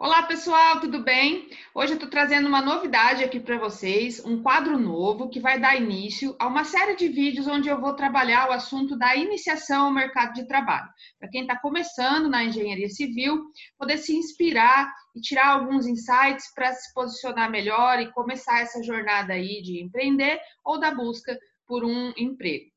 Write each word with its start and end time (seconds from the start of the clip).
Olá 0.00 0.22
pessoal, 0.22 0.78
tudo 0.78 1.02
bem? 1.02 1.50
Hoje 1.74 1.94
eu 1.94 1.94
estou 1.96 2.08
trazendo 2.08 2.46
uma 2.46 2.62
novidade 2.62 3.24
aqui 3.24 3.40
para 3.40 3.58
vocês, 3.58 4.24
um 4.24 4.40
quadro 4.40 4.78
novo 4.78 5.28
que 5.28 5.40
vai 5.40 5.58
dar 5.58 5.74
início 5.74 6.36
a 6.38 6.46
uma 6.46 6.62
série 6.62 6.94
de 6.94 7.08
vídeos 7.08 7.48
onde 7.48 7.68
eu 7.68 7.80
vou 7.80 7.92
trabalhar 7.94 8.48
o 8.48 8.52
assunto 8.52 8.96
da 8.96 9.16
iniciação 9.16 9.86
ao 9.86 9.92
mercado 9.92 10.34
de 10.34 10.46
trabalho. 10.46 10.88
Para 11.18 11.28
quem 11.28 11.40
está 11.42 11.58
começando 11.58 12.28
na 12.28 12.44
engenharia 12.44 12.88
civil, 12.88 13.42
poder 13.76 13.96
se 13.98 14.14
inspirar 14.14 14.88
e 15.16 15.20
tirar 15.20 15.48
alguns 15.48 15.84
insights 15.84 16.54
para 16.54 16.72
se 16.74 16.94
posicionar 16.94 17.50
melhor 17.50 17.98
e 17.98 18.12
começar 18.12 18.60
essa 18.60 18.80
jornada 18.84 19.32
aí 19.32 19.60
de 19.62 19.82
empreender 19.82 20.38
ou 20.64 20.78
da 20.78 20.94
busca 20.94 21.36
por 21.66 21.84
um 21.84 22.12
emprego. 22.16 22.70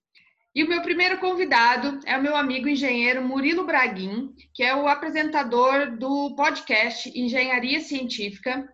E 0.53 0.65
o 0.65 0.67
meu 0.67 0.81
primeiro 0.81 1.17
convidado 1.17 1.99
é 2.05 2.17
o 2.17 2.21
meu 2.21 2.35
amigo 2.35 2.67
engenheiro 2.67 3.23
Murilo 3.23 3.65
Braguin, 3.65 4.35
que 4.53 4.61
é 4.63 4.75
o 4.75 4.85
apresentador 4.85 5.97
do 5.97 6.35
podcast 6.35 7.09
Engenharia 7.17 7.79
Científica 7.79 8.67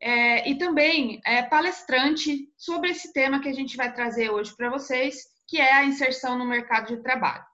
é, 0.00 0.48
e 0.48 0.56
também 0.56 1.20
é 1.24 1.42
palestrante 1.42 2.48
sobre 2.56 2.90
esse 2.90 3.12
tema 3.12 3.40
que 3.40 3.48
a 3.48 3.52
gente 3.52 3.76
vai 3.76 3.92
trazer 3.92 4.30
hoje 4.30 4.54
para 4.54 4.70
vocês, 4.70 5.24
que 5.48 5.58
é 5.58 5.72
a 5.72 5.84
inserção 5.84 6.38
no 6.38 6.44
mercado 6.44 6.94
de 6.94 7.02
trabalho. 7.02 7.44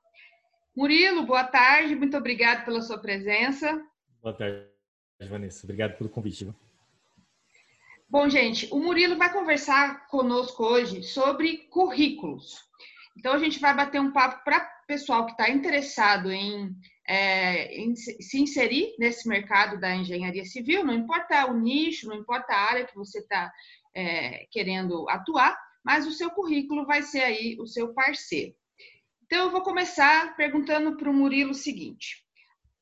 Murilo, 0.77 1.25
boa 1.25 1.45
tarde, 1.45 1.95
muito 1.95 2.17
obrigado 2.17 2.67
pela 2.67 2.83
sua 2.83 2.99
presença. 2.99 3.83
Boa 4.23 4.37
tarde, 4.37 4.67
Vanessa. 5.31 5.65
Obrigado 5.65 5.97
pelo 5.97 6.11
convite. 6.11 6.47
Bom, 8.07 8.29
gente, 8.29 8.69
o 8.71 8.79
Murilo 8.79 9.17
vai 9.17 9.33
conversar 9.33 10.07
conosco 10.09 10.63
hoje 10.63 11.03
sobre 11.03 11.57
currículos. 11.71 12.71
Então, 13.17 13.35
a 13.35 13.39
gente 13.39 13.59
vai 13.59 13.75
bater 13.75 14.01
um 14.01 14.13
papo 14.13 14.43
para 14.45 14.61
pessoal 14.87 15.25
que 15.25 15.33
está 15.33 15.49
interessado 15.49 16.31
em, 16.31 16.75
é, 17.09 17.75
em, 17.75 17.95
se 17.95 18.41
inserir 18.41 18.95
nesse 18.99 19.29
mercado 19.29 19.81
da 19.81 19.95
engenharia 19.95 20.45
civil, 20.45 20.85
não 20.85 20.93
importa 20.93 21.47
o 21.51 21.59
nicho, 21.59 22.09
não 22.09 22.17
importa 22.17 22.53
a 22.53 22.71
área 22.71 22.87
que 22.87 22.95
você 22.95 23.21
está 23.21 23.51
é, 23.95 24.47
querendo 24.51 25.09
atuar, 25.09 25.57
mas 25.85 26.07
o 26.07 26.13
seu 26.13 26.31
currículo 26.31 26.87
vai 26.87 27.03
ser 27.03 27.23
aí 27.23 27.57
o 27.59 27.67
seu 27.67 27.93
parceiro. 27.95 28.55
Então, 29.25 29.47
eu 29.47 29.51
vou 29.51 29.63
começar 29.63 30.37
perguntando 30.37 30.97
para 30.97 31.11
o 31.11 31.15
Murilo 31.15 31.53
o 31.53 31.55
seguinte: 31.55 32.23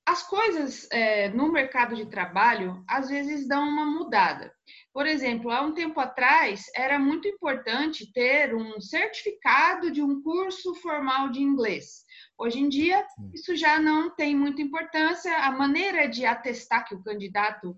as 0.04 0.22
coisas 0.24 0.88
é, 0.90 1.28
no 1.28 1.52
mercado 1.52 1.94
de 1.94 2.06
trabalho 2.06 2.84
às 2.88 3.08
vezes 3.08 3.46
dão 3.46 3.68
uma 3.68 3.86
mudada. 3.86 4.52
Por 4.92 5.06
exemplo, 5.06 5.52
há 5.52 5.60
um 5.62 5.72
tempo 5.72 6.00
atrás 6.00 6.64
era 6.74 6.98
muito 6.98 7.28
importante 7.28 8.12
ter 8.12 8.54
um 8.54 8.80
certificado 8.80 9.90
de 9.90 10.02
um 10.02 10.20
curso 10.20 10.74
formal 10.76 11.30
de 11.30 11.40
inglês. 11.40 12.04
Hoje 12.36 12.58
em 12.58 12.68
dia, 12.68 13.06
isso 13.32 13.54
já 13.54 13.78
não 13.78 14.10
tem 14.14 14.34
muita 14.34 14.62
importância. 14.62 15.32
A 15.38 15.52
maneira 15.52 16.08
de 16.08 16.26
atestar 16.26 16.84
que 16.84 16.94
o 16.94 17.02
candidato 17.02 17.76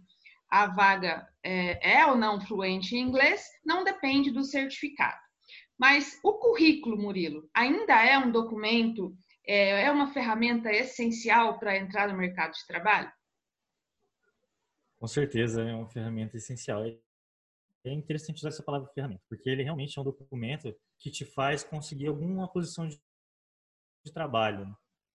à 0.51 0.67
vaga 0.67 1.27
é, 1.45 1.99
é 1.99 2.07
ou 2.07 2.17
não 2.17 2.41
fluente 2.41 2.97
em 2.97 3.01
inglês 3.01 3.47
não 3.65 3.85
depende 3.85 4.31
do 4.31 4.43
certificado. 4.43 5.21
Mas 5.79 6.19
o 6.23 6.35
currículo, 6.35 6.97
Murilo, 6.97 7.49
ainda 7.55 8.03
é 8.03 8.17
um 8.17 8.31
documento, 8.31 9.15
é, 9.47 9.83
é 9.85 9.91
uma 9.91 10.13
ferramenta 10.13 10.73
essencial 10.73 11.59
para 11.59 11.77
entrar 11.77 12.09
no 12.09 12.17
mercado 12.17 12.53
de 12.53 12.67
trabalho? 12.67 13.11
Com 15.03 15.09
certeza, 15.09 15.63
é 15.63 15.75
uma 15.75 15.89
ferramenta 15.89 16.37
essencial. 16.37 16.85
É 16.87 17.93
interessante 17.93 18.37
usar 18.37 18.51
essa 18.51 18.63
palavra 18.63 18.89
ferramenta, 18.95 19.21
porque 19.29 19.51
ele 19.51 19.65
realmente 19.65 19.99
é 19.99 20.01
um 20.01 20.05
documento 20.05 20.73
que 20.97 21.11
te 21.11 21.25
faz 21.25 21.65
conseguir 21.65 22.07
alguma 22.07 22.47
posição 22.47 22.87
de, 22.87 23.03
de 24.07 24.13
trabalho. 24.13 24.73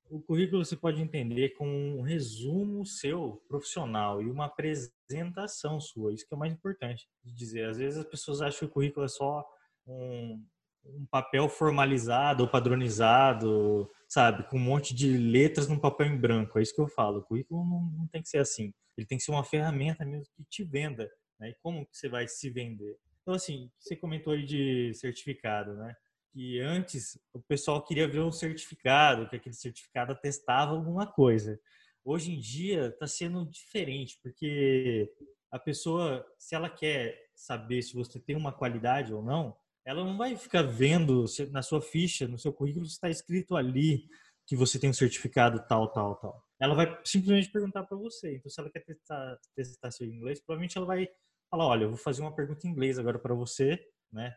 O 0.09 0.21
currículo 0.21 0.65
você 0.65 0.75
pode 0.75 1.01
entender 1.01 1.51
como 1.51 1.71
um 1.71 2.01
resumo 2.01 2.85
seu 2.85 3.41
profissional 3.47 4.21
e 4.21 4.29
uma 4.29 4.47
apresentação 4.47 5.79
sua. 5.79 6.13
Isso 6.13 6.27
que 6.27 6.33
é 6.33 6.35
o 6.35 6.39
mais 6.39 6.51
importante 6.51 7.07
de 7.23 7.33
dizer. 7.33 7.69
Às 7.69 7.77
vezes 7.77 7.97
as 7.97 8.05
pessoas 8.05 8.41
acham 8.41 8.59
que 8.59 8.65
o 8.65 8.69
currículo 8.73 9.05
é 9.05 9.09
só 9.09 9.49
um, 9.87 10.45
um 10.83 11.05
papel 11.05 11.47
formalizado 11.47 12.43
ou 12.43 12.49
padronizado, 12.49 13.89
sabe, 14.07 14.47
com 14.49 14.57
um 14.57 14.61
monte 14.61 14.95
de 14.95 15.17
letras 15.17 15.67
num 15.67 15.79
papel 15.79 16.07
em 16.07 16.17
branco. 16.17 16.57
É 16.57 16.61
isso 16.61 16.73
que 16.73 16.81
eu 16.81 16.87
falo. 16.87 17.19
O 17.19 17.23
currículo 17.23 17.63
não, 17.65 17.81
não 17.97 18.07
tem 18.07 18.21
que 18.21 18.29
ser 18.29 18.39
assim. 18.39 18.73
Ele 18.97 19.05
tem 19.05 19.17
que 19.17 19.23
ser 19.23 19.31
uma 19.31 19.43
ferramenta 19.43 20.05
mesmo 20.05 20.33
que 20.35 20.43
te 20.45 20.63
venda, 20.63 21.11
né? 21.39 21.49
E 21.49 21.55
como 21.61 21.85
que 21.85 21.95
você 21.95 22.09
vai 22.09 22.27
se 22.27 22.49
vender? 22.49 22.97
Então, 23.21 23.33
assim, 23.33 23.69
você 23.77 23.95
comentou 23.95 24.33
aí 24.33 24.43
de 24.43 24.93
certificado, 24.93 25.73
né? 25.75 25.95
Que 26.31 26.61
antes 26.61 27.19
o 27.33 27.41
pessoal 27.41 27.83
queria 27.83 28.07
ver 28.07 28.21
um 28.21 28.31
certificado, 28.31 29.27
que 29.29 29.35
aquele 29.35 29.55
certificado 29.55 30.13
atestava 30.13 30.71
alguma 30.71 31.05
coisa. 31.05 31.59
Hoje 32.03 32.33
em 32.33 32.39
dia 32.39 32.87
está 32.87 33.05
sendo 33.05 33.45
diferente, 33.45 34.17
porque 34.23 35.11
a 35.51 35.59
pessoa, 35.59 36.25
se 36.37 36.55
ela 36.55 36.69
quer 36.69 37.29
saber 37.35 37.81
se 37.81 37.93
você 37.93 38.19
tem 38.19 38.35
uma 38.35 38.53
qualidade 38.53 39.13
ou 39.13 39.21
não, 39.21 39.55
ela 39.87 40.03
não 40.03 40.17
vai 40.17 40.35
ficar 40.35 40.63
vendo 40.63 41.23
na 41.49 41.61
sua 41.61 41.81
ficha, 41.81 42.27
no 42.27 42.37
seu 42.37 42.51
currículo, 42.51 42.85
está 42.85 43.09
escrito 43.09 43.55
ali 43.55 44.05
que 44.45 44.53
você 44.53 44.77
tem 44.77 44.89
um 44.89 44.93
certificado 44.93 45.65
tal, 45.65 45.89
tal, 45.93 46.17
tal. 46.17 46.43
Ela 46.59 46.75
vai 46.75 46.99
simplesmente 47.05 47.49
perguntar 47.49 47.83
para 47.83 47.95
você. 47.95 48.35
Então, 48.35 48.51
se 48.51 48.59
ela 48.59 48.69
quer 48.69 48.81
testar, 48.81 49.39
testar 49.55 49.91
seu 49.91 50.05
inglês, 50.05 50.41
provavelmente 50.41 50.77
ela 50.77 50.85
vai 50.85 51.07
falar, 51.49 51.67
olha, 51.67 51.83
eu 51.85 51.89
vou 51.89 51.97
fazer 51.97 52.21
uma 52.21 52.35
pergunta 52.35 52.67
em 52.67 52.71
inglês 52.71 52.99
agora 52.99 53.17
para 53.17 53.33
você, 53.33 53.79
né? 54.11 54.35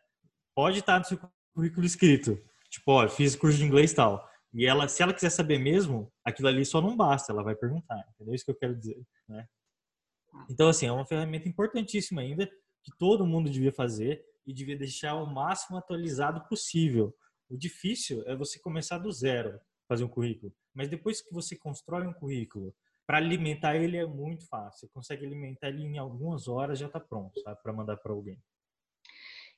Pode 0.54 0.78
estar 0.78 1.00
no 1.00 1.04
seu 1.04 1.18
currículo 1.52 1.84
escrito, 1.84 2.40
tipo, 2.70 2.92
ó, 2.92 3.08
fiz 3.08 3.34
curso 3.34 3.58
de 3.58 3.64
inglês 3.64 3.92
tal. 3.92 4.24
E 4.54 4.66
ela, 4.66 4.86
se 4.86 5.02
ela 5.02 5.12
quiser 5.12 5.30
saber 5.30 5.58
mesmo, 5.58 6.12
aquilo 6.24 6.46
ali 6.46 6.64
só 6.64 6.80
não 6.80 6.96
basta, 6.96 7.32
ela 7.32 7.42
vai 7.42 7.56
perguntar, 7.56 7.98
entendeu? 8.14 8.36
Isso 8.36 8.44
que 8.44 8.52
eu 8.52 8.56
quero 8.56 8.76
dizer, 8.76 9.02
né? 9.28 9.48
Então, 10.48 10.68
assim, 10.68 10.86
é 10.86 10.92
uma 10.92 11.06
ferramenta 11.06 11.48
importantíssima 11.48 12.20
ainda 12.20 12.46
que 12.46 12.96
todo 12.96 13.26
mundo 13.26 13.50
devia 13.50 13.72
fazer 13.72 14.29
e 14.46 14.52
devia 14.52 14.76
deixar 14.76 15.14
o 15.14 15.26
máximo 15.26 15.78
atualizado 15.78 16.46
possível. 16.48 17.14
O 17.48 17.56
difícil 17.56 18.22
é 18.26 18.36
você 18.36 18.58
começar 18.58 18.98
do 18.98 19.10
zero, 19.10 19.60
fazer 19.88 20.04
um 20.04 20.08
currículo. 20.08 20.52
Mas 20.74 20.88
depois 20.88 21.20
que 21.20 21.32
você 21.32 21.56
constrói 21.56 22.06
um 22.06 22.12
currículo, 22.12 22.74
para 23.06 23.18
alimentar 23.18 23.74
ele 23.74 23.96
é 23.96 24.06
muito 24.06 24.46
fácil. 24.46 24.86
Você 24.86 24.88
consegue 24.88 25.26
alimentar 25.26 25.68
ele 25.68 25.82
em 25.82 25.98
algumas 25.98 26.46
horas 26.46 26.78
já 26.78 26.86
está 26.86 27.00
pronto, 27.00 27.42
para 27.62 27.72
mandar 27.72 27.96
para 27.96 28.12
alguém. 28.12 28.40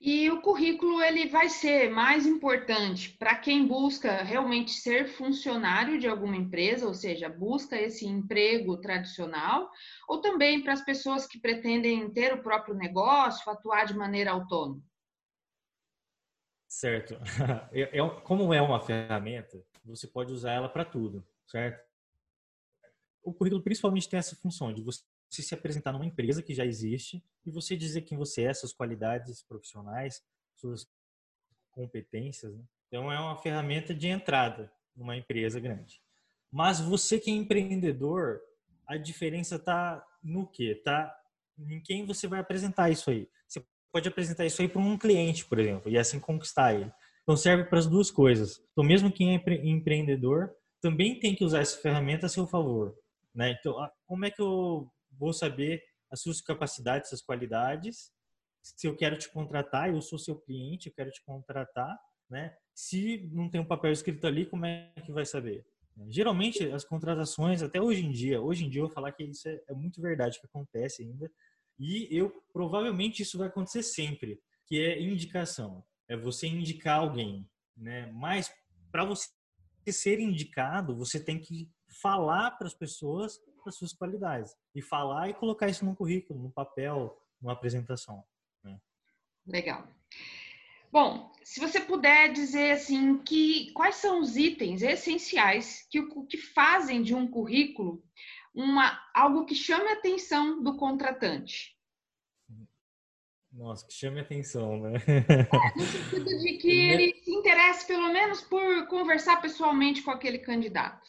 E 0.05 0.29
o 0.33 0.43
currículo 0.43 1.01
ele 1.01 1.29
vai 1.29 1.49
ser 1.49 1.89
mais 1.89 2.27
importante 2.27 3.11
para 3.11 3.37
quem 3.37 3.69
busca 3.69 4.25
realmente 4.25 4.73
ser 4.73 5.07
funcionário 5.07 5.97
de 5.97 6.09
alguma 6.09 6.35
empresa, 6.35 6.89
ou 6.89 6.93
seja, 6.93 7.29
busca 7.29 7.81
esse 7.81 8.05
emprego 8.05 8.77
tradicional, 8.79 9.71
ou 10.09 10.21
também 10.21 10.61
para 10.61 10.73
as 10.73 10.85
pessoas 10.85 11.25
que 11.25 11.39
pretendem 11.39 12.13
ter 12.13 12.33
o 12.33 12.43
próprio 12.43 12.75
negócio, 12.75 13.49
atuar 13.49 13.85
de 13.85 13.95
maneira 13.95 14.33
autônoma. 14.33 14.83
Certo. 16.69 17.17
É, 17.73 17.99
é 17.99 18.11
como 18.25 18.53
é 18.53 18.61
uma 18.61 18.81
ferramenta, 18.81 19.65
você 19.85 20.09
pode 20.09 20.33
usar 20.33 20.53
ela 20.53 20.69
para 20.69 20.85
tudo, 20.85 21.25
certo? 21.47 21.81
o 23.23 23.33
currículo 23.33 23.63
principalmente 23.63 24.09
tem 24.09 24.19
essa 24.19 24.35
função 24.37 24.73
de 24.73 24.83
você 24.83 25.03
se 25.41 25.55
apresentar 25.55 25.93
numa 25.93 26.05
empresa 26.05 26.43
que 26.43 26.53
já 26.53 26.67
existe 26.67 27.25
e 27.47 27.51
você 27.51 27.77
dizer 27.77 28.03
quem 28.03 28.19
você 28.19 28.43
é, 28.43 28.53
suas 28.53 28.73
qualidades 28.73 29.43
profissionais, 29.45 30.21
suas 30.57 30.87
competências. 31.71 32.53
Né? 32.55 32.65
Então, 32.89 33.11
é 33.11 33.19
uma 33.19 33.37
ferramenta 33.37 33.95
de 33.95 34.09
entrada 34.09 34.71
numa 34.95 35.17
empresa 35.17 35.61
grande. 35.61 36.03
Mas 36.51 36.81
você 36.81 37.19
que 37.19 37.31
é 37.31 37.35
empreendedor, 37.35 38.41
a 38.87 38.97
diferença 38.97 39.57
está 39.57 40.05
no 40.23 40.47
quê? 40.47 40.75
Está 40.77 41.17
em 41.59 41.81
quem 41.81 42.05
você 42.05 42.27
vai 42.27 42.41
apresentar 42.41 42.91
isso 42.91 43.11
aí. 43.11 43.29
Você 43.49 43.65
pode 43.91 44.09
apresentar 44.09 44.45
isso 44.45 44.61
aí 44.61 44.69
para 44.69 44.83
um 44.83 44.99
cliente, 44.99 45.47
por 45.47 45.59
exemplo, 45.59 45.91
e 45.91 45.97
assim 45.97 46.21
conquistar 46.21 46.75
ele. 46.75 46.93
Então, 47.23 47.37
serve 47.37 47.65
para 47.65 47.79
as 47.79 47.87
duas 47.87 48.11
coisas. 48.11 48.61
Então, 48.73 48.85
mesmo 48.85 49.11
quem 49.11 49.35
é 49.35 49.43
empreendedor, 49.63 50.55
também 50.81 51.19
tem 51.19 51.35
que 51.35 51.45
usar 51.45 51.61
essa 51.61 51.81
ferramenta 51.81 52.27
a 52.27 52.29
seu 52.29 52.47
favor. 52.47 52.95
Né? 53.35 53.57
Então, 53.59 53.75
como 54.07 54.27
é 54.27 54.31
que 54.31 54.43
eu 54.43 54.91
vou 55.13 55.33
saber 55.33 55.83
as 56.11 56.21
suas 56.21 56.41
capacidades, 56.41 57.09
suas 57.09 57.23
qualidades? 57.23 58.13
Se 58.63 58.87
eu 58.87 58.97
quero 58.97 59.17
te 59.19 59.31
contratar, 59.31 59.89
eu 59.89 60.01
sou 60.01 60.19
seu 60.19 60.37
cliente, 60.37 60.89
eu 60.89 60.95
quero 60.95 61.11
te 61.11 61.23
contratar, 61.25 61.99
né? 62.31 62.57
Se 62.75 63.29
não 63.33 63.51
tem 63.51 63.61
um 63.61 63.67
papel 63.67 63.93
escrito 63.93 64.27
ali, 64.27 64.47
como 64.47 64.65
é 64.67 64.93
que 65.05 65.13
vai 65.13 65.27
saber? 65.27 65.65
Geralmente, 66.09 66.65
as 66.71 66.85
contratações, 66.85 67.63
até 67.63 67.81
hoje 67.81 68.05
em 68.05 68.11
dia, 68.11 68.41
hoje 68.41 68.65
em 68.65 68.71
dia 68.71 68.81
eu 68.81 68.87
vou 68.87 68.95
falar 68.95 69.13
que 69.13 69.25
isso 69.25 69.49
é, 69.49 69.61
é 69.69 69.75
muito 69.75 70.01
verdade 70.01 70.41
que 70.41 70.47
acontece 70.47 71.03
ainda, 71.03 71.31
e 71.79 72.09
eu 72.11 72.31
provavelmente 72.53 73.23
isso 73.23 73.37
vai 73.37 73.49
acontecer 73.49 73.83
sempre, 73.83 74.41
que 74.67 74.81
é 74.81 75.01
indicação. 75.01 75.85
É 76.09 76.17
você 76.17 76.47
indicar 76.47 77.01
alguém, 77.01 77.49
né? 77.77 78.11
Mas 78.13 78.53
para 78.91 79.05
você 79.05 79.29
ser 79.89 80.21
indicado, 80.21 80.97
você 80.97 81.23
tem 81.23 81.39
que 81.39 81.71
falar 82.01 82.53
para 82.53 82.67
as 82.67 82.75
pessoas 82.75 83.41
das 83.65 83.77
suas 83.77 83.93
qualidades 83.93 84.55
e 84.75 84.83
falar 84.83 85.29
e 85.29 85.35
colocar 85.35 85.69
isso 85.69 85.85
no 85.85 85.97
currículo, 85.97 86.43
no 86.43 86.51
papel, 86.51 87.21
numa 87.41 87.53
apresentação. 87.53 88.25
Né? 88.63 88.79
Legal. 89.47 89.87
Bom, 90.91 91.33
se 91.43 91.59
você 91.59 91.81
puder 91.81 92.33
dizer 92.33 92.73
assim 92.73 93.19
que 93.19 93.73
quais 93.73 93.97
são 93.97 94.21
os 94.21 94.37
itens 94.37 94.83
essenciais 94.83 95.87
que, 95.91 96.03
que 96.27 96.37
fazem 96.37 97.03
de 97.03 97.15
um 97.15 97.27
currículo 97.27 98.03
uma, 98.55 99.01
algo 99.15 99.47
que 99.47 99.55
chame 99.55 99.89
a 99.89 99.95
atenção 99.95 100.63
do 100.63 100.77
contratante. 100.77 101.75
Nossa, 103.51 103.87
que 103.87 103.93
chame 103.93 104.21
a 104.21 104.23
atenção, 104.23 104.81
né? 104.81 104.95
É, 105.07 105.79
no 105.79 105.85
sentido 105.85 106.39
de 106.39 106.57
que 106.57 106.71
ele 106.91 107.15
se 107.23 107.31
interesse, 107.31 107.87
pelo 107.87 108.11
menos, 108.13 108.41
por 108.43 108.87
conversar 108.87 109.43
pessoalmente 109.43 110.03
com 110.03 110.11
aquele 110.11 110.39
candidato. 110.39 111.07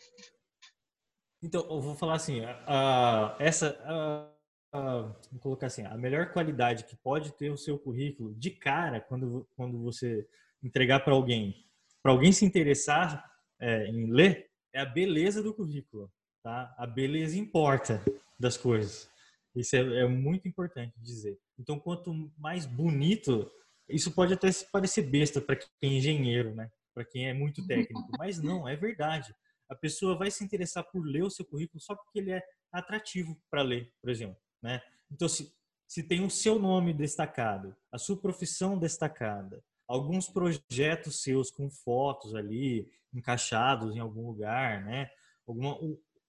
Então, 1.44 1.62
eu 1.70 1.82
vou 1.82 1.94
falar 1.94 2.16
assim, 2.16 2.40
uh, 2.40 3.36
essa, 3.38 3.78
uh, 3.84 4.78
uh, 4.78 5.16
vou 5.30 5.42
colocar 5.42 5.68
assim, 5.68 5.84
a 5.84 5.98
melhor 5.98 6.32
qualidade 6.32 6.86
que 6.86 6.96
pode 6.96 7.34
ter 7.34 7.52
o 7.52 7.58
seu 7.58 7.78
currículo 7.78 8.34
de 8.36 8.50
cara 8.50 9.02
quando, 9.02 9.46
quando 9.54 9.78
você 9.84 10.26
entregar 10.64 11.02
para 11.02 11.14
alguém, 11.14 11.54
para 12.02 12.14
alguém 12.14 12.32
se 12.32 12.46
interessar 12.46 13.30
é, 13.60 13.88
em 13.88 14.10
ler, 14.10 14.50
é 14.74 14.80
a 14.80 14.86
beleza 14.86 15.44
do 15.44 15.54
currículo, 15.54 16.10
tá? 16.42 16.74
A 16.78 16.88
beleza 16.88 17.38
importa 17.38 18.02
das 18.40 18.56
coisas. 18.56 19.10
Isso 19.54 19.76
é, 19.76 20.00
é 20.00 20.08
muito 20.08 20.48
importante 20.48 20.94
dizer. 20.98 21.38
Então, 21.60 21.78
quanto 21.78 22.32
mais 22.38 22.66
bonito, 22.66 23.52
isso 23.90 24.12
pode 24.12 24.34
até 24.34 24.50
parecer 24.72 25.04
besta 25.04 25.42
para 25.42 25.58
quem 25.58 25.68
é 25.82 25.88
engenheiro, 25.88 26.56
né? 26.56 26.72
Para 26.94 27.04
quem 27.04 27.28
é 27.28 27.34
muito 27.34 27.66
técnico, 27.68 28.08
mas 28.18 28.42
não, 28.42 28.68
é 28.68 28.78
verdade. 28.78 29.36
A 29.70 29.76
pessoa 29.76 30.18
vai 30.18 30.30
se 30.30 30.44
interessar 30.44 30.84
por 30.92 31.06
ler 31.06 31.24
o 31.24 31.30
seu 31.30 31.46
currículo 31.46 31.80
só 31.80 31.96
porque 31.96 32.20
ele 32.20 32.32
é 32.32 32.44
atrativo 32.72 33.38
para 33.50 33.62
ler, 33.62 33.92
por 34.02 34.10
exemplo, 34.10 34.38
né? 34.62 34.82
Então, 35.12 35.28
se, 35.28 35.54
se 35.88 36.04
tem 36.04 36.24
o 36.24 36.30
seu 36.30 36.58
nome 36.60 36.94
destacado, 36.94 37.76
a 37.92 37.98
sua 37.98 38.18
profissão 38.18 38.78
destacada, 38.78 39.64
alguns 39.88 40.28
projetos 40.28 41.22
seus 41.22 41.52
com 41.52 41.70
fotos 41.70 42.34
ali 42.36 42.90
encaixados 43.14 43.96
em 43.96 44.00
algum 44.00 44.26
lugar, 44.28 44.84
né? 44.84 45.10
Alguma, 45.46 45.78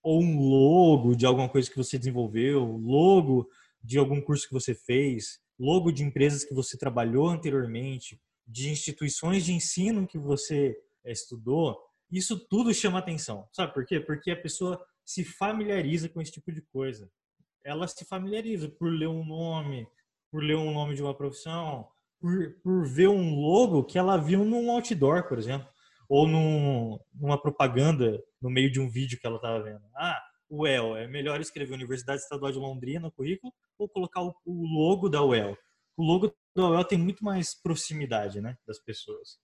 ou 0.03 0.23
um 0.23 0.39
logo 0.39 1.15
de 1.15 1.25
alguma 1.25 1.49
coisa 1.49 1.71
que 1.71 1.77
você 1.77 1.97
desenvolveu, 1.97 2.63
logo 2.77 3.49
de 3.83 3.99
algum 3.99 4.21
curso 4.21 4.47
que 4.47 4.53
você 4.53 4.75
fez, 4.75 5.41
logo 5.59 5.91
de 5.91 6.03
empresas 6.03 6.45
que 6.45 6.55
você 6.55 6.77
trabalhou 6.77 7.29
anteriormente, 7.29 8.21
de 8.47 8.71
instituições 8.71 9.45
de 9.45 9.55
ensino 9.55 10.07
que 10.07 10.19
você 10.19 10.77
eh, 11.05 11.13
estudou, 11.13 11.79
isso 12.11 12.39
tudo 12.49 12.73
chama 12.73 12.99
atenção. 12.99 13.49
Sabe 13.53 13.73
por 13.73 13.85
quê? 13.85 14.01
Porque 14.01 14.31
a 14.31 14.41
pessoa 14.41 14.85
se 15.05 15.25
familiariza 15.25 16.09
com 16.09 16.21
esse 16.21 16.33
tipo 16.33 16.53
de 16.53 16.63
coisa. 16.63 17.11
Ela 17.65 17.87
se 17.89 18.05
familiariza 18.05 18.69
por 18.69 18.91
ler 18.91 19.09
um 19.09 19.25
nome, 19.25 19.87
por 20.31 20.43
ler 20.43 20.57
um 20.57 20.73
nome 20.73 20.95
de 20.95 21.03
uma 21.03 21.17
profissão, 21.17 21.89
por, 22.21 22.55
por 22.63 22.87
ver 22.87 23.09
um 23.09 23.35
logo 23.35 23.85
que 23.85 23.99
ela 23.99 24.17
viu 24.17 24.45
num 24.45 24.71
outdoor, 24.71 25.29
por 25.29 25.39
exemplo 25.39 25.69
ou 26.09 26.29
num, 26.29 26.99
numa 27.15 27.41
propaganda 27.41 28.23
no 28.41 28.51
meio 28.51 28.71
de 28.71 28.81
um 28.81 28.89
vídeo 28.89 29.19
que 29.19 29.27
ela 29.27 29.37
estava 29.37 29.63
vendo. 29.63 29.83
Ah, 29.97 30.23
UEL, 30.51 30.97
é 30.97 31.07
melhor 31.07 31.41
escrever 31.41 31.75
Universidade 31.75 32.21
Estadual 32.21 32.53
de 32.53 32.59
Londrina 32.59 33.01
no 33.01 33.13
currículo 33.13 33.53
ou 33.79 33.89
colocar 33.89 34.23
o, 34.23 34.35
o 34.45 34.67
logo 34.67 35.09
da 35.09 35.23
UEL? 35.23 35.57
O 35.97 36.05
logo 36.05 36.35
da 36.55 36.69
UEL 36.69 36.85
tem 36.85 36.99
muito 36.99 37.25
mais 37.25 37.55
proximidade, 37.55 38.41
né, 38.41 38.57
das 38.67 38.79
pessoas. 38.79 39.39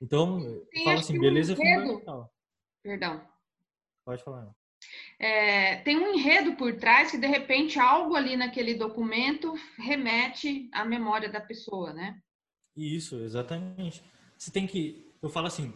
Então, 0.00 0.64
fala 0.84 1.00
assim, 1.00 1.18
beleza 1.18 1.52
um 1.52 1.56
fundamental. 1.56 2.32
Perdão. 2.82 3.28
Pode 4.04 4.24
falar. 4.24 4.50
É, 5.18 5.76
tem 5.82 5.98
um 5.98 6.14
enredo 6.14 6.56
por 6.56 6.74
trás 6.76 7.10
que, 7.10 7.18
de 7.18 7.26
repente, 7.26 7.78
algo 7.78 8.16
ali 8.16 8.36
naquele 8.36 8.74
documento 8.74 9.54
remete 9.78 10.70
à 10.72 10.84
memória 10.84 11.30
da 11.30 11.40
pessoa, 11.40 11.92
né? 11.92 12.18
Isso, 12.74 13.16
exatamente. 13.16 14.02
Você 14.38 14.50
tem 14.50 14.66
que 14.66 15.10
eu 15.22 15.28
falo 15.28 15.46
assim, 15.46 15.72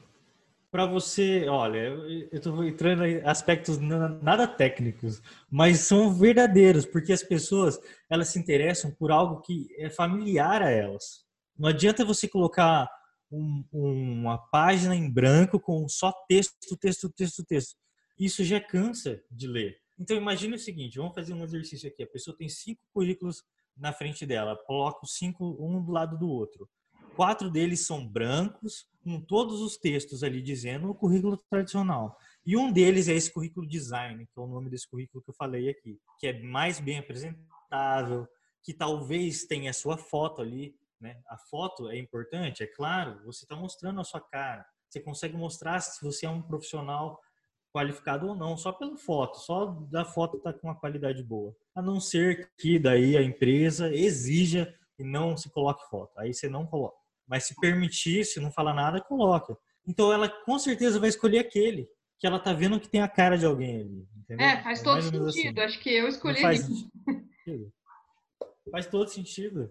para 0.70 0.87
você, 0.87 1.47
olha, 1.49 1.79
eu 1.79 2.29
estou 2.32 2.65
entrando 2.65 3.05
em 3.05 3.20
aspectos 3.25 3.79
nada 3.79 4.47
técnicos, 4.47 5.23
mas 5.50 5.81
são 5.81 6.12
verdadeiros, 6.12 6.87
porque 6.87 7.12
as 7.12 7.23
pessoas 7.23 7.79
elas 8.09 8.29
se 8.29 8.38
interessam 8.38 8.91
por 8.91 9.12
algo 9.12 9.41
que 9.43 9.69
é 9.79 9.91
familiar 9.91 10.62
a 10.62 10.70
elas. 10.70 11.25
Não 11.56 11.69
adianta 11.69 12.05
você 12.05 12.27
colocar 12.27 12.88
um, 13.34 13.64
uma 13.72 14.38
página 14.38 14.94
em 14.94 15.10
branco 15.10 15.58
com 15.58 15.88
só 15.88 16.12
texto, 16.28 16.76
texto, 16.76 17.10
texto, 17.10 17.44
texto. 17.44 17.76
Isso 18.19 18.44
já 18.44 18.60
cansa 18.60 19.22
de 19.31 19.46
ler. 19.46 19.76
Então 19.98 20.16
imagine 20.16 20.54
o 20.54 20.58
seguinte, 20.58 20.98
vamos 20.98 21.14
fazer 21.14 21.34
um 21.34 21.44
exercício 21.44 21.88
aqui. 21.88 22.02
A 22.02 22.06
pessoa 22.06 22.36
tem 22.36 22.48
cinco 22.48 22.81
currículos 22.92 23.42
na 23.76 23.92
frente 23.92 24.25
dela, 24.25 24.56
coloca 24.66 25.04
os 25.04 25.14
cinco 25.14 25.56
um 25.60 25.82
do 25.82 25.92
lado 25.92 26.19
do 26.19 26.28
outro. 26.28 26.69
Quatro 27.16 27.48
deles 27.48 27.86
são 27.86 28.06
brancos, 28.06 28.86
com 29.02 29.20
todos 29.20 29.60
os 29.60 29.76
textos 29.76 30.25
ali 30.25 30.42
dizendo 30.42 30.90
o 30.90 30.94
currículo 30.94 31.36
tradicional. 31.48 32.16
E 32.44 32.56
um 32.56 32.72
deles 32.72 33.08
é 33.08 33.14
esse 33.14 33.32
currículo 33.32 33.66
design, 33.66 34.26
que 34.26 34.38
é 34.38 34.42
o 34.42 34.46
nome 34.46 34.69
desse 34.69 34.88
currículo 34.88 35.22
que 35.22 35.31
eu 35.31 35.34
falei 35.34 35.69
aqui, 35.69 35.98
que 36.19 36.26
é 36.26 36.42
mais 36.42 36.81
bem 36.81 36.98
apresentável, 36.98 38.26
que 38.62 38.75
talvez 38.75 39.44
tenha 39.44 39.70
a 39.70 39.75
sua 39.75 39.96
foto 39.96 40.42
ali, 40.42 40.75
né? 41.05 41.21
A 41.29 41.37
foto 41.37 41.91
é 41.91 41.99
importante, 41.99 42.62
é 42.62 42.67
claro, 42.67 43.23
você 43.25 43.45
está 43.45 43.55
mostrando 43.55 44.01
a 44.01 44.05
sua 44.05 44.21
cara. 44.21 44.65
Você 44.89 45.01
consegue 45.01 45.37
mostrar 45.37 45.79
se 45.81 46.03
você 46.03 46.25
é 46.25 46.31
um 46.31 46.41
profissional 46.41 47.21
qualificado 47.75 48.29
ou 48.29 48.35
não, 48.35 48.56
só 48.56 48.73
pela 48.73 48.97
foto, 48.97 49.39
só 49.39 49.67
da 49.91 50.05
foto 50.05 50.39
tá 50.39 50.53
com 50.53 50.69
uma 50.69 50.79
qualidade 50.79 51.23
boa. 51.23 51.55
A 51.75 51.83
não 51.83 52.01
ser 52.01 52.51
que 52.56 52.79
daí 52.79 53.17
a 53.17 53.23
empresa 53.23 53.93
exija 53.95 54.73
e 54.99 55.05
não 55.05 55.37
se 55.37 55.51
coloque 55.51 55.89
foto. 55.91 56.19
Aí 56.19 56.33
você 56.33 56.49
não 56.49 56.67
coloca. 56.67 56.97
Mas 57.27 57.45
se 57.45 57.55
permitir, 57.61 58.25
se 58.25 58.41
não 58.41 58.51
falar 58.51 58.73
nada, 58.75 59.01
coloca. 59.01 59.56
Então 59.87 60.12
ela 60.12 60.29
com 60.29 60.59
certeza 60.59 60.99
vai 60.99 61.09
escolher 61.09 61.41
aquele 61.41 61.89
que 62.19 62.27
ela 62.27 62.39
tá 62.39 62.53
vendo 62.53 62.81
que 62.81 62.89
tem 62.89 63.03
a 63.03 63.09
cara 63.09 63.37
de 63.37 63.45
alguém 63.45 63.81
ali. 63.81 64.09
Entendeu? 64.17 64.47
É, 64.47 64.62
faz 64.62 64.81
é 64.81 64.85
todo 64.85 65.03
sentido. 65.03 65.61
Assim. 65.61 65.61
Acho 65.61 65.81
que 65.81 65.91
eu 65.91 66.09
escolhi. 66.09 66.41
Faz, 66.41 66.67
faz 68.71 68.87
todo 68.87 69.11
sentido. 69.11 69.71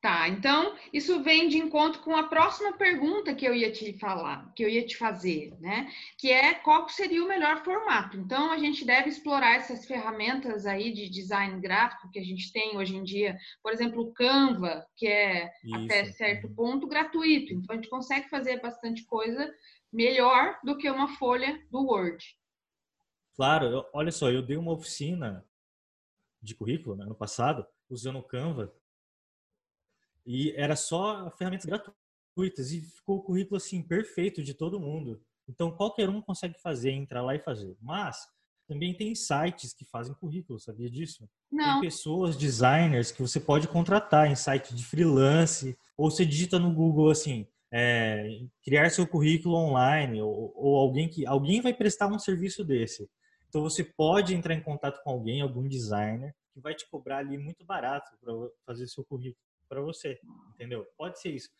Tá, 0.00 0.28
então 0.28 0.76
isso 0.92 1.24
vem 1.24 1.48
de 1.48 1.58
encontro 1.58 2.00
com 2.02 2.14
a 2.14 2.28
próxima 2.28 2.72
pergunta 2.74 3.34
que 3.34 3.44
eu 3.44 3.52
ia 3.52 3.72
te 3.72 3.98
falar, 3.98 4.52
que 4.54 4.62
eu 4.62 4.68
ia 4.68 4.86
te 4.86 4.96
fazer, 4.96 5.56
né? 5.58 5.90
Que 6.16 6.30
é 6.30 6.54
qual 6.54 6.88
seria 6.88 7.24
o 7.24 7.26
melhor 7.26 7.64
formato. 7.64 8.16
Então 8.16 8.52
a 8.52 8.58
gente 8.58 8.84
deve 8.84 9.08
explorar 9.08 9.56
essas 9.56 9.84
ferramentas 9.86 10.66
aí 10.66 10.92
de 10.92 11.08
design 11.08 11.60
gráfico 11.60 12.08
que 12.12 12.20
a 12.20 12.22
gente 12.22 12.52
tem 12.52 12.76
hoje 12.76 12.94
em 12.94 13.02
dia, 13.02 13.36
por 13.60 13.72
exemplo, 13.72 14.02
o 14.02 14.12
Canva, 14.12 14.86
que 14.96 15.08
é 15.08 15.50
isso. 15.64 15.74
até 15.74 16.04
certo 16.12 16.48
ponto 16.54 16.86
gratuito. 16.86 17.52
Então 17.52 17.74
a 17.74 17.74
gente 17.74 17.90
consegue 17.90 18.28
fazer 18.28 18.60
bastante 18.60 19.04
coisa 19.04 19.52
melhor 19.92 20.60
do 20.62 20.76
que 20.76 20.88
uma 20.88 21.08
folha 21.16 21.60
do 21.72 21.80
Word. 21.80 22.24
Claro, 23.34 23.66
eu, 23.66 23.84
olha 23.92 24.12
só, 24.12 24.30
eu 24.30 24.42
dei 24.42 24.56
uma 24.56 24.72
oficina 24.72 25.44
de 26.40 26.54
currículo 26.54 26.94
né, 26.94 27.04
ano 27.04 27.16
passado 27.16 27.66
usando 27.90 28.20
o 28.20 28.22
Canva 28.22 28.72
e 30.28 30.52
era 30.56 30.76
só 30.76 31.30
ferramentas 31.38 31.64
gratuitas 31.64 32.70
e 32.70 32.82
ficou 32.82 33.16
o 33.16 33.22
currículo 33.22 33.56
assim 33.56 33.82
perfeito 33.82 34.42
de 34.42 34.52
todo 34.52 34.78
mundo. 34.78 35.22
Então 35.48 35.70
qualquer 35.70 36.10
um 36.10 36.20
consegue 36.20 36.60
fazer, 36.60 36.90
entrar 36.90 37.22
lá 37.22 37.34
e 37.34 37.38
fazer. 37.38 37.74
Mas 37.80 38.28
também 38.68 38.92
tem 38.92 39.14
sites 39.14 39.72
que 39.72 39.86
fazem 39.86 40.12
currículo, 40.12 40.60
sabia 40.60 40.90
disso? 40.90 41.26
Não. 41.50 41.80
Tem 41.80 41.88
pessoas, 41.88 42.36
designers 42.36 43.10
que 43.10 43.22
você 43.22 43.40
pode 43.40 43.68
contratar 43.68 44.30
em 44.30 44.34
site 44.34 44.74
de 44.74 44.84
freelance 44.84 45.74
ou 45.96 46.10
você 46.10 46.26
digita 46.26 46.58
no 46.58 46.74
Google 46.74 47.08
assim, 47.08 47.46
é, 47.72 48.42
criar 48.62 48.90
seu 48.90 49.06
currículo 49.06 49.54
online 49.54 50.20
ou, 50.20 50.52
ou, 50.54 50.76
alguém 50.76 51.08
que 51.08 51.26
alguém 51.26 51.62
vai 51.62 51.72
prestar 51.72 52.06
um 52.06 52.18
serviço 52.18 52.62
desse. 52.62 53.08
Então 53.48 53.62
você 53.62 53.82
pode 53.82 54.34
entrar 54.34 54.52
em 54.52 54.60
contato 54.60 55.02
com 55.02 55.08
alguém, 55.08 55.40
algum 55.40 55.66
designer 55.66 56.34
que 56.52 56.60
vai 56.60 56.74
te 56.74 56.86
cobrar 56.90 57.18
ali 57.18 57.38
muito 57.38 57.64
barato 57.64 58.14
para 58.20 58.34
fazer 58.66 58.86
seu 58.88 59.02
currículo 59.02 59.47
para 59.68 59.80
você, 59.80 60.18
entendeu? 60.54 60.86
Pode 60.96 61.20
ser 61.20 61.30
isso. 61.30 61.50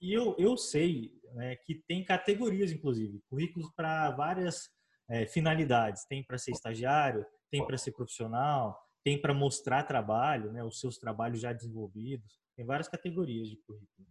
E 0.00 0.12
eu, 0.12 0.34
eu 0.38 0.56
sei 0.56 1.12
né, 1.34 1.56
que 1.56 1.74
tem 1.86 2.04
categorias, 2.04 2.70
inclusive, 2.70 3.22
currículos 3.28 3.70
para 3.74 4.10
várias 4.10 4.70
é, 5.08 5.26
finalidades. 5.26 6.04
Tem 6.04 6.22
para 6.22 6.38
ser 6.38 6.52
estagiário, 6.52 7.24
tem 7.50 7.64
para 7.66 7.78
ser 7.78 7.92
profissional, 7.92 8.78
tem 9.04 9.20
para 9.20 9.34
mostrar 9.34 9.82
trabalho, 9.84 10.52
né, 10.52 10.62
os 10.62 10.78
seus 10.80 10.98
trabalhos 10.98 11.40
já 11.40 11.52
desenvolvidos. 11.52 12.40
Tem 12.56 12.64
várias 12.64 12.88
categorias 12.88 13.48
de 13.48 13.56
currículo. 13.56 14.08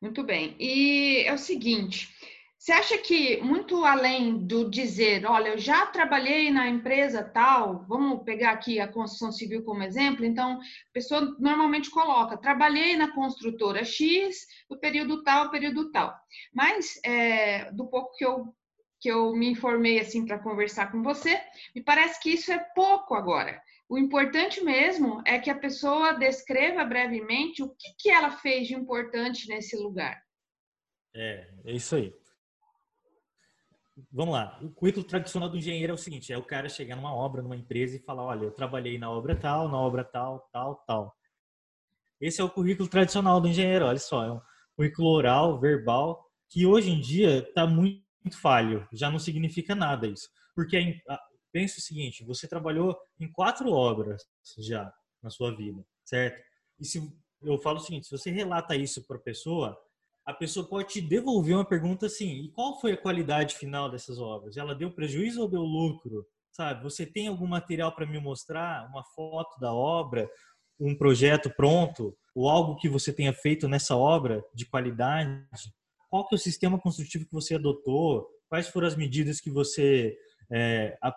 Muito 0.00 0.22
bem. 0.24 0.54
E 0.60 1.24
é 1.26 1.32
o 1.32 1.38
seguinte, 1.38 2.14
você 2.58 2.72
acha 2.72 2.98
que, 2.98 3.36
muito 3.42 3.84
além 3.84 4.38
do 4.46 4.68
dizer, 4.68 5.26
olha, 5.26 5.50
eu 5.50 5.58
já 5.58 5.86
trabalhei 5.86 6.50
na 6.50 6.66
empresa 6.66 7.22
tal, 7.22 7.84
vamos 7.86 8.24
pegar 8.24 8.52
aqui 8.52 8.80
a 8.80 8.88
construção 8.88 9.30
civil 9.30 9.62
como 9.62 9.82
exemplo, 9.82 10.24
então, 10.24 10.58
a 10.58 10.92
pessoa 10.92 11.36
normalmente 11.38 11.90
coloca, 11.90 12.36
trabalhei 12.36 12.96
na 12.96 13.14
construtora 13.14 13.84
X, 13.84 14.46
do 14.70 14.78
período 14.80 15.22
tal, 15.22 15.50
período 15.50 15.92
tal. 15.92 16.16
Mas, 16.52 16.98
é, 17.04 17.70
do 17.72 17.86
pouco 17.88 18.16
que 18.16 18.24
eu, 18.24 18.54
que 19.00 19.08
eu 19.10 19.34
me 19.34 19.50
informei, 19.50 20.00
assim, 20.00 20.24
para 20.24 20.38
conversar 20.38 20.90
com 20.90 21.02
você, 21.02 21.38
me 21.74 21.84
parece 21.84 22.20
que 22.20 22.30
isso 22.30 22.50
é 22.50 22.58
pouco 22.74 23.14
agora. 23.14 23.60
O 23.86 23.98
importante 23.98 24.64
mesmo 24.64 25.22
é 25.26 25.38
que 25.38 25.50
a 25.50 25.58
pessoa 25.58 26.14
descreva 26.14 26.84
brevemente 26.84 27.62
o 27.62 27.68
que, 27.68 27.94
que 27.98 28.10
ela 28.10 28.30
fez 28.30 28.66
de 28.66 28.74
importante 28.74 29.46
nesse 29.46 29.76
lugar. 29.76 30.20
É, 31.14 31.46
é 31.66 31.72
isso 31.72 31.94
aí 31.94 32.12
vamos 34.10 34.34
lá. 34.34 34.58
O 34.62 34.70
currículo 34.70 35.04
tradicional 35.04 35.48
do 35.48 35.56
engenheiro 35.56 35.92
é 35.92 35.94
o 35.94 35.98
seguinte: 35.98 36.32
é 36.32 36.38
o 36.38 36.44
cara 36.44 36.68
chegar 36.68 36.96
numa 36.96 37.14
obra, 37.14 37.42
numa 37.42 37.56
empresa 37.56 37.96
e 37.96 38.02
falar, 38.02 38.24
olha, 38.24 38.44
eu 38.44 38.50
trabalhei 38.50 38.98
na 38.98 39.10
obra 39.10 39.34
tal, 39.36 39.68
na 39.68 39.78
obra 39.78 40.04
tal, 40.04 40.48
tal, 40.52 40.76
tal. 40.86 41.16
Esse 42.20 42.40
é 42.40 42.44
o 42.44 42.50
currículo 42.50 42.88
tradicional 42.88 43.40
do 43.40 43.48
engenheiro. 43.48 43.86
Olha 43.86 43.98
só, 43.98 44.24
é 44.24 44.32
um 44.32 44.40
currículo 44.76 45.08
oral, 45.08 45.60
verbal, 45.60 46.24
que 46.48 46.66
hoje 46.66 46.90
em 46.90 47.00
dia 47.00 47.38
está 47.38 47.66
muito 47.66 48.04
falho. 48.40 48.86
Já 48.92 49.10
não 49.10 49.18
significa 49.18 49.74
nada 49.74 50.06
isso, 50.06 50.28
porque 50.54 51.00
pensa 51.52 51.78
o 51.78 51.82
seguinte: 51.82 52.24
você 52.24 52.46
trabalhou 52.46 52.98
em 53.18 53.30
quatro 53.30 53.70
obras 53.70 54.22
já 54.58 54.92
na 55.22 55.30
sua 55.30 55.54
vida, 55.54 55.84
certo? 56.04 56.42
E 56.78 56.84
se 56.84 57.00
eu 57.42 57.58
falo 57.58 57.78
o 57.78 57.80
seguinte, 57.80 58.06
se 58.06 58.16
você 58.16 58.30
relata 58.30 58.76
isso 58.76 59.06
para 59.06 59.16
a 59.16 59.20
pessoa, 59.20 59.78
a 60.26 60.34
pessoa 60.34 60.68
pode 60.68 60.88
te 60.88 61.00
devolver 61.00 61.54
uma 61.54 61.64
pergunta 61.64 62.06
assim: 62.06 62.42
e 62.42 62.50
qual 62.50 62.80
foi 62.80 62.92
a 62.92 62.96
qualidade 62.96 63.54
final 63.54 63.88
dessas 63.88 64.18
obras? 64.18 64.56
Ela 64.56 64.74
deu 64.74 64.90
prejuízo 64.90 65.40
ou 65.40 65.48
deu 65.48 65.62
lucro? 65.62 66.26
Sabe? 66.50 66.82
Você 66.82 67.06
tem 67.06 67.28
algum 67.28 67.46
material 67.46 67.94
para 67.94 68.06
me 68.06 68.18
mostrar? 68.18 68.88
Uma 68.90 69.04
foto 69.04 69.58
da 69.60 69.72
obra? 69.72 70.28
Um 70.80 70.96
projeto 70.96 71.48
pronto? 71.50 72.16
Ou 72.34 72.48
algo 72.48 72.76
que 72.76 72.88
você 72.88 73.12
tenha 73.12 73.32
feito 73.32 73.68
nessa 73.68 73.96
obra 73.96 74.44
de 74.52 74.66
qualidade? 74.66 75.46
Qual 76.10 76.26
que 76.26 76.34
é 76.34 76.36
o 76.36 76.40
sistema 76.40 76.78
construtivo 76.78 77.24
que 77.24 77.32
você 77.32 77.54
adotou? 77.54 78.26
Quais 78.48 78.68
foram 78.68 78.88
as 78.88 78.96
medidas 78.96 79.40
que 79.40 79.50
você 79.50 80.16
é, 80.50 80.96
a, 81.02 81.14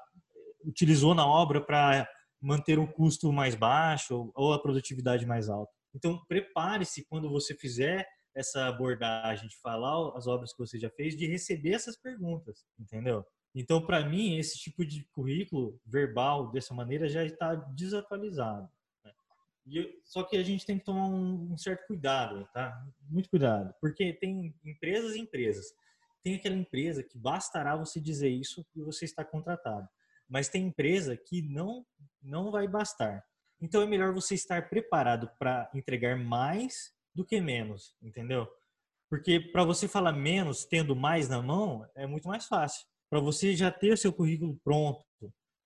utilizou 0.63 1.16
na 1.16 1.25
obra 1.25 1.62
para 1.62 2.08
manter 2.42 2.78
o 2.78 2.88
custo 2.88 3.32
mais 3.32 3.56
baixo 3.56 4.32
ou 4.36 4.54
a 4.54 4.62
produtividade 4.62 5.25
mais 5.25 5.50
alta? 5.50 5.72
Então, 5.96 6.20
prepare-se 6.28 7.06
quando 7.08 7.30
você 7.30 7.56
fizer 7.56 8.06
essa 8.39 8.67
abordagem 8.67 9.48
de 9.48 9.58
falar 9.58 10.17
as 10.17 10.27
obras 10.27 10.53
que 10.53 10.60
você 10.60 10.79
já 10.79 10.89
fez, 10.89 11.15
de 11.15 11.27
receber 11.27 11.74
essas 11.74 11.98
perguntas, 11.98 12.65
entendeu? 12.79 13.25
Então, 13.53 13.86
para 13.86 14.08
mim, 14.08 14.38
esse 14.38 14.58
tipo 14.58 14.86
de 14.86 15.03
currículo 15.12 15.79
verbal 15.86 16.51
dessa 16.51 16.74
maneira 16.74 17.10
já 17.10 17.25
está 17.25 17.55
desatualizado. 17.55 18.69
Né? 19.03 19.12
E, 19.65 20.00
só 20.05 20.24
que 20.24 20.38
a 20.38 20.43
gente 20.43 20.65
tem 20.65 20.77
que 20.77 20.86
tomar 20.86 21.08
um, 21.08 21.51
um, 21.51 21.58
certo 21.58 21.86
cuidado, 21.86 22.48
tá? 22.53 22.81
Muito 23.10 23.29
cuidado, 23.29 23.74
porque 23.81 24.13
tem 24.13 24.55
empresas 24.63 25.15
e 25.15 25.19
empresas. 25.19 25.65
Tem 26.24 26.36
aquela 26.36 26.55
empresa 26.55 27.03
que 27.03 27.17
bastará 27.17 27.75
você 27.75 28.00
dizer 28.00 28.29
isso 28.29 28.65
e 28.75 28.81
você 28.81 29.03
está 29.03 29.25
contratado. 29.25 29.88
Mas 30.27 30.48
tem 30.48 30.67
empresa 30.67 31.17
que 31.17 31.41
não 31.41 31.86
não 32.22 32.51
vai 32.51 32.67
bastar. 32.67 33.24
Então 33.62 33.81
é 33.81 33.86
melhor 33.86 34.13
você 34.13 34.36
estar 34.36 34.69
preparado 34.69 35.29
para 35.39 35.69
entregar 35.74 36.17
mais 36.17 36.93
do 37.20 37.26
que 37.26 37.42
menos, 37.42 37.98
entendeu? 38.02 38.48
Porque 39.10 39.42
para 39.42 39.66
você 39.66 39.90
falar 39.90 40.14
menos 40.14 40.64
tendo 40.64 40.96
mais 40.96 41.28
na 41.28 41.42
mão 41.42 41.86
é 41.94 42.08
muito 42.08 42.30
mais 42.30 42.46
fácil. 42.46 42.88
Para 43.10 43.20
você 43.20 43.54
já 43.58 43.70
ter 43.70 43.92
o 43.92 43.98
seu 43.98 44.14
currículo 44.14 44.58
pronto. 44.64 45.04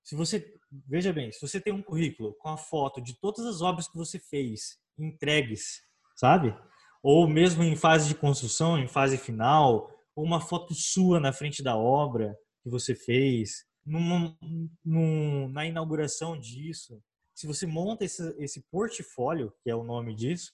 Se 0.04 0.16
você 0.16 0.52
veja 0.88 1.14
bem, 1.14 1.32
se 1.32 1.40
você 1.40 1.62
tem 1.62 1.72
um 1.72 1.84
currículo 1.84 2.34
com 2.40 2.50
a 2.50 2.58
foto 2.58 3.00
de 3.00 3.14
todas 3.20 3.46
as 3.46 3.62
obras 3.62 3.88
que 3.88 3.96
você 3.96 4.18
fez 4.18 4.80
entregues, 4.98 5.84
sabe? 6.16 6.58
Ou 7.04 7.28
mesmo 7.28 7.62
em 7.62 7.76
fase 7.76 8.08
de 8.08 8.16
construção, 8.16 8.80
em 8.80 8.88
fase 8.88 9.16
final, 9.16 9.92
ou 10.16 10.26
uma 10.26 10.42
foto 10.42 10.74
sua 10.74 11.20
na 11.20 11.32
frente 11.32 11.62
da 11.62 11.78
obra 11.78 12.36
que 12.64 12.70
você 12.70 12.96
fez, 12.96 13.66
num, 13.86 14.36
num, 14.84 15.50
na 15.50 15.68
inauguração 15.68 16.40
disso. 16.40 17.00
Se 17.36 17.46
você 17.46 17.68
monta 17.68 18.06
esse, 18.06 18.36
esse 18.40 18.62
portfólio, 18.72 19.54
que 19.64 19.70
é 19.70 19.76
o 19.76 19.84
nome 19.84 20.16
disso, 20.16 20.52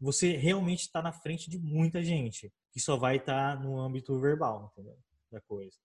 você 0.00 0.36
realmente 0.36 0.80
está 0.80 1.02
na 1.02 1.12
frente 1.12 1.50
de 1.50 1.58
muita 1.58 2.02
gente 2.02 2.52
que 2.72 2.80
só 2.80 2.96
vai 2.96 3.16
estar 3.16 3.56
tá 3.56 3.62
no 3.62 3.78
âmbito 3.78 4.18
verbal, 4.18 4.72
entendeu? 4.72 4.96
Da 5.30 5.40
coisa. 5.40 5.76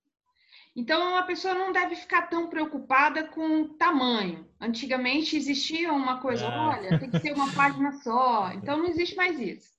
Então, 0.75 1.15
a 1.15 1.23
pessoa 1.23 1.53
não 1.53 1.71
deve 1.71 1.95
ficar 1.95 2.23
tão 2.23 2.49
preocupada 2.49 3.27
com 3.29 3.61
o 3.61 3.69
tamanho. 3.75 4.45
Antigamente 4.59 5.35
existia 5.35 5.91
uma 5.93 6.19
coisa, 6.21 6.47
ah. 6.47 6.69
olha, 6.69 6.99
tem 6.99 7.09
que 7.09 7.19
ser 7.19 7.33
uma 7.33 7.53
página 7.53 7.93
só. 8.01 8.51
Então, 8.51 8.77
não 8.77 8.85
existe 8.85 9.15
mais 9.15 9.39
isso. 9.39 9.73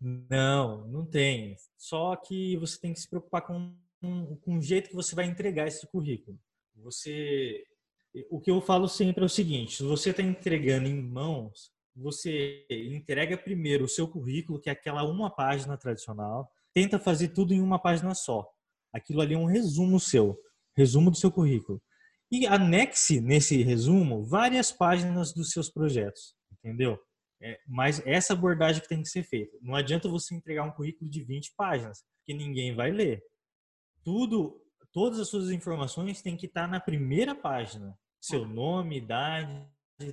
Não, 0.00 0.86
não 0.88 1.04
tem. 1.04 1.56
Só 1.76 2.16
que 2.16 2.56
você 2.56 2.78
tem 2.78 2.92
que 2.92 3.00
se 3.00 3.08
preocupar 3.08 3.42
com, 3.42 3.74
com 4.42 4.56
o 4.56 4.62
jeito 4.62 4.88
que 4.88 4.96
você 4.96 5.14
vai 5.14 5.26
entregar 5.26 5.66
esse 5.66 5.86
currículo. 5.86 6.38
Você, 6.76 7.64
o 8.30 8.40
que 8.40 8.50
eu 8.50 8.60
falo 8.60 8.88
sempre 8.88 9.22
é 9.22 9.26
o 9.26 9.30
seguinte: 9.30 9.76
se 9.76 9.82
você 9.82 10.10
está 10.10 10.22
entregando 10.22 10.88
em 10.88 11.02
mãos, 11.02 11.72
você 11.96 12.66
entrega 12.70 13.38
primeiro 13.38 13.84
o 13.84 13.88
seu 13.88 14.06
currículo, 14.06 14.60
que 14.60 14.68
é 14.68 14.72
aquela 14.72 15.02
uma 15.02 15.30
página 15.30 15.76
tradicional, 15.76 16.52
tenta 16.74 16.98
fazer 16.98 17.28
tudo 17.28 17.54
em 17.54 17.60
uma 17.60 17.78
página 17.78 18.14
só. 18.14 18.46
Aquilo 18.92 19.22
ali 19.22 19.34
é 19.34 19.38
um 19.38 19.46
resumo 19.46 19.98
seu, 19.98 20.38
resumo 20.76 21.10
do 21.10 21.16
seu 21.16 21.30
currículo. 21.30 21.82
E 22.30 22.46
anexe 22.46 23.20
nesse 23.20 23.62
resumo 23.62 24.24
várias 24.24 24.72
páginas 24.72 25.32
dos 25.32 25.50
seus 25.50 25.70
projetos, 25.70 26.34
entendeu? 26.52 26.98
É, 27.40 27.60
mas 27.66 28.04
essa 28.06 28.32
abordagem 28.32 28.82
que 28.82 28.88
tem 28.88 29.02
que 29.02 29.08
ser 29.08 29.22
feita. 29.22 29.56
Não 29.62 29.74
adianta 29.74 30.08
você 30.08 30.34
entregar 30.34 30.64
um 30.64 30.72
currículo 30.72 31.10
de 31.10 31.22
20 31.22 31.54
páginas, 31.56 32.04
que 32.24 32.34
ninguém 32.34 32.74
vai 32.74 32.90
ler. 32.90 33.22
Tudo, 34.04 34.60
todas 34.92 35.18
as 35.18 35.28
suas 35.28 35.50
informações 35.50 36.22
têm 36.22 36.36
que 36.36 36.46
estar 36.46 36.66
na 36.66 36.80
primeira 36.80 37.34
página. 37.34 37.96
Seu 38.20 38.46
nome, 38.46 38.96
idade, 38.98 39.66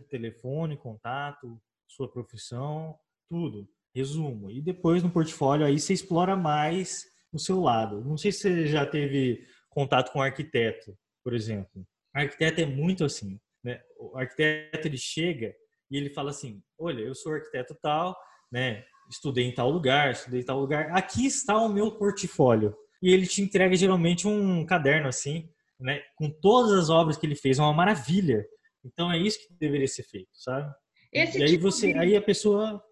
telefone, 0.10 0.78
contato, 0.78 1.62
sua 1.88 2.12
profissão, 2.12 2.98
tudo. 3.30 3.68
Resumo. 3.96 4.50
E 4.50 4.62
depois 4.62 5.04
no 5.04 5.12
portfólio 5.12 5.66
aí 5.66 5.80
você 5.80 5.94
explora 5.94 6.36
mais 6.36 7.04
o 7.32 7.38
seu 7.38 7.60
lado. 7.60 8.04
Não 8.04 8.18
sei 8.18 8.32
se 8.32 8.40
você 8.40 8.68
já 8.68 8.86
teve 8.86 9.46
contato 9.70 10.12
com 10.12 10.22
arquiteto, 10.22 10.98
por 11.24 11.34
exemplo. 11.34 11.86
Arquiteto 12.14 12.62
é 12.62 12.66
muito 12.66 13.06
assim, 13.06 13.40
né? 13.64 13.82
O 14.00 14.18
arquiteto 14.18 14.88
ele 14.88 14.98
chega 14.98 15.54
e 15.92 15.98
ele 15.98 16.10
fala 16.10 16.32
assim: 16.32 16.62
"Olha, 16.78 17.02
eu 17.02 17.14
sou 17.14 17.34
arquiteto 17.34 17.76
tal, 17.82 18.18
né? 18.52 18.84
Estudei 19.12 19.46
em 19.46 19.54
tal 19.54 19.70
lugar, 19.70 20.12
estudei 20.12 20.42
em 20.42 20.46
tal 20.46 20.60
lugar. 20.60 20.90
Aqui 20.92 21.26
está 21.28 21.58
o 21.58 21.70
meu 21.70 21.92
portfólio." 21.92 22.76
E 23.02 23.12
ele 23.12 23.28
te 23.28 23.42
entrega 23.42 23.76
geralmente 23.76 24.28
um 24.28 24.66
caderno 24.66 25.10
assim, 25.10 25.50
né, 25.78 26.02
com 26.16 26.30
todas 26.30 26.72
as 26.72 26.90
obras 26.90 27.18
que 27.18 27.26
ele 27.26 27.36
fez, 27.36 27.60
é 27.60 27.62
uma 27.62 27.74
maravilha. 27.74 28.46
Então 28.84 29.12
é 29.12 29.18
isso 29.18 29.38
que 29.40 29.54
deveria 29.60 29.88
ser 29.88 30.04
feito, 30.04 30.30
sabe? 30.34 30.74
Esse 31.14 31.40
e 31.40 31.44
aí 31.44 31.50
tipo 31.50 31.64
você, 31.64 31.94
de... 31.94 32.00
aí 32.00 32.16
a 32.16 32.22
pessoa 32.22 32.84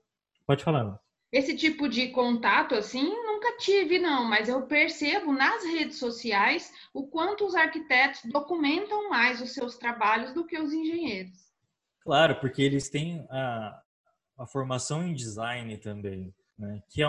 pode 0.46 0.64
falar. 0.64 1.00
Esse 1.32 1.56
tipo 1.56 1.88
de 1.88 2.10
contato 2.10 2.76
assim, 2.76 3.04
nunca 3.04 3.58
tive 3.58 3.98
não, 4.00 4.26
mas 4.26 4.50
eu 4.50 4.68
percebo 4.68 5.32
nas 5.32 5.64
redes 5.64 5.98
sociais 5.98 6.72
o 6.94 7.08
quanto 7.08 7.46
os 7.46 7.56
arquitetos 7.56 8.22
documentam 8.26 9.10
mais 9.10 9.42
os 9.42 9.54
seus 9.54 9.78
trabalhos 9.78 10.34
do 10.34 10.46
que 10.46 10.60
os 10.60 10.74
engenheiros. 10.74 11.52
Claro, 12.02 12.40
porque 12.40 12.62
eles 12.62 12.90
têm 12.90 13.26
a, 13.30 13.82
a 14.38 14.46
formação 14.46 15.08
em 15.08 15.14
design 15.14 15.78
também, 15.78 16.34
né? 16.58 16.84
Que 16.90 17.02
é 17.02 17.08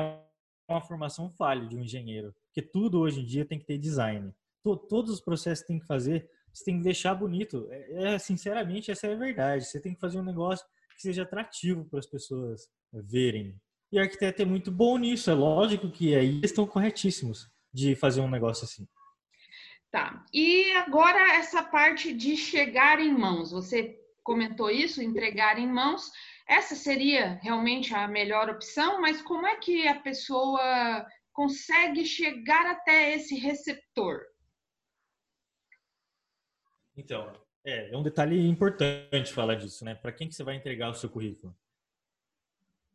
uma 0.68 0.80
formação 0.80 1.28
falha 1.30 1.66
de 1.66 1.76
um 1.76 1.80
engenheiro, 1.80 2.32
porque 2.46 2.62
tudo 2.62 3.00
hoje 3.00 3.20
em 3.20 3.24
dia 3.24 3.44
tem 3.44 3.58
que 3.58 3.66
ter 3.66 3.78
design. 3.78 4.32
Todos 4.62 5.10
os 5.10 5.20
processos 5.20 5.66
tem 5.66 5.80
que 5.80 5.86
fazer, 5.86 6.30
você 6.52 6.64
tem 6.64 6.76
que 6.76 6.84
deixar 6.84 7.14
bonito. 7.14 7.66
É, 7.70 8.14
é 8.14 8.18
sinceramente 8.18 8.90
essa 8.90 9.08
é 9.08 9.14
a 9.14 9.16
verdade. 9.16 9.64
Você 9.64 9.80
tem 9.80 9.94
que 9.94 10.00
fazer 10.00 10.18
um 10.18 10.24
negócio 10.24 10.64
que 11.02 11.08
seja 11.08 11.24
atrativo 11.24 11.84
para 11.84 11.98
as 11.98 12.06
pessoas 12.06 12.68
verem. 12.92 13.60
E 13.90 13.98
arquiteto 13.98 14.40
é 14.42 14.44
muito 14.44 14.70
bom 14.70 14.96
nisso, 14.96 15.30
é 15.30 15.34
lógico 15.34 15.90
que 15.90 16.14
aí 16.14 16.28
eles 16.28 16.50
estão 16.50 16.66
corretíssimos 16.66 17.50
de 17.72 17.96
fazer 17.96 18.20
um 18.20 18.30
negócio 18.30 18.64
assim. 18.64 18.86
Tá. 19.90 20.24
E 20.32 20.72
agora 20.72 21.34
essa 21.34 21.62
parte 21.62 22.14
de 22.14 22.36
chegar 22.36 23.00
em 23.00 23.12
mãos, 23.12 23.50
você 23.50 23.98
comentou 24.22 24.70
isso, 24.70 25.02
entregar 25.02 25.58
em 25.58 25.66
mãos. 25.66 26.10
Essa 26.48 26.74
seria 26.74 27.38
realmente 27.42 27.92
a 27.92 28.08
melhor 28.08 28.48
opção, 28.48 29.00
mas 29.00 29.20
como 29.20 29.46
é 29.46 29.56
que 29.56 29.86
a 29.86 30.00
pessoa 30.00 31.06
consegue 31.32 32.06
chegar 32.06 32.66
até 32.66 33.14
esse 33.14 33.34
receptor? 33.34 34.20
Então, 36.96 37.32
é, 37.64 37.92
é 37.92 37.96
um 37.96 38.02
detalhe 38.02 38.46
importante 38.46 39.32
falar 39.32 39.54
disso, 39.54 39.84
né? 39.84 39.94
Para 39.94 40.12
quem 40.12 40.28
que 40.28 40.34
você 40.34 40.42
vai 40.42 40.56
entregar 40.56 40.90
o 40.90 40.94
seu 40.94 41.08
currículo? 41.08 41.56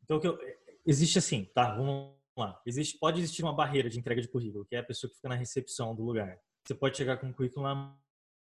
Então, 0.04 0.20
eu, 0.24 0.38
existe 0.86 1.18
assim, 1.18 1.46
tá? 1.54 1.76
Vamos 1.76 2.14
lá. 2.38 2.62
Existe, 2.66 2.98
pode 2.98 3.20
existir 3.20 3.44
uma 3.44 3.54
barreira 3.54 3.90
de 3.90 4.00
entrega 4.00 4.22
de 4.22 4.28
currículo, 4.28 4.66
que 4.66 4.76
é 4.76 4.80
a 4.80 4.84
pessoa 4.84 5.10
que 5.10 5.16
fica 5.16 5.30
na 5.30 5.36
recepção 5.36 5.96
do 5.96 6.04
lugar. 6.04 6.40
Você 6.66 6.76
pode 6.76 6.98
chegar 6.98 7.18
com 7.18 7.30
o 7.30 7.34
currículo 7.34 7.66
na 7.66 7.96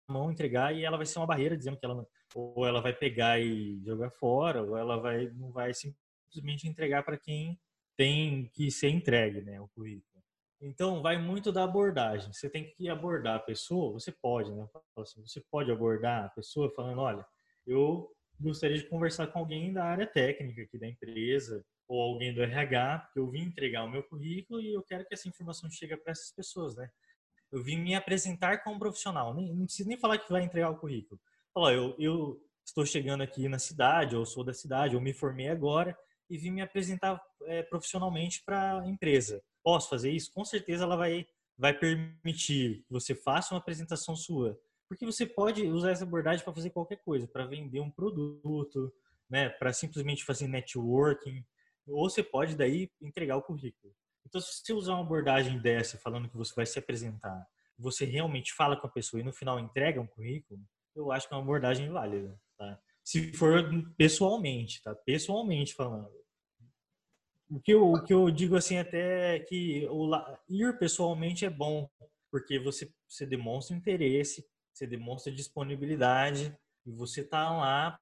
mão, 0.09 0.31
entregar 0.31 0.75
e 0.75 0.85
ela 0.85 0.97
vai 0.97 1.07
ser 1.07 1.19
uma 1.19 1.27
barreira 1.27 1.57
dizendo 1.57 1.77
que 1.77 1.85
ela 1.85 2.07
ou 2.35 2.67
ela 2.67 2.81
vai 2.81 2.93
pegar 2.93 3.41
e 3.41 3.81
jogar 3.85 4.11
fora, 4.11 4.63
ou 4.63 4.77
ela 4.77 4.99
vai 4.99 5.31
não 5.31 5.51
vai 5.51 5.73
simplesmente 5.73 6.69
entregar 6.69 7.03
para 7.03 7.19
quem 7.19 7.59
tem 7.97 8.49
que 8.53 8.71
ser 8.71 8.91
entregue, 8.91 9.41
né, 9.43 9.61
o 9.61 9.69
currículo. 9.69 10.08
Então, 10.61 11.01
vai 11.01 11.17
muito 11.17 11.53
da 11.53 11.65
abordagem. 11.65 12.33
Você 12.33 12.51
tem 12.51 12.65
que 12.65 12.89
abordar 12.89 13.37
a 13.37 13.41
pessoa, 13.41 13.93
você 13.93 14.11
pode, 14.11 14.51
né? 14.53 14.69
Assim, 14.97 15.25
você 15.25 15.41
pode 15.51 15.71
abordar 15.71 16.25
a 16.25 16.29
pessoa 16.31 16.73
falando, 16.75 17.01
olha, 17.01 17.25
eu 17.67 18.11
gostaria 18.41 18.77
de 18.77 18.89
conversar 18.89 19.29
com 19.29 19.39
alguém 19.39 19.73
da 19.73 19.85
área 19.85 20.07
técnica 20.07 20.63
aqui 20.63 20.79
da 20.79 20.89
empresa, 20.89 21.65
ou 21.89 22.03
alguém 22.03 22.35
do 22.35 22.43
RH, 22.43 22.99
porque 22.99 23.19
eu 23.19 23.31
vim 23.31 23.43
entregar 23.43 23.85
o 23.85 23.91
meu 23.91 24.03
currículo 24.03 24.61
e 24.61 24.75
eu 24.75 24.83
quero 24.83 25.07
que 25.07 25.15
essa 25.15 25.29
informação 25.29 25.71
chegue 25.71 25.97
para 25.97 26.13
essas 26.13 26.31
pessoas, 26.33 26.77
né? 26.77 26.91
Eu 27.51 27.63
vim 27.63 27.79
me 27.79 27.95
apresentar 27.95 28.63
como 28.63 28.79
profissional. 28.79 29.33
Nem, 29.33 29.55
não 29.55 29.65
preciso 29.65 29.89
nem 29.89 29.99
falar 29.99 30.19
que 30.19 30.31
vai 30.31 30.43
entregar 30.43 30.71
o 30.71 30.77
currículo. 30.77 31.19
Falar, 31.55 31.73
eu, 31.73 31.97
eu 31.99 32.39
estou 32.65 32.85
chegando 32.85 33.23
aqui 33.23 33.49
na 33.49 33.59
cidade, 33.59 34.15
ou 34.15 34.27
sou 34.27 34.45
da 34.45 34.53
cidade, 34.53 34.95
ou 34.95 35.01
me 35.01 35.15
formei 35.15 35.49
agora 35.49 35.97
e 36.29 36.37
vim 36.37 36.51
me 36.51 36.61
apresentar 36.61 37.19
é, 37.45 37.63
profissionalmente 37.63 38.43
para 38.45 38.83
a 38.83 38.87
empresa. 38.87 39.43
Posso 39.63 39.89
fazer 39.89 40.11
isso? 40.11 40.33
Com 40.33 40.45
certeza 40.45 40.85
ela 40.85 40.97
vai, 40.97 41.27
vai 41.57 41.73
permitir 41.73 42.85
que 42.87 42.93
você 42.93 43.15
faça 43.15 43.55
uma 43.55 43.61
apresentação 43.61 44.17
sua. 44.17 44.59
Porque 44.89 45.05
você 45.05 45.27
pode 45.27 45.67
usar 45.67 45.91
essa 45.91 46.05
abordagem 46.05 46.43
para 46.43 46.55
fazer 46.55 46.71
qualquer 46.71 46.97
coisa, 46.97 47.29
para 47.29 47.45
vender 47.45 47.81
um 47.81 47.91
produto, 47.91 48.93
né, 49.29 49.51
para 49.51 49.73
simplesmente 49.73 50.25
fazer 50.25 50.49
networking, 50.49 51.45
ou 51.87 52.09
você 52.09 52.23
pode 52.23 52.57
daí 52.57 52.91
entregar 53.01 53.37
o 53.37 53.43
currículo. 53.43 53.95
Então, 54.27 54.41
se 54.41 54.63
você 54.63 54.73
usar 54.73 54.95
uma 54.95 55.03
abordagem 55.03 55.59
dessa, 55.59 55.99
falando 55.99 56.29
que 56.29 56.37
você 56.37 56.55
vai 56.55 56.67
se 56.67 56.79
apresentar, 56.79 57.47
você 57.79 58.05
realmente 58.05 58.53
fala 58.53 58.77
com 58.77 58.87
a 58.87 58.91
pessoa 58.91 59.21
e 59.21 59.25
no 59.25 59.33
final 59.33 59.59
entrega 59.61 60.01
um 60.01 60.07
currículo, 60.07 60.61
eu 60.95 61.13
acho 61.13 61.29
que 61.29 61.35
é 61.35 61.37
uma 61.37 61.43
abordagem 61.43 61.89
válida, 61.91 62.39
tá? 62.57 62.79
Se 63.05 63.33
for 63.33 63.71
pessoalmente, 63.97 64.83
tá? 64.83 64.95
Pessoalmente 64.95 65.75
falando. 65.75 66.11
O 67.51 67.61
que 67.61 67.73
eu, 67.73 67.93
o 67.93 68.05
que 68.05 68.13
eu 68.13 68.31
digo 68.31 68.57
assim 68.57 68.77
até 68.77 69.37
é 69.37 69.41
que 69.41 69.87
o, 69.91 70.11
ir 70.49 70.79
pessoalmente 70.79 71.45
é 71.45 71.51
bom, 71.51 71.89
porque 72.31 72.59
você, 72.59 72.93
você 73.09 73.25
demonstra 73.25 73.77
interesse, 73.77 74.47
você 74.73 74.87
demonstra 74.87 75.33
disponibilidade 75.33 76.57
e 76.87 76.93
você 76.93 77.25
tá 77.25 77.51
lá 77.51 77.99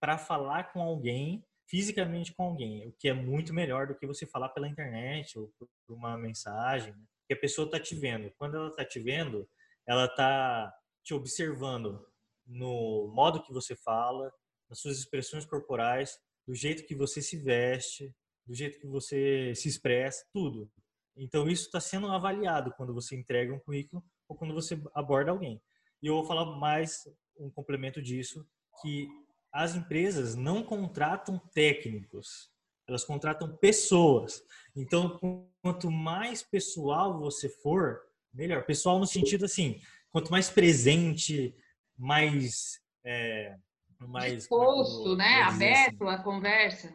para 0.00 0.16
falar 0.16 0.72
com 0.72 0.80
alguém 0.80 1.44
fisicamente 1.68 2.32
com 2.34 2.44
alguém, 2.44 2.88
o 2.88 2.92
que 2.92 3.08
é 3.08 3.12
muito 3.12 3.52
melhor 3.52 3.88
do 3.88 3.94
que 3.94 4.06
você 4.06 4.24
falar 4.24 4.50
pela 4.50 4.68
internet 4.68 5.38
ou 5.38 5.52
por 5.58 5.68
uma 5.88 6.16
mensagem, 6.16 6.92
né? 6.92 7.04
que 7.26 7.34
a 7.34 7.38
pessoa 7.38 7.66
está 7.66 7.80
te 7.80 7.94
vendo. 7.94 8.32
Quando 8.38 8.56
ela 8.56 8.68
está 8.68 8.84
te 8.84 9.00
vendo, 9.00 9.48
ela 9.86 10.04
está 10.04 10.72
te 11.02 11.12
observando 11.12 12.06
no 12.46 13.10
modo 13.12 13.42
que 13.42 13.52
você 13.52 13.74
fala, 13.74 14.32
nas 14.70 14.78
suas 14.78 14.98
expressões 14.98 15.44
corporais, 15.44 16.16
do 16.46 16.54
jeito 16.54 16.86
que 16.86 16.94
você 16.94 17.20
se 17.20 17.36
veste, 17.36 18.14
do 18.46 18.54
jeito 18.54 18.78
que 18.78 18.86
você 18.86 19.52
se 19.54 19.68
expressa, 19.68 20.24
tudo. 20.32 20.70
Então 21.16 21.48
isso 21.48 21.66
está 21.66 21.80
sendo 21.80 22.08
avaliado 22.08 22.72
quando 22.76 22.94
você 22.94 23.16
entrega 23.16 23.52
um 23.52 23.58
currículo 23.58 24.04
ou 24.28 24.36
quando 24.36 24.54
você 24.54 24.80
aborda 24.94 25.30
alguém. 25.30 25.60
E 26.02 26.06
eu 26.06 26.14
vou 26.14 26.24
falar 26.24 26.44
mais 26.56 27.08
um 27.38 27.50
complemento 27.50 28.02
disso, 28.02 28.46
que 28.82 29.08
as 29.52 29.74
empresas 29.74 30.34
não 30.34 30.62
contratam 30.62 31.38
técnicos, 31.54 32.50
elas 32.86 33.04
contratam 33.04 33.56
pessoas. 33.56 34.42
Então, 34.74 35.18
quanto 35.62 35.90
mais 35.90 36.42
pessoal 36.42 37.18
você 37.18 37.48
for, 37.48 38.00
melhor. 38.32 38.64
Pessoal 38.64 38.98
no 38.98 39.06
sentido 39.06 39.46
assim, 39.46 39.80
quanto 40.10 40.30
mais 40.30 40.50
presente, 40.50 41.54
mais 41.96 42.80
é, 43.02 43.56
mais 44.00 44.42
exposto, 44.44 45.16
né, 45.16 45.42
aberto 45.42 46.06
assim. 46.06 46.20
a 46.20 46.22
conversa. 46.22 46.94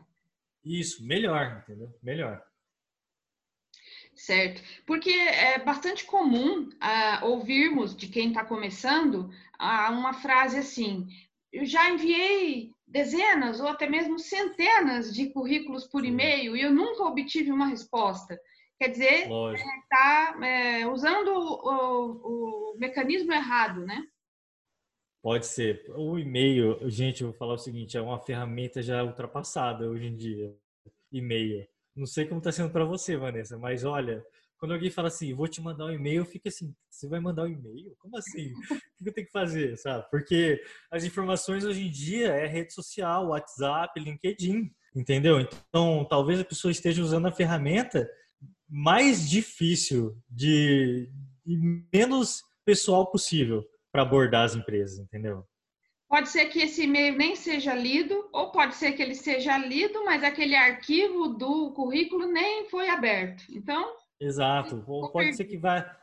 Isso, 0.64 1.06
melhor, 1.06 1.64
entendeu? 1.64 1.94
Melhor. 2.02 2.44
Certo, 4.14 4.62
porque 4.86 5.10
é 5.10 5.58
bastante 5.60 6.06
comum 6.06 6.70
uh, 6.70 7.26
ouvirmos 7.26 7.96
de 7.96 8.08
quem 8.08 8.30
está 8.30 8.46
começando 8.46 9.30
uh, 9.60 9.92
uma 9.92 10.14
frase 10.14 10.60
assim: 10.60 11.08
eu 11.52 11.66
já 11.66 11.90
enviei 11.90 12.72
dezenas 12.86 13.60
ou 13.60 13.68
até 13.68 13.90
mesmo 13.90 14.20
centenas 14.20 15.14
de 15.14 15.32
currículos 15.32 15.88
por 15.88 16.06
e-mail 16.06 16.56
e 16.56 16.62
eu 16.62 16.72
nunca 16.72 17.04
obtive 17.04 17.52
uma 17.52 17.68
resposta. 17.68 18.40
Quer 18.78 18.90
dizer, 18.90 19.30
está 19.84 20.38
é, 20.42 20.82
é, 20.82 20.88
usando 20.88 21.30
o, 21.30 22.74
o, 22.74 22.78
mecanismo 22.80 23.32
errado, 23.32 23.86
né? 23.86 24.04
Pode 25.22 25.46
ser. 25.46 25.86
O 25.96 26.18
e-mail, 26.18 26.80
gente, 26.90 27.22
eu 27.22 27.30
vou 27.30 27.38
falar 27.38 27.54
o 27.54 27.58
seguinte, 27.58 27.96
é 27.96 28.02
uma 28.02 28.20
ferramenta 28.20 28.82
já 28.82 29.04
ultrapassada 29.04 29.88
hoje 29.88 30.08
em 30.08 30.16
dia. 30.16 30.56
E-mail. 31.12 31.68
Não 31.96 32.08
sei 32.08 32.26
como 32.26 32.40
está 32.40 32.52
sendo 32.52 32.72
para 32.72 32.86
você, 32.86 33.16
Vanessa, 33.18 33.58
mas 33.58 33.84
olha, 33.84 34.26
quando 34.58 34.74
alguém 34.74 34.90
fala 34.90 35.10
assim, 35.10 35.34
vou 35.34 35.48
te 35.48 35.62
mandar 35.62 35.86
um 35.86 35.92
e-mail, 35.92 36.26
fica 36.26 36.50
assim, 36.50 36.74
você 36.90 37.08
vai 37.08 37.20
mandar 37.20 37.44
um 37.44 37.48
e-mail? 37.48 37.96
Como 38.00 38.18
assim? 38.18 38.52
O 39.00 39.04
que 39.04 39.10
eu 39.10 39.14
tenho 39.14 39.28
que 39.28 39.34
fazer, 39.34 39.78
sabe? 39.78 40.10
Porque 40.10 40.62
as 40.90 41.04
informações 41.04 41.64
hoje 41.64 41.82
em 41.86 41.92
dia 41.92 42.30
é 42.30 42.48
rede 42.48 42.74
social, 42.74 43.28
WhatsApp, 43.28 44.00
LinkedIn, 44.00 44.72
entendeu? 44.96 45.40
Então, 45.40 46.06
talvez 46.10 46.40
a 46.40 46.46
pessoa 46.46 46.72
esteja 46.72 47.02
usando 47.02 47.28
a 47.28 47.32
ferramenta 47.32 48.10
mais 48.68 49.30
difícil 49.30 50.18
de 50.30 51.10
e 51.46 51.58
menos 51.92 52.44
pessoal 52.64 53.06
possível 53.12 53.68
para 53.92 54.04
abordar 54.04 54.46
as 54.46 54.56
empresas, 54.56 55.00
entendeu? 55.00 55.46
Pode 56.08 56.30
ser 56.30 56.48
que 56.48 56.60
esse 56.60 56.84
e-mail 56.84 57.18
nem 57.18 57.36
seja 57.36 57.74
lido, 57.74 58.30
ou 58.34 58.52
pode 58.52 58.76
ser 58.76 58.92
que 58.94 59.02
ele 59.02 59.16
seja 59.16 59.58
lido, 59.58 60.04
mas 60.04 60.24
aquele 60.24 60.56
arquivo 60.56 61.30
do 61.30 61.72
currículo 61.72 62.28
nem 62.28 62.70
foi 62.70 62.90
aberto. 62.90 63.44
Então, 63.50 63.96
Exato. 64.20 64.84
Ou 64.88 65.12
pode 65.12 65.34
ser 65.34 65.46
que 65.46 65.58
vá 65.58 65.98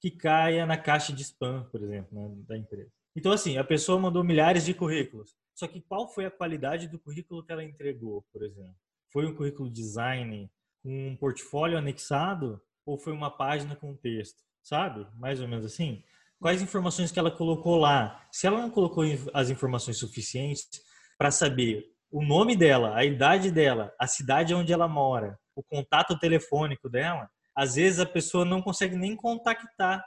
que 0.00 0.10
caia 0.10 0.66
na 0.66 0.76
caixa 0.76 1.12
de 1.12 1.22
spam, 1.22 1.66
por 1.70 1.82
exemplo, 1.82 2.08
né, 2.12 2.34
da 2.46 2.58
empresa. 2.58 2.90
Então, 3.16 3.32
assim, 3.32 3.56
a 3.56 3.64
pessoa 3.64 3.98
mandou 3.98 4.22
milhares 4.22 4.64
de 4.64 4.74
currículos. 4.74 5.34
Só 5.54 5.66
que 5.66 5.80
qual 5.80 6.08
foi 6.08 6.26
a 6.26 6.30
qualidade 6.30 6.88
do 6.88 6.98
currículo 6.98 7.44
que 7.44 7.52
ela 7.52 7.64
entregou, 7.64 8.22
por 8.32 8.42
exemplo? 8.42 8.76
Foi 9.10 9.24
um 9.24 9.34
currículo 9.34 9.70
design, 9.70 10.50
um 10.84 11.16
portfólio 11.16 11.78
anexado 11.78 12.60
ou 12.84 12.98
foi 12.98 13.12
uma 13.12 13.30
página 13.30 13.76
com 13.76 13.96
texto? 13.96 14.42
Sabe? 14.62 15.06
Mais 15.16 15.40
ou 15.40 15.48
menos 15.48 15.64
assim. 15.64 16.02
Quais 16.44 16.60
informações 16.60 17.10
que 17.10 17.18
ela 17.18 17.30
colocou 17.30 17.78
lá? 17.78 18.22
Se 18.30 18.46
ela 18.46 18.60
não 18.60 18.68
colocou 18.68 19.02
as 19.32 19.48
informações 19.48 19.96
suficientes 19.96 20.68
para 21.16 21.30
saber 21.30 21.86
o 22.12 22.22
nome 22.22 22.54
dela, 22.54 22.94
a 22.94 23.02
idade 23.02 23.50
dela, 23.50 23.90
a 23.98 24.06
cidade 24.06 24.52
onde 24.52 24.70
ela 24.70 24.86
mora, 24.86 25.38
o 25.56 25.62
contato 25.62 26.18
telefônico 26.18 26.86
dela, 26.90 27.30
às 27.56 27.76
vezes 27.76 27.98
a 27.98 28.04
pessoa 28.04 28.44
não 28.44 28.60
consegue 28.60 28.94
nem 28.94 29.16
contactar 29.16 30.04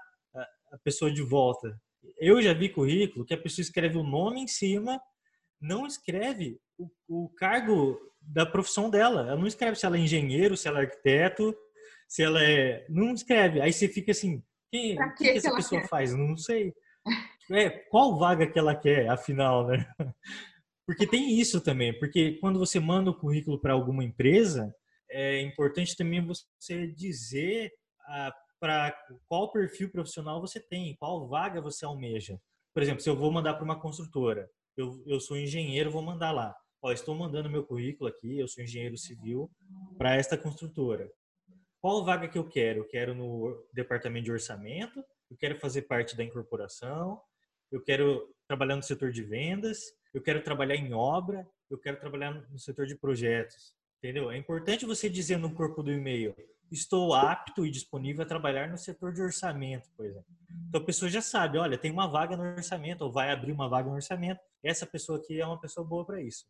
a 0.72 0.78
pessoa 0.84 1.12
de 1.12 1.24
volta. 1.24 1.76
Eu 2.20 2.40
já 2.40 2.54
vi 2.54 2.70
currículo 2.70 3.26
que 3.26 3.34
a 3.34 3.42
pessoa 3.42 3.64
escreve 3.64 3.98
o 3.98 4.04
nome 4.04 4.42
em 4.42 4.48
cima, 4.48 5.02
não 5.60 5.88
escreve 5.88 6.60
o, 6.78 6.88
o 7.08 7.30
cargo 7.30 8.00
da 8.22 8.46
profissão 8.46 8.92
dela. 8.92 9.22
Ela 9.22 9.38
não 9.38 9.48
escreve 9.48 9.76
se 9.76 9.88
ela 9.88 9.98
é 9.98 10.02
engenheiro, 10.02 10.56
se 10.56 10.68
ela 10.68 10.82
é 10.82 10.84
arquiteto, 10.84 11.58
se 12.08 12.22
ela 12.22 12.44
é. 12.44 12.86
Não 12.90 13.12
escreve. 13.12 13.60
Aí 13.60 13.74
você 13.74 13.88
fica 13.88 14.12
assim: 14.12 14.44
que, 14.72 14.96
que, 14.96 15.10
que, 15.10 15.24
que 15.24 15.30
essa 15.38 15.56
pessoa 15.56 15.82
quer? 15.82 15.88
faz? 15.88 16.14
Não 16.14 16.38
sei. 16.38 16.74
É, 17.50 17.70
qual 17.70 18.20
vaga 18.20 18.46
que 18.46 18.60
ela 18.60 18.76
quer, 18.76 19.08
afinal, 19.08 19.66
né? 19.68 19.90
Porque 20.86 21.08
tem 21.08 21.40
isso 21.40 21.62
também, 21.62 21.98
porque 22.00 22.38
quando 22.40 22.60
você 22.60 22.80
manda 22.80 23.10
o 23.10 23.18
currículo 23.18 23.60
para 23.60 23.74
alguma 23.74 24.06
empresa, 24.06 24.74
é 25.10 25.42
importante 25.42 25.98
também 25.98 26.26
você 26.26 26.88
dizer 26.88 27.72
ah, 28.06 28.34
para 28.58 28.98
qual 29.28 29.52
perfil 29.52 29.92
profissional 29.92 30.40
você 30.40 30.62
tem, 30.62 30.96
qual 30.96 31.28
vaga 31.28 31.62
você 31.62 31.86
almeja. 31.86 32.40
Por 32.74 32.82
exemplo, 32.82 33.02
se 33.02 33.10
eu 33.10 33.18
vou 33.18 33.32
mandar 33.32 33.56
para 33.56 33.66
uma 33.66 33.80
construtora, 33.80 34.50
eu, 34.78 35.04
eu 35.06 35.20
sou 35.20 35.38
engenheiro, 35.38 35.92
vou 35.92 36.02
mandar 36.02 36.32
lá. 36.32 36.56
Ó, 36.82 36.92
estou 36.92 37.16
mandando 37.16 37.50
meu 37.50 37.66
currículo 37.66 38.10
aqui, 38.10 38.38
eu 38.40 38.48
sou 38.48 38.64
engenheiro 38.64 38.98
civil 38.98 39.52
para 39.98 40.16
esta 40.16 40.38
construtora. 40.38 41.10
Qual 41.82 42.04
vaga 42.04 42.28
que 42.28 42.38
eu 42.38 42.48
quero? 42.48 42.80
Eu 42.80 42.88
quero 42.88 43.14
no 43.14 43.66
departamento 43.74 44.26
de 44.26 44.32
orçamento, 44.32 45.04
eu 45.30 45.38
quero 45.38 45.60
fazer 45.60 45.84
parte 45.84 46.16
da 46.16 46.24
incorporação, 46.24 47.22
eu 47.72 47.82
quero 47.82 48.34
trabalhar 48.48 48.76
no 48.76 48.84
setor 48.84 49.12
de 49.12 49.24
vendas, 49.24 49.94
eu 50.14 50.22
quero 50.22 50.42
trabalhar 50.42 50.76
em 50.76 50.94
obra, 50.94 51.48
eu 51.70 51.78
quero 51.78 52.00
trabalhar 52.00 52.34
no 52.50 52.58
setor 52.58 52.86
de 52.86 52.96
projetos. 52.96 53.76
Entendeu? 53.98 54.32
É 54.32 54.38
importante 54.38 54.86
você 54.86 55.10
dizer 55.10 55.38
no 55.38 55.54
corpo 55.54 55.82
do 55.82 55.92
e-mail: 55.92 56.36
estou 56.72 57.14
apto 57.14 57.66
e 57.66 57.72
disponível 57.72 58.24
a 58.24 58.28
trabalhar 58.28 58.70
no 58.70 58.78
setor 58.78 59.12
de 59.12 59.22
orçamento, 59.22 59.90
por 59.96 60.06
exemplo. 60.06 60.28
Então 60.70 60.82
a 60.82 60.84
pessoa 60.84 61.10
já 61.10 61.22
sabe: 61.22 61.58
olha, 61.58 61.78
tem 61.78 61.92
uma 61.92 62.08
vaga 62.08 62.38
no 62.38 62.44
orçamento, 62.44 63.04
ou 63.04 63.12
vai 63.12 63.32
abrir 63.32 63.52
uma 63.52 63.68
vaga 63.68 63.90
no 63.90 63.96
orçamento. 63.96 64.40
Essa 64.64 64.86
pessoa 64.86 65.18
aqui 65.18 65.42
é 65.42 65.46
uma 65.46 65.60
pessoa 65.60 65.86
boa 65.86 66.06
para 66.06 66.22
isso. 66.22 66.46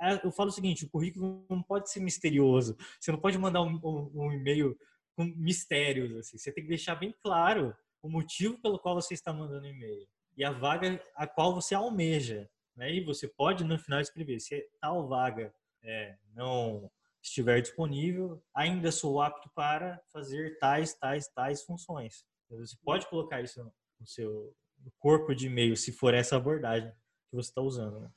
É, 0.00 0.24
eu 0.24 0.30
falo 0.30 0.48
o 0.48 0.52
seguinte: 0.52 0.84
o 0.84 0.90
currículo 0.90 1.44
não 1.48 1.62
pode 1.62 1.90
ser 1.90 2.00
misterioso. 2.00 2.76
Você 2.98 3.12
não 3.12 3.20
pode 3.20 3.38
mandar 3.38 3.62
um, 3.62 3.80
um, 3.82 4.10
um 4.14 4.32
e-mail 4.32 4.78
com 5.16 5.24
mistérios. 5.24 6.16
Assim. 6.16 6.38
Você 6.38 6.52
tem 6.52 6.64
que 6.64 6.70
deixar 6.70 6.94
bem 6.94 7.14
claro 7.22 7.74
o 8.02 8.08
motivo 8.08 8.58
pelo 8.60 8.78
qual 8.78 8.94
você 8.94 9.14
está 9.14 9.32
mandando 9.32 9.66
e-mail 9.66 10.06
e 10.36 10.44
a 10.44 10.50
vaga 10.50 11.02
a 11.14 11.26
qual 11.26 11.54
você 11.54 11.74
almeja. 11.74 12.48
Né? 12.76 12.94
E 12.94 13.04
você 13.04 13.28
pode 13.28 13.64
no 13.64 13.78
final 13.78 14.00
escrever 14.00 14.40
se 14.40 14.66
tal 14.80 15.06
vaga 15.06 15.52
é, 15.82 16.16
não 16.34 16.90
estiver 17.22 17.60
disponível, 17.60 18.42
ainda 18.54 18.90
sou 18.90 19.20
apto 19.20 19.50
para 19.54 20.00
fazer 20.10 20.58
tais, 20.58 20.94
tais, 20.94 21.28
tais 21.28 21.62
funções. 21.62 22.24
Você 22.48 22.76
pode 22.82 23.06
colocar 23.08 23.42
isso 23.42 23.62
no 23.98 24.06
seu 24.06 24.54
corpo 24.98 25.34
de 25.34 25.46
e-mail, 25.46 25.76
se 25.76 25.92
for 25.92 26.14
essa 26.14 26.36
abordagem 26.36 26.90
que 27.28 27.36
você 27.36 27.50
está 27.50 27.60
usando. 27.60 28.00
Né? 28.00 28.10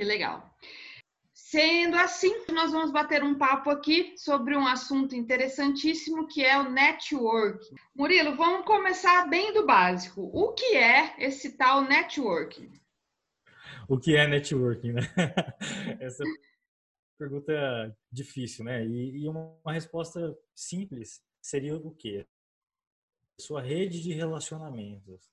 Que 0.00 0.04
legal. 0.06 0.50
Sendo 1.34 1.94
assim, 1.94 2.32
nós 2.54 2.72
vamos 2.72 2.90
bater 2.90 3.22
um 3.22 3.36
papo 3.36 3.68
aqui 3.68 4.16
sobre 4.16 4.56
um 4.56 4.66
assunto 4.66 5.14
interessantíssimo 5.14 6.26
que 6.26 6.42
é 6.42 6.58
o 6.58 6.70
networking. 6.70 7.74
Murilo, 7.94 8.34
vamos 8.34 8.64
começar 8.64 9.28
bem 9.28 9.52
do 9.52 9.66
básico. 9.66 10.22
O 10.32 10.54
que 10.54 10.74
é 10.74 11.22
esse 11.22 11.54
tal 11.58 11.82
networking? 11.82 12.72
O 13.86 14.00
que 14.00 14.16
é 14.16 14.26
networking, 14.26 14.92
né? 14.92 15.02
Essa 16.00 16.24
pergunta 17.18 17.94
difícil, 18.10 18.64
né? 18.64 18.82
E, 18.86 19.28
uma 19.28 19.74
resposta 19.74 20.34
simples 20.56 21.20
seria 21.42 21.76
o 21.76 21.94
quê? 21.94 22.26
Sua 23.38 23.60
rede 23.60 24.00
de 24.02 24.14
relacionamentos. 24.14 25.30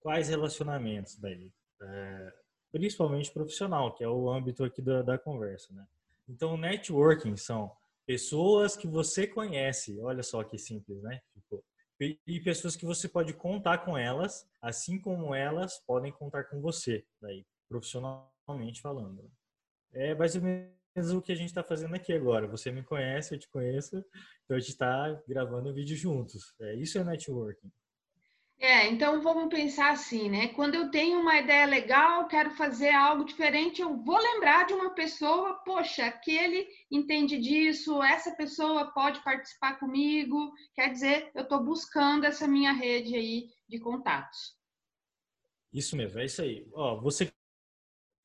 Quais 0.00 0.28
relacionamentos 0.28 1.16
daí? 1.20 1.52
É, 1.80 2.41
principalmente 2.72 3.30
profissional, 3.30 3.94
que 3.94 4.02
é 4.02 4.08
o 4.08 4.30
âmbito 4.30 4.64
aqui 4.64 4.80
da, 4.80 5.02
da 5.02 5.18
conversa, 5.18 5.72
né? 5.74 5.86
Então, 6.28 6.56
networking 6.56 7.36
são 7.36 7.70
pessoas 8.06 8.76
que 8.76 8.86
você 8.86 9.26
conhece, 9.26 10.00
olha 10.00 10.22
só 10.22 10.42
que 10.42 10.58
simples, 10.58 11.02
né? 11.02 11.20
Tipo, 11.34 11.62
e 12.26 12.40
pessoas 12.40 12.74
que 12.74 12.84
você 12.84 13.08
pode 13.08 13.32
contar 13.32 13.78
com 13.78 13.96
elas, 13.96 14.48
assim 14.60 14.98
como 14.98 15.34
elas 15.34 15.78
podem 15.86 16.10
contar 16.10 16.44
com 16.44 16.60
você, 16.60 17.04
daí, 17.20 17.46
profissionalmente 17.68 18.80
falando. 18.80 19.30
É 19.92 20.14
mais 20.14 20.34
ou 20.34 20.42
menos 20.42 21.12
o 21.12 21.22
que 21.22 21.30
a 21.30 21.36
gente 21.36 21.48
está 21.48 21.62
fazendo 21.62 21.94
aqui 21.94 22.12
agora. 22.12 22.48
Você 22.48 22.72
me 22.72 22.82
conhece, 22.82 23.34
eu 23.34 23.38
te 23.38 23.48
conheço, 23.48 24.04
então 24.44 24.56
a 24.56 24.60
gente 24.60 24.70
está 24.70 25.22
gravando 25.28 25.72
vídeo 25.72 25.96
juntos. 25.96 26.54
É, 26.60 26.74
isso 26.74 26.98
é 26.98 27.04
networking. 27.04 27.70
É, 28.62 28.86
então 28.86 29.20
vamos 29.20 29.52
pensar 29.52 29.90
assim, 29.90 30.30
né? 30.30 30.46
Quando 30.54 30.76
eu 30.76 30.88
tenho 30.88 31.18
uma 31.18 31.36
ideia 31.36 31.66
legal, 31.66 32.28
quero 32.28 32.52
fazer 32.52 32.90
algo 32.90 33.24
diferente, 33.24 33.82
eu 33.82 33.96
vou 34.04 34.16
lembrar 34.16 34.66
de 34.66 34.72
uma 34.72 34.94
pessoa, 34.94 35.54
poxa, 35.64 36.06
aquele 36.06 36.68
entende 36.88 37.40
disso, 37.40 38.00
essa 38.00 38.36
pessoa 38.36 38.92
pode 38.92 39.20
participar 39.24 39.80
comigo. 39.80 40.52
Quer 40.76 40.92
dizer, 40.92 41.32
eu 41.34 41.42
estou 41.42 41.60
buscando 41.60 42.24
essa 42.24 42.46
minha 42.46 42.70
rede 42.70 43.16
aí 43.16 43.50
de 43.68 43.80
contatos. 43.80 44.56
Isso 45.72 45.96
mesmo, 45.96 46.20
é 46.20 46.26
isso 46.26 46.40
aí. 46.40 46.64
Ó, 46.72 47.00
você 47.00 47.26
que 47.26 47.32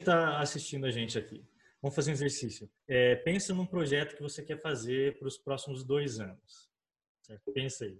está 0.02 0.39
assistindo 0.39 0.86
a 0.86 0.91
gente 0.91 1.17
aqui, 1.17 1.43
vamos 1.82 1.95
fazer 1.95 2.12
um 2.12 2.13
exercício. 2.13 2.69
É, 2.88 3.15
pensa 3.15 3.56
num 3.56 3.65
projeto 3.65 4.15
que 4.15 4.21
você 4.21 4.43
quer 4.43 4.62
fazer 4.62 5.17
para 5.17 5.28
os 5.28 5.36
próximos 5.39 5.84
dois 5.84 6.19
anos. 6.19 6.69
Certo? 7.23 7.52
Pensa 7.52 7.86
aí 7.86 8.00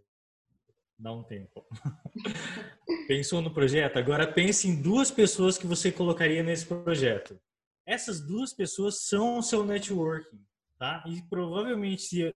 dá 0.98 1.14
um 1.14 1.24
tempo. 1.24 1.66
Pensou 3.08 3.42
no 3.42 3.54
projeto? 3.54 3.98
Agora 3.98 4.32
pense 4.32 4.68
em 4.68 4.82
duas 4.82 5.12
pessoas 5.12 5.58
que 5.58 5.68
você 5.68 5.92
colocaria 5.92 6.44
nesse 6.44 6.66
projeto. 6.66 7.40
Essas 7.86 8.20
duas 8.20 8.54
pessoas 8.54 9.04
são 9.04 9.38
o 9.38 9.44
seu 9.44 9.64
networking, 9.66 10.44
tá? 10.78 11.04
E 11.08 11.22
provavelmente 11.30 12.02
se 12.02 12.36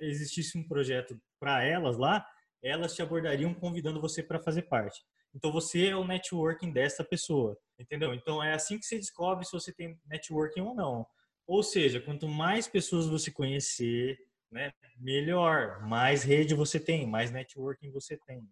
existisse 0.00 0.58
um 0.58 0.66
projeto 0.66 1.16
para 1.38 1.62
elas 1.62 1.96
lá, 1.96 2.26
elas 2.62 2.94
te 2.94 3.02
abordariam 3.02 3.54
convidando 3.54 4.00
você 4.00 4.22
para 4.22 4.42
fazer 4.42 4.62
parte. 4.62 5.00
Então 5.32 5.52
você 5.52 5.88
é 5.88 5.96
o 5.96 6.04
networking 6.04 6.72
dessa 6.72 7.04
pessoa, 7.04 7.56
entendeu? 7.78 8.14
Então 8.14 8.42
é 8.42 8.54
assim 8.54 8.78
que 8.78 8.86
você 8.86 8.96
descobre 8.96 9.44
se 9.44 9.52
você 9.52 9.72
tem 9.72 9.98
networking 10.06 10.60
ou 10.60 10.74
não. 10.74 11.06
Ou 11.46 11.62
seja, 11.62 12.00
quanto 12.00 12.26
mais 12.26 12.66
pessoas 12.66 13.06
você 13.06 13.30
conhecer, 13.30 14.18
né, 14.54 14.72
melhor, 14.96 15.82
mais 15.82 16.22
rede 16.22 16.54
você 16.54 16.78
tem, 16.78 17.06
mais 17.06 17.32
networking 17.32 17.90
você 17.90 18.16
tem. 18.16 18.48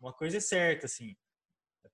Uma 0.00 0.12
coisa 0.12 0.36
é 0.36 0.40
certa, 0.40 0.86
assim, 0.86 1.16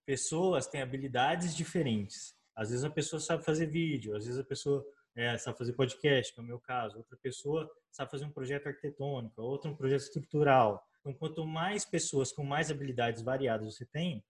pessoas 0.05 0.67
têm 0.67 0.83
habilidades 0.83 1.57
diferentes. 1.57 2.37
Às 2.55 2.69
vezes 2.69 2.85
a 2.85 2.91
pessoa 2.91 3.19
sabe 3.19 3.43
fazer 3.43 3.67
vídeo, 3.67 4.15
às 4.15 4.27
vezes 4.27 4.39
a 4.39 4.45
pessoa 4.45 4.85
é, 5.17 5.39
sabe 5.39 5.57
fazer 5.57 5.73
podcast, 5.73 6.35
que 6.35 6.41
é 6.41 6.43
o 6.43 6.47
meu 6.47 6.61
caso. 6.61 6.99
Outra 6.99 7.17
pessoa 7.17 7.71
sabe 7.91 8.11
fazer 8.11 8.27
um 8.27 8.31
projeto 8.31 8.67
arquitetônico, 8.67 9.41
outra 9.41 9.71
um 9.71 9.77
projeto 9.77 10.03
estrutural. 10.03 10.87
Então, 11.01 11.15
quanto 11.15 11.47
mais 11.47 11.85
pessoas 11.85 12.31
com 12.31 12.45
mais 12.45 12.71
habilidades 12.71 13.23
variadas 13.23 13.75
você 13.75 13.87
tem, 13.87 14.23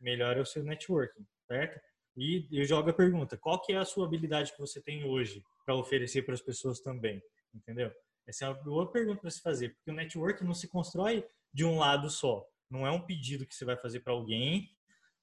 melhor 0.00 0.38
é 0.38 0.40
o 0.40 0.46
seu 0.46 0.64
networking, 0.64 1.26
certo? 1.46 1.78
E 2.16 2.48
eu 2.50 2.64
jogo 2.64 2.88
a 2.88 2.94
pergunta, 2.94 3.36
qual 3.36 3.60
que 3.60 3.74
é 3.74 3.76
a 3.76 3.84
sua 3.84 4.06
habilidade 4.06 4.52
que 4.52 4.58
você 4.58 4.80
tem 4.80 5.04
hoje 5.04 5.44
para 5.66 5.74
oferecer 5.74 6.22
para 6.22 6.34
as 6.34 6.40
pessoas 6.40 6.80
também, 6.80 7.22
entendeu? 7.52 7.92
Essa 8.26 8.46
é 8.46 8.48
uma 8.48 8.62
boa 8.62 8.90
pergunta 8.90 9.20
para 9.20 9.30
se 9.30 9.40
fazer, 9.40 9.74
porque 9.74 9.90
o 9.90 9.94
network 9.94 10.42
não 10.44 10.54
se 10.54 10.68
constrói 10.68 11.26
de 11.52 11.64
um 11.64 11.78
lado 11.78 12.08
só. 12.08 12.46
Não 12.70 12.86
é 12.86 12.90
um 12.90 13.00
pedido 13.00 13.46
que 13.46 13.54
você 13.54 13.64
vai 13.64 13.76
fazer 13.76 14.00
para 14.00 14.12
alguém 14.12 14.70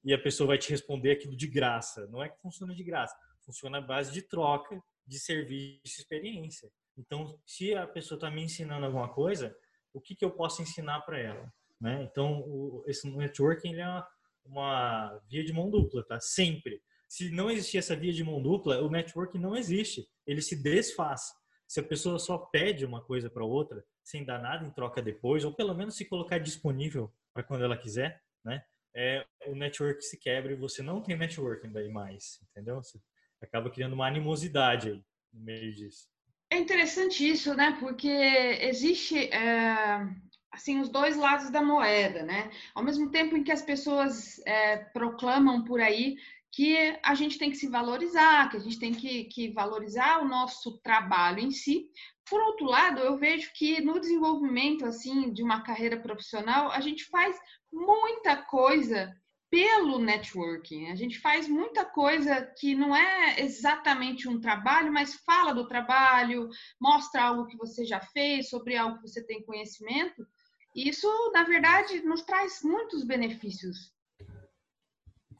e 0.03 0.13
a 0.13 0.21
pessoa 0.21 0.47
vai 0.47 0.57
te 0.57 0.69
responder 0.69 1.11
aquilo 1.11 1.35
de 1.35 1.47
graça. 1.47 2.07
Não 2.07 2.23
é 2.23 2.29
que 2.29 2.39
funciona 2.39 2.73
de 2.73 2.83
graça. 2.83 3.15
Funciona 3.43 3.79
à 3.79 3.81
base 3.81 4.11
de 4.11 4.21
troca, 4.21 4.81
de 5.05 5.19
serviço 5.19 5.81
e 5.85 6.01
experiência. 6.01 6.71
Então, 6.97 7.39
se 7.45 7.73
a 7.73 7.87
pessoa 7.87 8.17
está 8.17 8.29
me 8.29 8.43
ensinando 8.43 8.85
alguma 8.85 9.09
coisa, 9.09 9.55
o 9.93 9.99
que, 9.99 10.15
que 10.15 10.23
eu 10.23 10.31
posso 10.31 10.61
ensinar 10.61 11.01
para 11.01 11.19
ela? 11.19 11.51
Né? 11.79 12.03
Então, 12.03 12.41
o, 12.41 12.83
esse 12.87 13.09
networking 13.09 13.75
é 13.75 13.87
uma, 13.87 14.07
uma 14.45 15.21
via 15.27 15.43
de 15.43 15.51
mão 15.51 15.69
dupla, 15.69 16.03
tá? 16.05 16.19
Sempre. 16.19 16.81
Se 17.07 17.29
não 17.31 17.49
existir 17.49 17.79
essa 17.79 17.95
via 17.95 18.13
de 18.13 18.23
mão 18.23 18.41
dupla, 18.41 18.81
o 18.81 18.89
networking 18.89 19.39
não 19.39 19.57
existe. 19.57 20.07
Ele 20.25 20.41
se 20.41 20.55
desfaz 20.55 21.33
se 21.71 21.79
a 21.79 21.83
pessoa 21.83 22.19
só 22.19 22.37
pede 22.37 22.83
uma 22.83 23.01
coisa 23.01 23.29
para 23.29 23.45
outra, 23.45 23.81
sem 24.03 24.25
dar 24.25 24.41
nada 24.41 24.67
em 24.67 24.71
troca 24.71 25.01
depois, 25.01 25.45
ou 25.45 25.53
pelo 25.53 25.73
menos 25.73 25.95
se 25.95 26.03
colocar 26.03 26.37
disponível 26.37 27.09
para 27.33 27.43
quando 27.43 27.63
ela 27.63 27.77
quiser, 27.77 28.21
né? 28.43 28.61
É, 28.93 29.25
o 29.47 29.55
network 29.55 30.03
se 30.03 30.19
quebra 30.19 30.51
e 30.51 30.57
você 30.57 30.83
não 30.83 31.01
tem 31.01 31.15
networking 31.15 31.71
daí 31.71 31.87
mais, 31.87 32.41
entendeu? 32.49 32.83
Você 32.83 32.99
acaba 33.41 33.69
criando 33.69 33.93
uma 33.93 34.05
animosidade 34.05 34.89
aí 34.89 35.01
no 35.31 35.45
meio 35.45 35.73
disso. 35.73 36.09
É 36.49 36.57
interessante 36.57 37.25
isso, 37.25 37.53
né? 37.53 37.77
Porque 37.79 38.09
existe 38.09 39.33
é, 39.33 40.05
assim 40.51 40.81
os 40.81 40.89
dois 40.89 41.15
lados 41.15 41.49
da 41.51 41.63
moeda, 41.63 42.21
né? 42.21 42.51
Ao 42.75 42.83
mesmo 42.83 43.09
tempo 43.11 43.37
em 43.37 43.45
que 43.45 43.51
as 43.51 43.61
pessoas 43.61 44.45
é, 44.45 44.75
proclamam 44.75 45.63
por 45.63 45.79
aí 45.79 46.17
que 46.51 46.99
a 47.01 47.15
gente 47.15 47.37
tem 47.37 47.49
que 47.49 47.57
se 47.57 47.69
valorizar, 47.69 48.49
que 48.49 48.57
a 48.57 48.59
gente 48.59 48.77
tem 48.77 48.93
que, 48.93 49.23
que, 49.25 49.51
valorizar 49.51 50.21
o 50.21 50.27
nosso 50.27 50.77
trabalho 50.79 51.39
em 51.39 51.49
si. 51.49 51.89
Por 52.29 52.41
outro 52.41 52.65
lado, 52.65 52.99
eu 52.99 53.17
vejo 53.17 53.51
que 53.53 53.79
no 53.81 53.99
desenvolvimento 53.99 54.85
assim 54.85 55.31
de 55.31 55.41
uma 55.41 55.61
carreira 55.61 55.99
profissional, 55.99 56.69
a 56.71 56.81
gente 56.81 57.05
faz 57.05 57.39
muita 57.71 58.35
coisa 58.35 59.15
pelo 59.49 59.99
networking. 59.99 60.87
A 60.87 60.95
gente 60.95 61.19
faz 61.19 61.47
muita 61.47 61.85
coisa 61.85 62.41
que 62.57 62.75
não 62.75 62.95
é 62.95 63.39
exatamente 63.41 64.27
um 64.27 64.39
trabalho, 64.39 64.91
mas 64.91 65.15
fala 65.25 65.53
do 65.53 65.67
trabalho, 65.67 66.49
mostra 66.79 67.23
algo 67.23 67.47
que 67.47 67.57
você 67.57 67.85
já 67.85 67.99
fez, 67.99 68.49
sobre 68.49 68.75
algo 68.75 68.97
que 68.97 69.07
você 69.09 69.23
tem 69.25 69.43
conhecimento. 69.43 70.27
Isso, 70.75 71.07
na 71.33 71.43
verdade, 71.43 72.01
nos 72.01 72.23
traz 72.23 72.61
muitos 72.61 73.05
benefícios 73.05 73.91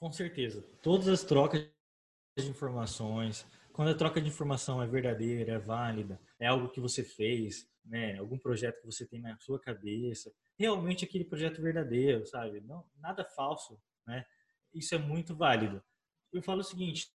com 0.02 0.12
certeza. 0.12 0.64
Todas 0.82 1.08
as 1.08 1.24
trocas 1.24 1.70
de 2.36 2.50
informações, 2.50 3.46
quando 3.72 3.92
a 3.92 3.94
troca 3.94 4.20
de 4.20 4.28
informação 4.28 4.82
é 4.82 4.88
verdadeira, 4.88 5.54
é 5.54 5.60
válida, 5.60 6.20
é 6.40 6.48
algo 6.48 6.70
que 6.70 6.82
você 6.82 7.04
fez, 7.04 7.70
né, 7.86 8.18
algum 8.18 8.38
projeto 8.40 8.82
que 8.82 8.88
você 8.88 9.06
tem 9.06 9.22
na 9.22 9.38
sua 9.38 9.60
cabeça, 9.60 10.34
realmente 10.58 11.06
aquele 11.06 11.24
projeto 11.24 11.62
verdadeiro, 11.62 12.26
sabe? 12.26 12.62
Não, 12.62 12.84
nada 12.98 13.24
falso, 13.24 13.80
né? 14.08 14.26
Isso 14.74 14.96
é 14.96 14.98
muito 14.98 15.36
válido. 15.36 15.84
Eu 16.34 16.42
falo 16.42 16.62
o 16.62 16.64
seguinte, 16.64 17.12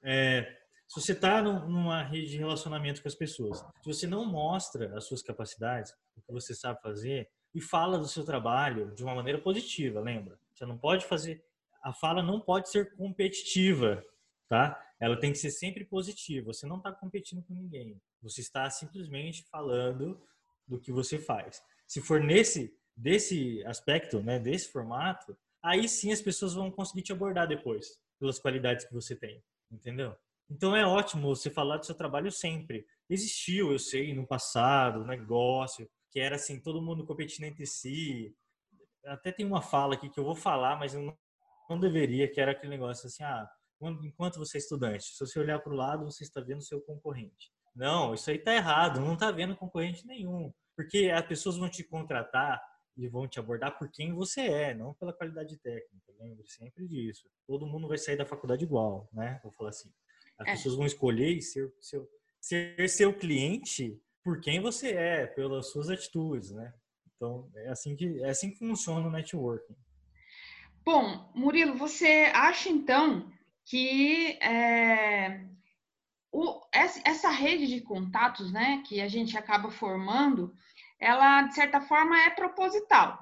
é, 0.00 0.56
se 0.86 1.00
você 1.00 1.12
está 1.12 1.42
numa 1.42 2.02
rede 2.04 2.30
de 2.30 2.38
relacionamento 2.38 3.02
com 3.02 3.08
as 3.08 3.14
pessoas, 3.14 3.58
se 3.58 3.86
você 3.86 4.06
não 4.06 4.24
mostra 4.24 4.96
as 4.96 5.04
suas 5.04 5.20
capacidades, 5.20 5.92
o 6.16 6.22
que 6.22 6.32
você 6.32 6.54
sabe 6.54 6.80
fazer, 6.80 7.28
e 7.52 7.60
fala 7.60 7.98
do 7.98 8.06
seu 8.06 8.24
trabalho 8.24 8.94
de 8.94 9.02
uma 9.02 9.16
maneira 9.16 9.40
positiva, 9.40 10.00
lembra? 10.00 10.38
Você 10.54 10.64
não 10.64 10.78
pode 10.78 11.04
fazer 11.06 11.44
a 11.82 11.92
fala 11.92 12.22
não 12.22 12.40
pode 12.40 12.70
ser 12.70 12.94
competitiva, 12.96 14.04
tá? 14.48 14.80
Ela 14.98 15.18
tem 15.18 15.32
que 15.32 15.38
ser 15.38 15.50
sempre 15.50 15.84
positiva. 15.84 16.52
Você 16.52 16.66
não 16.66 16.76
está 16.76 16.92
competindo 16.92 17.42
com 17.42 17.54
ninguém. 17.54 18.00
Você 18.22 18.40
está 18.40 18.68
simplesmente 18.68 19.44
falando 19.44 20.20
do 20.66 20.78
que 20.78 20.92
você 20.92 21.18
faz. 21.18 21.62
Se 21.86 22.00
for 22.00 22.20
nesse 22.20 22.74
desse 22.96 23.64
aspecto, 23.64 24.20
né, 24.20 24.38
desse 24.38 24.70
formato, 24.70 25.34
aí 25.62 25.88
sim 25.88 26.12
as 26.12 26.20
pessoas 26.20 26.52
vão 26.52 26.70
conseguir 26.70 27.00
te 27.00 27.12
abordar 27.12 27.48
depois 27.48 27.98
pelas 28.18 28.38
qualidades 28.38 28.84
que 28.84 28.92
você 28.92 29.16
tem, 29.16 29.42
entendeu? 29.70 30.14
Então 30.50 30.76
é 30.76 30.84
ótimo 30.84 31.34
você 31.34 31.48
falar 31.48 31.78
do 31.78 31.86
seu 31.86 31.94
trabalho 31.94 32.30
sempre. 32.30 32.86
Existiu, 33.08 33.72
eu 33.72 33.78
sei, 33.78 34.12
no 34.12 34.26
passado, 34.26 35.06
negócio 35.06 35.88
que 36.10 36.18
era 36.18 36.36
assim, 36.36 36.60
todo 36.60 36.82
mundo 36.82 37.06
competindo 37.06 37.44
entre 37.44 37.64
si. 37.66 38.34
Até 39.06 39.32
tem 39.32 39.46
uma 39.46 39.62
fala 39.62 39.94
aqui 39.94 40.10
que 40.10 40.18
eu 40.18 40.24
vou 40.24 40.34
falar, 40.34 40.76
mas 40.76 40.92
eu 40.92 41.02
não 41.02 41.16
não 41.70 41.78
deveria, 41.78 42.28
que 42.28 42.40
era 42.40 42.50
aquele 42.50 42.70
negócio 42.70 43.06
assim, 43.06 43.22
ah, 43.22 43.48
enquanto 44.02 44.38
você 44.38 44.58
é 44.58 44.60
estudante, 44.60 45.04
se 45.04 45.20
você 45.20 45.38
olhar 45.38 45.60
para 45.60 45.72
o 45.72 45.76
lado, 45.76 46.04
você 46.04 46.24
está 46.24 46.40
vendo 46.40 46.62
seu 46.62 46.80
concorrente. 46.80 47.52
Não, 47.74 48.12
isso 48.12 48.28
aí 48.28 48.36
está 48.36 48.52
errado, 48.54 49.00
não 49.00 49.14
está 49.14 49.30
vendo 49.30 49.56
concorrente 49.56 50.04
nenhum. 50.06 50.52
Porque 50.76 51.10
as 51.14 51.24
pessoas 51.24 51.56
vão 51.56 51.70
te 51.70 51.84
contratar 51.84 52.60
e 52.96 53.08
vão 53.08 53.28
te 53.28 53.38
abordar 53.38 53.78
por 53.78 53.90
quem 53.90 54.12
você 54.12 54.40
é, 54.40 54.74
não 54.74 54.94
pela 54.94 55.12
qualidade 55.12 55.56
técnica. 55.58 56.12
Lembre 56.18 56.46
sempre 56.48 56.86
disso. 56.88 57.30
Todo 57.46 57.66
mundo 57.66 57.86
vai 57.86 57.96
sair 57.96 58.16
da 58.16 58.26
faculdade 58.26 58.64
igual, 58.64 59.08
né? 59.12 59.40
Vou 59.42 59.52
falar 59.52 59.70
assim. 59.70 59.90
As 60.38 60.48
é. 60.48 60.52
pessoas 60.52 60.74
vão 60.74 60.86
escolher 60.86 61.40
ser, 61.40 61.72
ser, 61.80 62.08
ser 62.40 62.88
seu 62.88 63.14
cliente 63.16 64.02
por 64.22 64.40
quem 64.40 64.60
você 64.60 64.90
é, 64.90 65.26
pelas 65.26 65.70
suas 65.70 65.88
atitudes, 65.88 66.50
né? 66.50 66.74
Então, 67.14 67.50
é 67.54 67.68
assim 67.68 67.94
que, 67.94 68.22
é 68.22 68.30
assim 68.30 68.50
que 68.50 68.58
funciona 68.58 69.06
o 69.06 69.10
networking. 69.10 69.76
Bom, 70.82 71.30
Murilo, 71.34 71.76
você 71.76 72.30
acha 72.34 72.68
então 72.68 73.30
que 73.64 74.38
é, 74.42 75.46
o, 76.32 76.60
essa 76.72 77.28
rede 77.30 77.66
de 77.66 77.80
contatos 77.80 78.50
né, 78.52 78.82
que 78.86 79.00
a 79.00 79.08
gente 79.08 79.36
acaba 79.36 79.70
formando, 79.70 80.54
ela, 80.98 81.42
de 81.42 81.54
certa 81.54 81.80
forma, 81.80 82.18
é 82.18 82.30
proposital? 82.30 83.18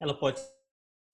Ela 0.00 0.18
pode 0.18 0.40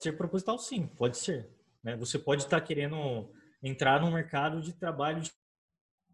ser 0.01 0.13
proposital, 0.13 0.59
sim, 0.59 0.87
pode 0.87 1.19
ser. 1.19 1.51
Né? 1.83 1.97
Você 1.97 2.19
pode 2.19 2.45
estar 2.45 2.61
querendo 2.61 3.33
entrar 3.63 4.01
num 4.01 4.13
mercado 4.13 4.63
de 4.63 4.73
trabalho 4.73 5.23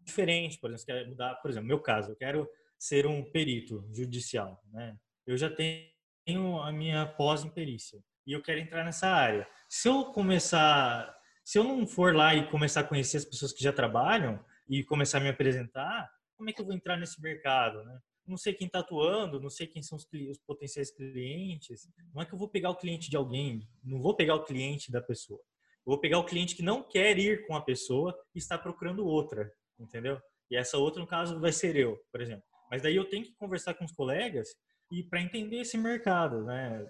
diferente, 0.03 0.59
por 0.59 0.71
exemplo, 0.71 0.85
quer 0.87 1.07
mudar, 1.07 1.35
por 1.35 1.51
exemplo, 1.51 1.67
meu 1.67 1.79
caso, 1.79 2.11
eu 2.11 2.15
quero 2.15 2.49
ser 2.79 3.05
um 3.05 3.23
perito 3.23 3.87
judicial, 3.91 4.61
né? 4.65 4.97
Eu 5.25 5.37
já 5.37 5.49
tenho 5.49 6.59
a 6.61 6.71
minha 6.71 7.05
pós 7.05 7.45
em 7.45 7.49
perícia 7.49 8.03
e 8.25 8.33
eu 8.33 8.41
quero 8.41 8.59
entrar 8.59 8.83
nessa 8.83 9.07
área. 9.07 9.47
Se 9.69 9.87
eu 9.87 10.05
começar, 10.05 11.15
se 11.43 11.57
eu 11.57 11.63
não 11.63 11.85
for 11.85 12.15
lá 12.15 12.33
e 12.35 12.49
começar 12.49 12.81
a 12.81 12.83
conhecer 12.83 13.17
as 13.17 13.25
pessoas 13.25 13.51
que 13.51 13.63
já 13.63 13.73
trabalham 13.73 14.43
e 14.67 14.83
começar 14.83 15.17
a 15.17 15.21
me 15.21 15.29
apresentar, 15.29 16.09
como 16.35 16.49
é 16.49 16.53
que 16.53 16.61
eu 16.61 16.65
vou 16.65 16.73
entrar 16.73 16.97
nesse 16.97 17.21
mercado, 17.21 17.83
né? 17.83 17.99
Não 18.25 18.37
sei 18.37 18.53
quem 18.53 18.67
está 18.67 18.79
atuando, 18.79 19.39
não 19.39 19.49
sei 19.49 19.67
quem 19.67 19.83
são 19.83 19.97
os, 19.97 20.07
os, 20.29 20.37
potenciais 20.39 20.91
clientes. 20.91 21.89
Não 22.13 22.21
é 22.21 22.25
que 22.25 22.33
eu 22.33 22.37
vou 22.37 22.47
pegar 22.47 22.69
o 22.69 22.75
cliente 22.75 23.09
de 23.09 23.17
alguém, 23.17 23.67
não 23.83 24.01
vou 24.01 24.15
pegar 24.15 24.35
o 24.35 24.45
cliente 24.45 24.91
da 24.91 25.01
pessoa. 25.01 25.41
Eu 25.85 25.91
vou 25.91 25.99
pegar 25.99 26.19
o 26.19 26.23
cliente 26.23 26.55
que 26.55 26.63
não 26.63 26.81
quer 26.81 27.19
ir 27.19 27.45
com 27.45 27.55
a 27.55 27.61
pessoa 27.61 28.17
e 28.33 28.39
está 28.39 28.57
procurando 28.57 29.05
outra, 29.05 29.51
entendeu? 29.77 30.21
E 30.49 30.55
essa 30.55 30.77
outra, 30.77 31.01
no 31.01 31.07
caso, 31.07 31.39
vai 31.39 31.51
ser 31.51 31.75
eu, 31.75 32.01
por 32.09 32.21
exemplo. 32.21 32.45
Mas 32.71 32.81
daí 32.81 32.95
eu 32.95 33.05
tenho 33.05 33.25
que 33.25 33.35
conversar 33.35 33.73
com 33.73 33.83
os 33.83 33.91
colegas 33.91 34.47
e 34.89 35.03
para 35.03 35.21
entender 35.21 35.57
esse 35.57 35.77
mercado, 35.77 36.45
né? 36.45 36.85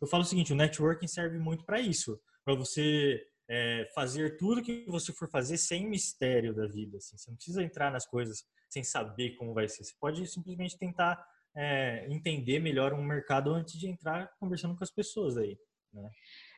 Eu 0.00 0.06
falo 0.06 0.22
o 0.22 0.26
seguinte, 0.26 0.52
o 0.52 0.56
networking 0.56 1.06
serve 1.06 1.38
muito 1.38 1.64
para 1.64 1.80
isso, 1.80 2.20
para 2.44 2.54
você 2.54 3.20
é, 3.48 3.88
fazer 3.94 4.36
tudo 4.36 4.62
que 4.62 4.84
você 4.86 5.12
for 5.12 5.28
fazer 5.28 5.56
sem 5.56 5.88
mistério 5.88 6.54
da 6.54 6.66
vida. 6.66 6.98
Assim. 6.98 7.16
Você 7.16 7.30
não 7.30 7.36
precisa 7.36 7.62
entrar 7.62 7.90
nas 7.90 8.06
coisas 8.06 8.44
sem 8.68 8.84
saber 8.84 9.36
como 9.36 9.54
vai 9.54 9.68
ser. 9.68 9.84
Você 9.84 9.94
pode 9.98 10.26
simplesmente 10.26 10.78
tentar 10.78 11.26
é, 11.56 12.06
entender 12.08 12.60
melhor 12.60 12.92
um 12.92 13.02
mercado 13.02 13.52
antes 13.52 13.78
de 13.78 13.88
entrar 13.88 14.30
conversando 14.38 14.76
com 14.76 14.84
as 14.84 14.90
pessoas 14.90 15.36
aí. 15.36 15.58
Né? 15.92 16.10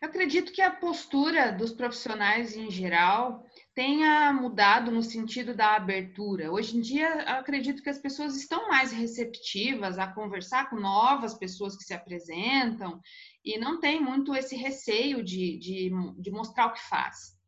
Eu 0.02 0.08
acredito 0.08 0.52
que 0.52 0.60
a 0.60 0.70
postura 0.74 1.52
dos 1.52 1.72
profissionais 1.72 2.56
em 2.56 2.70
geral 2.70 3.44
tenha 3.80 4.30
mudado 4.30 4.90
no 4.90 5.02
sentido 5.02 5.54
da 5.54 5.74
abertura. 5.74 6.52
Hoje 6.52 6.76
em 6.76 6.82
dia, 6.82 7.22
acredito 7.22 7.82
que 7.82 7.88
as 7.88 7.98
pessoas 7.98 8.36
estão 8.36 8.68
mais 8.68 8.92
receptivas 8.92 9.98
a 9.98 10.06
conversar 10.06 10.68
com 10.68 10.78
novas 10.78 11.32
pessoas 11.32 11.78
que 11.78 11.84
se 11.84 11.94
apresentam 11.94 13.00
e 13.42 13.58
não 13.58 13.80
tem 13.80 13.98
muito 13.98 14.34
esse 14.34 14.54
receio 14.54 15.24
de, 15.24 15.58
de, 15.58 15.90
de 16.18 16.30
mostrar 16.30 16.66
o 16.66 16.74
que 16.74 16.88
faz. 16.90 17.38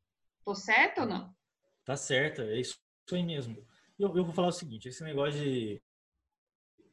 Tô 0.43 0.55
certo 0.55 1.03
ou 1.03 1.07
não? 1.07 1.35
Tá 1.85 1.97
certo, 1.97 2.41
é 2.41 2.59
isso 2.59 2.79
aí 3.13 3.23
mesmo. 3.23 3.55
Eu, 3.99 4.17
eu 4.17 4.25
vou 4.25 4.33
falar 4.33 4.49
o 4.49 4.53
seguinte: 4.53 4.89
esse 4.89 5.05
negócio 5.05 5.39
de 5.39 5.83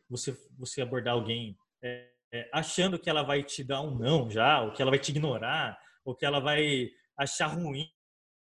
você, 0.09 0.37
você 0.57 0.81
abordar 0.81 1.13
alguém 1.13 1.57
é, 1.81 2.11
é, 2.33 2.49
achando 2.51 2.99
que 2.99 3.09
ela 3.09 3.23
vai 3.23 3.41
te 3.41 3.63
dar 3.63 3.79
um 3.79 3.97
não 3.97 4.29
já, 4.29 4.63
ou 4.63 4.73
que 4.73 4.81
ela 4.81 4.91
vai 4.91 4.99
te 4.99 5.11
ignorar, 5.11 5.79
ou 6.03 6.13
que 6.13 6.25
ela 6.25 6.41
vai 6.41 6.89
achar 7.17 7.47
ruim 7.47 7.89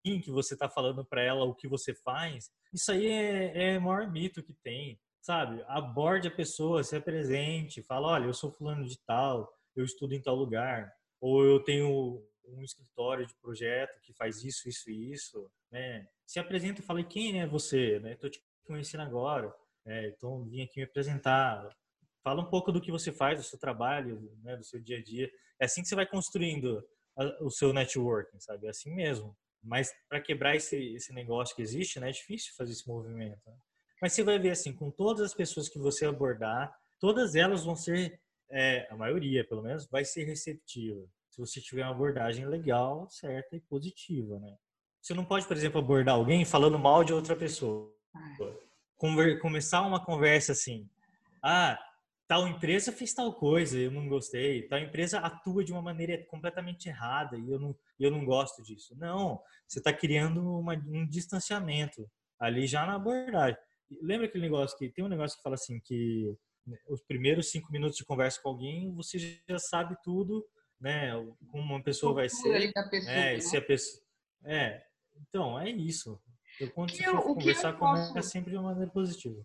que 0.03 0.31
você 0.31 0.55
está 0.55 0.69
falando 0.69 1.05
para 1.05 1.23
ela 1.23 1.45
o 1.45 1.55
que 1.55 1.69
você 1.69 1.95
faz, 1.95 2.51
isso 2.73 2.91
aí 2.93 3.07
é, 3.07 3.75
é 3.75 3.79
o 3.79 3.83
maior 3.83 4.11
mito 4.11 4.43
que 4.43 4.55
tem, 4.55 4.99
sabe? 5.21 5.63
Aborde 5.67 6.29
a 6.29 6.31
pessoa, 6.31 6.83
se 6.83 6.97
apresente, 6.97 7.83
fala, 7.83 8.09
olha, 8.09 8.27
eu 8.27 8.35
sou 8.35 8.51
fulano 8.51 8.85
de 8.87 8.99
tal, 9.07 9.53
eu 9.77 9.85
estudo 9.85 10.15
em 10.15 10.23
tal 10.23 10.35
lugar, 10.35 10.93
ou 11.21 11.45
eu 11.45 11.61
tenho 11.61 12.23
um 12.47 12.63
escritório 12.63 13.27
de 13.27 13.35
projeto 13.35 14.01
que 14.01 14.13
faz 14.13 14.43
isso, 14.43 14.69
isso 14.69 14.91
e 14.91 15.13
isso, 15.13 15.51
né? 15.71 16.07
Se 16.27 16.39
apresenta 16.39 16.81
e 16.81 16.85
fala, 16.85 17.03
quem 17.05 17.41
é 17.41 17.47
você, 17.47 18.01
né? 18.01 18.17
Te 18.17 18.43
conhecendo 18.65 19.03
agora, 19.03 19.55
né? 19.85 20.09
então 20.09 20.45
vim 20.45 20.63
aqui 20.63 20.79
me 20.79 20.85
apresentar, 20.85 21.69
Fala 22.23 22.43
um 22.43 22.51
pouco 22.51 22.71
do 22.71 22.81
que 22.81 22.93
você 22.93 23.11
faz, 23.11 23.39
do 23.39 23.45
seu 23.45 23.59
trabalho, 23.59 24.31
né, 24.43 24.57
do 24.57 24.65
seu 24.65 24.79
dia 24.81 24.99
a 24.99 25.03
dia. 25.03 25.31
É 25.59 25.65
assim 25.65 25.83
que 25.83 25.89
você 25.89 25.95
vai 25.95 26.07
construindo 26.07 26.85
o 27.41 27.51
seu 27.51 27.73
networking, 27.73 28.39
sabe? 28.39 28.67
É 28.67 28.71
assim 28.71 28.95
mesmo. 28.95 29.37
Mas 29.63 29.93
para 30.09 30.21
quebrar 30.21 30.57
esse, 30.57 30.77
esse 30.95 31.13
negócio 31.13 31.55
que 31.55 31.63
existe, 31.63 32.01
né, 32.01 32.09
é 32.09 32.13
difícil 32.13 32.55
fazer 32.57 32.73
esse 32.73 32.89
movimento. 32.89 33.41
Né? 33.47 33.55
Mas 34.01 34.13
você 34.13 34.23
vai 34.23 34.39
ver 34.39 34.51
assim, 34.51 34.73
com 34.73 34.91
todas 34.91 35.23
as 35.23 35.35
pessoas 35.35 35.69
que 35.69 35.79
você 35.79 36.07
abordar, 36.07 36.75
todas 36.99 37.35
elas 37.35 37.65
vão 37.65 37.77
ser, 37.77 38.21
é, 38.51 38.87
a 38.91 38.97
maioria 38.97 39.47
pelo 39.47 39.63
menos, 39.63 39.87
vai 39.87 40.05
ser 40.05 40.25
receptiva. 40.25 41.07
Se 41.31 41.41
você 41.41 41.61
tiver 41.61 41.83
uma 41.85 41.93
abordagem 41.93 42.47
legal, 42.47 43.09
certa 43.11 43.57
e 43.57 43.61
positiva, 43.61 44.39
né? 44.39 44.57
Você 45.01 45.15
não 45.15 45.25
pode, 45.25 45.47
por 45.47 45.57
exemplo, 45.57 45.81
abordar 45.81 46.15
alguém 46.15 46.45
falando 46.45 46.79
mal 46.79 47.03
de 47.05 47.13
outra 47.13 47.35
pessoa. 47.35 47.91
Conver 48.97 49.39
começar 49.39 49.81
uma 49.83 50.05
conversa 50.05 50.53
assim, 50.53 50.89
ah, 51.43 51.79
tal 52.31 52.47
empresa 52.47 52.93
fez 52.93 53.13
tal 53.13 53.35
coisa, 53.35 53.77
eu 53.77 53.91
não 53.91 54.09
gostei, 54.09 54.63
tal 54.69 54.79
empresa 54.79 55.19
atua 55.19 55.65
de 55.65 55.73
uma 55.73 55.83
maneira 55.83 56.25
completamente 56.27 56.89
errada 56.89 57.37
e 57.37 57.51
eu 57.51 57.59
não, 57.59 57.77
eu 57.99 58.09
não 58.09 58.25
gosto 58.25 58.63
disso. 58.63 58.95
Não, 58.97 59.43
você 59.67 59.81
está 59.81 59.93
criando 59.93 60.41
uma, 60.41 60.75
um 60.75 61.05
distanciamento 61.09 62.09
ali 62.39 62.69
já 62.69 62.87
na 62.87 62.95
abordagem. 62.95 63.59
Lembra 64.01 64.29
aquele 64.29 64.45
negócio 64.45 64.79
que 64.79 64.89
tem 64.89 65.05
um 65.05 65.09
negócio 65.09 65.37
que 65.37 65.43
fala 65.43 65.57
assim 65.57 65.81
que 65.81 66.33
os 66.89 67.03
primeiros 67.03 67.51
cinco 67.51 67.73
minutos 67.73 67.97
de 67.97 68.05
conversa 68.05 68.41
com 68.41 68.51
alguém 68.51 68.95
você 68.95 69.43
já 69.49 69.59
sabe 69.59 69.97
tudo, 70.05 70.47
né? 70.81 71.11
Como 71.51 71.65
uma 71.65 71.83
pessoa 71.83 72.15
vai 72.15 72.29
ser, 72.29 72.73
pessoa, 72.73 73.13
é, 73.13 73.35
né? 73.35 73.41
se 73.41 73.57
a 73.57 73.63
pessoa, 73.63 74.05
é, 74.45 74.85
então 75.17 75.59
é 75.59 75.69
isso. 75.69 76.17
Então, 76.61 76.69
quando 76.77 76.97
for 76.97 77.23
conversar, 77.35 77.73
posso... 77.73 78.17
é 78.17 78.23
sempre 78.23 78.53
de 78.53 78.57
uma 78.57 78.71
maneira 78.71 78.93
positiva. 78.93 79.45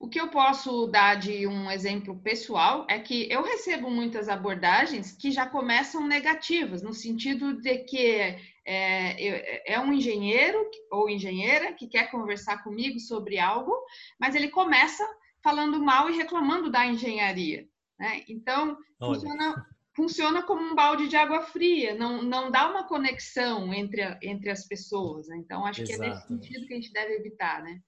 O 0.00 0.08
que 0.08 0.18
eu 0.18 0.28
posso 0.28 0.86
dar 0.86 1.16
de 1.16 1.46
um 1.46 1.70
exemplo 1.70 2.18
pessoal 2.22 2.86
é 2.88 2.98
que 2.98 3.30
eu 3.30 3.42
recebo 3.42 3.90
muitas 3.90 4.30
abordagens 4.30 5.12
que 5.12 5.30
já 5.30 5.44
começam 5.44 6.06
negativas, 6.06 6.80
no 6.80 6.94
sentido 6.94 7.60
de 7.60 7.84
que 7.84 8.34
é, 8.64 9.74
é 9.74 9.78
um 9.78 9.92
engenheiro 9.92 10.58
ou 10.90 11.10
engenheira 11.10 11.74
que 11.74 11.86
quer 11.86 12.10
conversar 12.10 12.64
comigo 12.64 12.98
sobre 12.98 13.38
algo, 13.38 13.76
mas 14.18 14.34
ele 14.34 14.48
começa 14.48 15.06
falando 15.42 15.78
mal 15.78 16.08
e 16.08 16.16
reclamando 16.16 16.70
da 16.70 16.86
engenharia. 16.86 17.68
Né? 17.98 18.24
Então, 18.26 18.78
funciona, 18.98 19.66
funciona, 19.94 20.42
como 20.42 20.62
um 20.62 20.74
balde 20.74 21.08
de 21.08 21.16
água 21.16 21.42
fria, 21.42 21.94
não, 21.94 22.22
não 22.22 22.50
dá 22.50 22.70
uma 22.70 22.88
conexão 22.88 23.74
entre, 23.74 24.00
entre 24.22 24.48
as 24.48 24.66
pessoas. 24.66 25.28
Né? 25.28 25.36
Então, 25.36 25.66
acho 25.66 25.82
Exato. 25.82 26.00
que 26.00 26.06
é 26.06 26.08
nesse 26.08 26.26
sentido 26.26 26.66
que 26.66 26.72
a 26.72 26.76
gente 26.76 26.90
deve 26.90 27.16
evitar, 27.16 27.62
né? 27.62 27.82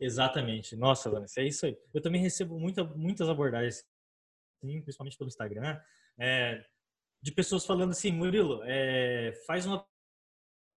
Exatamente. 0.00 0.74
Nossa, 0.74 1.10
Vanessa, 1.10 1.40
é 1.40 1.46
isso 1.46 1.66
aí. 1.66 1.76
Eu 1.92 2.00
também 2.00 2.20
recebo 2.20 2.58
muita, 2.58 2.82
muitas 2.82 3.28
abordagens, 3.28 3.84
principalmente 4.60 5.18
pelo 5.18 5.28
Instagram, 5.28 5.78
é, 6.18 6.64
de 7.22 7.32
pessoas 7.32 7.66
falando 7.66 7.90
assim, 7.90 8.10
Murilo, 8.10 8.62
é, 8.64 9.32
faz 9.46 9.66
uma 9.66 9.86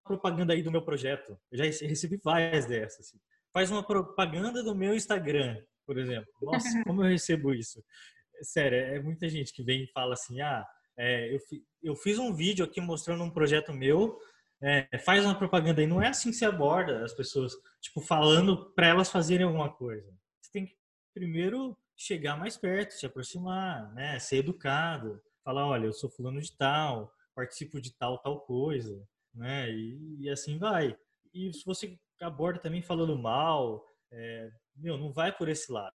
propaganda 0.03 0.53
aí 0.53 0.61
do 0.61 0.71
meu 0.71 0.83
projeto. 0.83 1.39
Eu 1.49 1.57
já 1.57 1.63
recebi 1.63 2.19
várias 2.23 2.65
dessas. 2.65 3.07
Assim. 3.07 3.19
Faz 3.53 3.71
uma 3.71 3.85
propaganda 3.85 4.61
do 4.61 4.75
meu 4.75 4.93
Instagram, 4.93 5.63
por 5.85 5.97
exemplo. 5.97 6.31
Nossa, 6.41 6.83
como 6.83 7.03
eu 7.03 7.09
recebo 7.09 7.53
isso? 7.53 7.83
Sério, 8.41 8.77
é 8.77 8.99
muita 9.01 9.29
gente 9.29 9.53
que 9.53 9.63
vem 9.63 9.83
e 9.83 9.91
fala 9.91 10.13
assim, 10.13 10.41
ah, 10.41 10.65
é, 10.97 11.33
eu, 11.33 11.39
eu 11.81 11.95
fiz 11.95 12.19
um 12.19 12.33
vídeo 12.33 12.65
aqui 12.65 12.81
mostrando 12.81 13.23
um 13.23 13.31
projeto 13.31 13.73
meu 13.73 14.19
é, 14.63 14.97
faz 14.97 15.25
uma 15.25 15.35
propaganda 15.35 15.81
aí. 15.81 15.87
Não 15.87 16.01
é 16.01 16.07
assim 16.07 16.31
que 16.31 16.37
se 16.37 16.45
aborda 16.45 17.03
as 17.03 17.13
pessoas, 17.13 17.53
tipo, 17.81 17.99
falando 17.99 18.71
para 18.73 18.87
elas 18.87 19.09
fazerem 19.09 19.45
alguma 19.45 19.69
coisa. 19.69 20.09
Você 20.41 20.51
tem 20.53 20.65
que 20.65 20.77
primeiro 21.13 21.77
chegar 21.97 22.37
mais 22.37 22.55
perto, 22.55 22.91
se 22.91 23.05
aproximar, 23.05 23.93
né? 23.93 24.17
Ser 24.19 24.37
educado, 24.37 25.21
falar, 25.43 25.67
olha, 25.67 25.85
eu 25.85 25.93
sou 25.93 26.09
fulano 26.09 26.41
de 26.41 26.55
tal, 26.55 27.13
participo 27.35 27.81
de 27.81 27.93
tal, 27.93 28.17
tal 28.19 28.39
coisa, 28.39 29.05
né? 29.33 29.69
E, 29.69 30.21
e 30.21 30.29
assim 30.29 30.57
vai. 30.57 30.95
E 31.33 31.51
se 31.51 31.65
você 31.65 31.99
aborda 32.21 32.59
também 32.59 32.81
falando 32.81 33.17
mal, 33.19 33.85
é, 34.11 34.49
meu, 34.77 34.97
não 34.97 35.11
vai 35.11 35.35
por 35.35 35.49
esse 35.49 35.71
lado. 35.71 35.93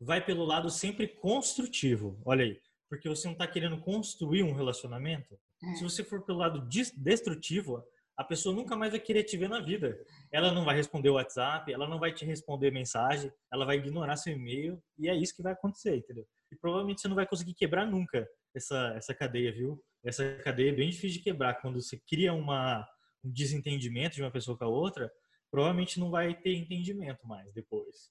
Vai 0.00 0.24
pelo 0.24 0.46
lado 0.46 0.70
sempre 0.70 1.06
construtivo. 1.06 2.18
Olha 2.24 2.44
aí, 2.44 2.58
porque 2.88 3.08
você 3.08 3.26
não 3.26 3.34
está 3.34 3.46
querendo 3.46 3.78
construir 3.80 4.42
um 4.42 4.54
relacionamento, 4.54 5.38
é. 5.62 5.74
Se 5.74 5.82
você 5.82 6.04
for 6.04 6.22
pelo 6.22 6.38
lado 6.38 6.66
destrutivo, 6.96 7.82
a 8.16 8.24
pessoa 8.24 8.54
nunca 8.54 8.76
mais 8.76 8.92
vai 8.92 9.00
querer 9.00 9.24
te 9.24 9.36
ver 9.36 9.48
na 9.48 9.60
vida. 9.60 9.98
Ela 10.30 10.52
não 10.52 10.64
vai 10.64 10.76
responder 10.76 11.10
o 11.10 11.14
WhatsApp, 11.14 11.72
ela 11.72 11.88
não 11.88 11.98
vai 11.98 12.12
te 12.12 12.24
responder 12.24 12.70
mensagem, 12.70 13.32
ela 13.52 13.64
vai 13.64 13.76
ignorar 13.76 14.16
seu 14.16 14.32
e-mail 14.32 14.82
e 14.98 15.08
é 15.08 15.14
isso 15.14 15.34
que 15.34 15.42
vai 15.42 15.52
acontecer, 15.52 15.96
entendeu? 15.96 16.26
E 16.50 16.56
provavelmente 16.56 17.00
você 17.00 17.08
não 17.08 17.16
vai 17.16 17.26
conseguir 17.26 17.54
quebrar 17.54 17.86
nunca 17.86 18.28
essa, 18.54 18.92
essa 18.96 19.14
cadeia, 19.14 19.52
viu? 19.52 19.82
Essa 20.04 20.36
cadeia 20.44 20.70
é 20.70 20.74
bem 20.74 20.90
difícil 20.90 21.18
de 21.18 21.24
quebrar 21.24 21.60
quando 21.60 21.80
você 21.80 21.98
cria 22.08 22.32
uma, 22.32 22.86
um 23.24 23.32
desentendimento 23.32 24.16
de 24.16 24.22
uma 24.22 24.30
pessoa 24.30 24.56
com 24.58 24.64
a 24.64 24.68
outra, 24.68 25.10
provavelmente 25.50 25.98
não 25.98 26.10
vai 26.10 26.34
ter 26.34 26.54
entendimento 26.54 27.26
mais 27.26 27.52
depois. 27.52 28.10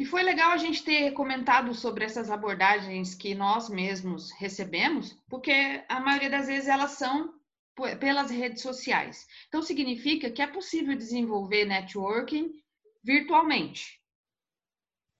E 0.00 0.04
foi 0.06 0.22
legal 0.22 0.52
a 0.52 0.56
gente 0.56 0.82
ter 0.82 1.10
comentado 1.12 1.74
sobre 1.74 2.06
essas 2.06 2.30
abordagens 2.30 3.14
que 3.14 3.34
nós 3.34 3.68
mesmos 3.68 4.30
recebemos, 4.32 5.14
porque 5.28 5.84
a 5.90 6.00
maioria 6.00 6.30
das 6.30 6.46
vezes 6.46 6.70
elas 6.70 6.92
são 6.92 7.34
pelas 8.00 8.30
redes 8.30 8.62
sociais. 8.62 9.26
Então 9.48 9.60
significa 9.60 10.30
que 10.30 10.40
é 10.40 10.46
possível 10.46 10.96
desenvolver 10.96 11.66
networking 11.66 12.50
virtualmente. 13.04 14.00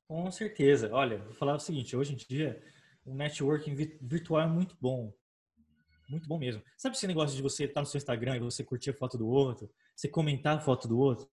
Com 0.08 0.30
certeza. 0.30 0.88
Olha, 0.94 1.18
vou 1.18 1.34
falar 1.34 1.56
o 1.56 1.60
seguinte, 1.60 1.94
hoje 1.94 2.14
em 2.14 2.16
dia 2.16 2.64
o 3.04 3.14
networking 3.14 3.74
virtual 4.00 4.40
é 4.40 4.46
muito 4.46 4.78
bom. 4.80 5.12
Muito 6.08 6.26
bom 6.26 6.38
mesmo. 6.38 6.62
Sabe 6.78 6.96
esse 6.96 7.06
negócio 7.06 7.36
de 7.36 7.42
você 7.42 7.64
estar 7.64 7.82
no 7.82 7.86
seu 7.86 7.98
Instagram 7.98 8.38
e 8.38 8.40
você 8.40 8.64
curtir 8.64 8.88
a 8.88 8.94
foto 8.94 9.18
do 9.18 9.28
outro, 9.28 9.70
você 9.94 10.08
comentar 10.08 10.56
a 10.56 10.60
foto 10.60 10.88
do 10.88 10.98
outro? 10.98 11.28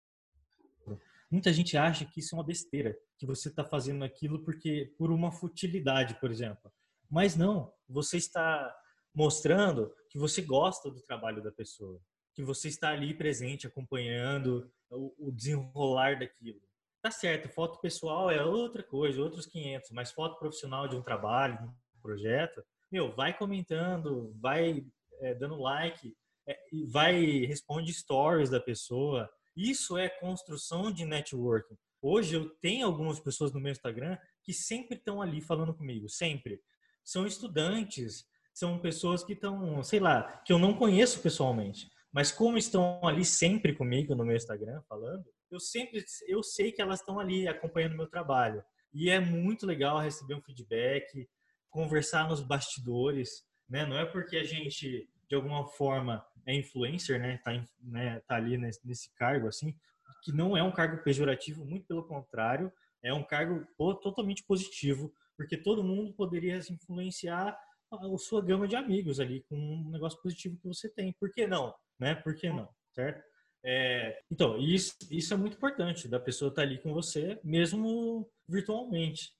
Muita 1.34 1.52
gente 1.52 1.76
acha 1.76 2.04
que 2.04 2.20
isso 2.20 2.32
é 2.32 2.38
uma 2.38 2.46
besteira, 2.46 2.96
que 3.18 3.26
você 3.26 3.48
está 3.48 3.64
fazendo 3.64 4.04
aquilo 4.04 4.44
porque 4.44 4.94
por 4.96 5.10
uma 5.10 5.32
futilidade, 5.32 6.14
por 6.20 6.30
exemplo. 6.30 6.72
Mas 7.10 7.34
não, 7.34 7.72
você 7.88 8.18
está 8.18 8.72
mostrando 9.12 9.92
que 10.08 10.16
você 10.16 10.40
gosta 10.40 10.88
do 10.88 11.02
trabalho 11.02 11.42
da 11.42 11.50
pessoa, 11.50 12.00
que 12.32 12.44
você 12.44 12.68
está 12.68 12.90
ali 12.90 13.12
presente, 13.12 13.66
acompanhando 13.66 14.70
o, 14.88 15.32
desenrolar 15.32 16.20
daquilo. 16.20 16.60
Tá 17.02 17.10
certo, 17.10 17.48
foto 17.48 17.80
pessoal 17.80 18.30
é 18.30 18.44
outra 18.44 18.84
coisa, 18.84 19.20
outros 19.20 19.44
500, 19.44 19.90
mas 19.90 20.12
foto 20.12 20.38
profissional 20.38 20.86
de 20.86 20.94
um 20.94 21.02
trabalho, 21.02 21.58
de 21.58 21.64
um 21.64 22.00
projeto, 22.00 22.64
meu, 22.92 23.12
vai 23.12 23.36
comentando, 23.36 24.32
vai 24.40 24.86
é, 25.20 25.34
dando 25.34 25.60
like, 25.60 26.16
é, 26.46 26.56
vai 26.92 27.44
responde 27.44 27.92
stories 27.92 28.50
da 28.50 28.60
pessoa. 28.60 29.28
Isso 29.56 29.96
é 29.96 30.08
construção 30.08 30.90
de 30.92 31.04
networking. 31.04 31.76
Hoje 32.02 32.34
eu 32.34 32.50
tenho 32.60 32.86
algumas 32.86 33.18
pessoas 33.20 33.52
no 33.52 33.60
meu 33.60 33.72
Instagram 33.72 34.18
que 34.42 34.52
sempre 34.52 34.96
estão 34.96 35.22
ali 35.22 35.40
falando 35.40 35.74
comigo, 35.74 36.08
sempre. 36.08 36.60
São 37.02 37.26
estudantes, 37.26 38.26
são 38.52 38.78
pessoas 38.78 39.24
que 39.24 39.32
estão, 39.32 39.82
sei 39.82 40.00
lá, 40.00 40.42
que 40.44 40.52
eu 40.52 40.58
não 40.58 40.74
conheço 40.74 41.20
pessoalmente, 41.20 41.88
mas 42.12 42.30
como 42.30 42.58
estão 42.58 43.00
ali 43.06 43.24
sempre 43.24 43.74
comigo 43.74 44.14
no 44.14 44.24
meu 44.24 44.36
Instagram 44.36 44.82
falando, 44.88 45.24
eu 45.50 45.58
sempre 45.58 46.04
eu 46.26 46.42
sei 46.42 46.72
que 46.72 46.82
elas 46.82 47.00
estão 47.00 47.18
ali 47.18 47.48
acompanhando 47.48 47.96
meu 47.96 48.06
trabalho. 48.06 48.62
E 48.92 49.10
é 49.10 49.18
muito 49.18 49.66
legal 49.66 50.00
receber 50.00 50.34
um 50.34 50.42
feedback, 50.42 51.28
conversar 51.70 52.28
nos 52.28 52.40
bastidores, 52.40 53.44
né? 53.68 53.84
Não 53.86 53.98
é 53.98 54.04
porque 54.04 54.36
a 54.36 54.44
gente 54.44 55.08
de 55.34 55.36
alguma 55.36 55.66
forma 55.66 56.24
é 56.46 56.54
influencer, 56.54 57.18
né? 57.18 57.38
Tá, 57.38 57.52
né? 57.82 58.20
tá 58.20 58.36
ali 58.36 58.56
nesse, 58.56 58.86
nesse 58.86 59.12
cargo 59.14 59.48
assim, 59.48 59.74
que 60.22 60.32
não 60.32 60.56
é 60.56 60.62
um 60.62 60.70
cargo 60.70 61.02
pejorativo, 61.02 61.64
muito 61.64 61.86
pelo 61.86 62.04
contrário, 62.04 62.72
é 63.02 63.12
um 63.12 63.24
cargo 63.24 63.66
totalmente 63.76 64.44
positivo, 64.44 65.12
porque 65.36 65.56
todo 65.56 65.82
mundo 65.82 66.14
poderia 66.14 66.58
influenciar 66.70 67.58
a 67.90 68.18
sua 68.18 68.42
gama 68.42 68.66
de 68.66 68.76
amigos 68.76 69.20
ali 69.20 69.42
com 69.48 69.56
um 69.56 69.90
negócio 69.90 70.20
positivo 70.22 70.56
que 70.56 70.68
você 70.68 70.88
tem. 70.88 71.12
Por 71.12 71.30
que 71.30 71.46
não? 71.46 71.74
Né? 71.98 72.14
Por 72.14 72.34
que 72.34 72.48
não? 72.48 72.68
Certo? 72.92 73.22
É, 73.64 74.20
então, 74.30 74.58
isso, 74.58 74.94
isso 75.10 75.34
é 75.34 75.36
muito 75.36 75.56
importante, 75.56 76.06
da 76.06 76.20
pessoa 76.20 76.48
estar 76.48 76.62
tá 76.62 76.68
ali 76.68 76.78
com 76.78 76.92
você, 76.92 77.40
mesmo 77.42 78.30
virtualmente. 78.48 79.32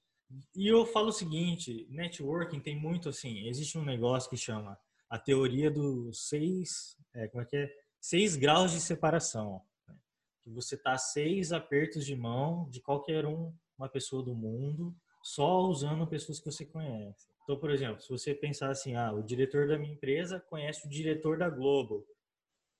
E 0.55 0.67
eu 0.67 0.85
falo 0.85 1.09
o 1.09 1.13
seguinte, 1.13 1.87
networking 1.89 2.59
tem 2.59 2.75
muito 2.75 3.09
assim, 3.09 3.47
existe 3.47 3.77
um 3.77 3.85
negócio 3.85 4.29
que 4.29 4.37
chama 4.37 4.77
a 5.09 5.19
teoria 5.19 5.69
dos 5.69 6.27
seis, 6.27 6.97
é, 7.13 7.27
como 7.27 7.43
é 7.43 7.45
que 7.45 7.57
é? 7.57 7.71
Seis 7.99 8.35
graus 8.35 8.71
de 8.71 8.79
separação. 8.79 9.61
Né? 9.87 9.95
Que 10.43 10.49
você 10.49 10.77
tá 10.77 10.97
seis 10.97 11.51
apertos 11.51 12.05
de 12.05 12.15
mão 12.15 12.69
de 12.69 12.81
qualquer 12.81 13.25
um, 13.25 13.53
uma 13.77 13.89
pessoa 13.89 14.23
do 14.23 14.33
mundo, 14.33 14.95
só 15.23 15.61
usando 15.61 16.07
pessoas 16.07 16.39
que 16.39 16.45
você 16.45 16.65
conhece. 16.65 17.27
Então, 17.43 17.57
por 17.57 17.69
exemplo, 17.69 18.01
se 18.01 18.09
você 18.09 18.33
pensar 18.33 18.69
assim, 18.69 18.95
ah, 18.95 19.11
o 19.13 19.21
diretor 19.21 19.67
da 19.67 19.77
minha 19.77 19.93
empresa 19.93 20.39
conhece 20.49 20.85
o 20.85 20.89
diretor 20.89 21.37
da 21.37 21.49
Globo. 21.49 22.05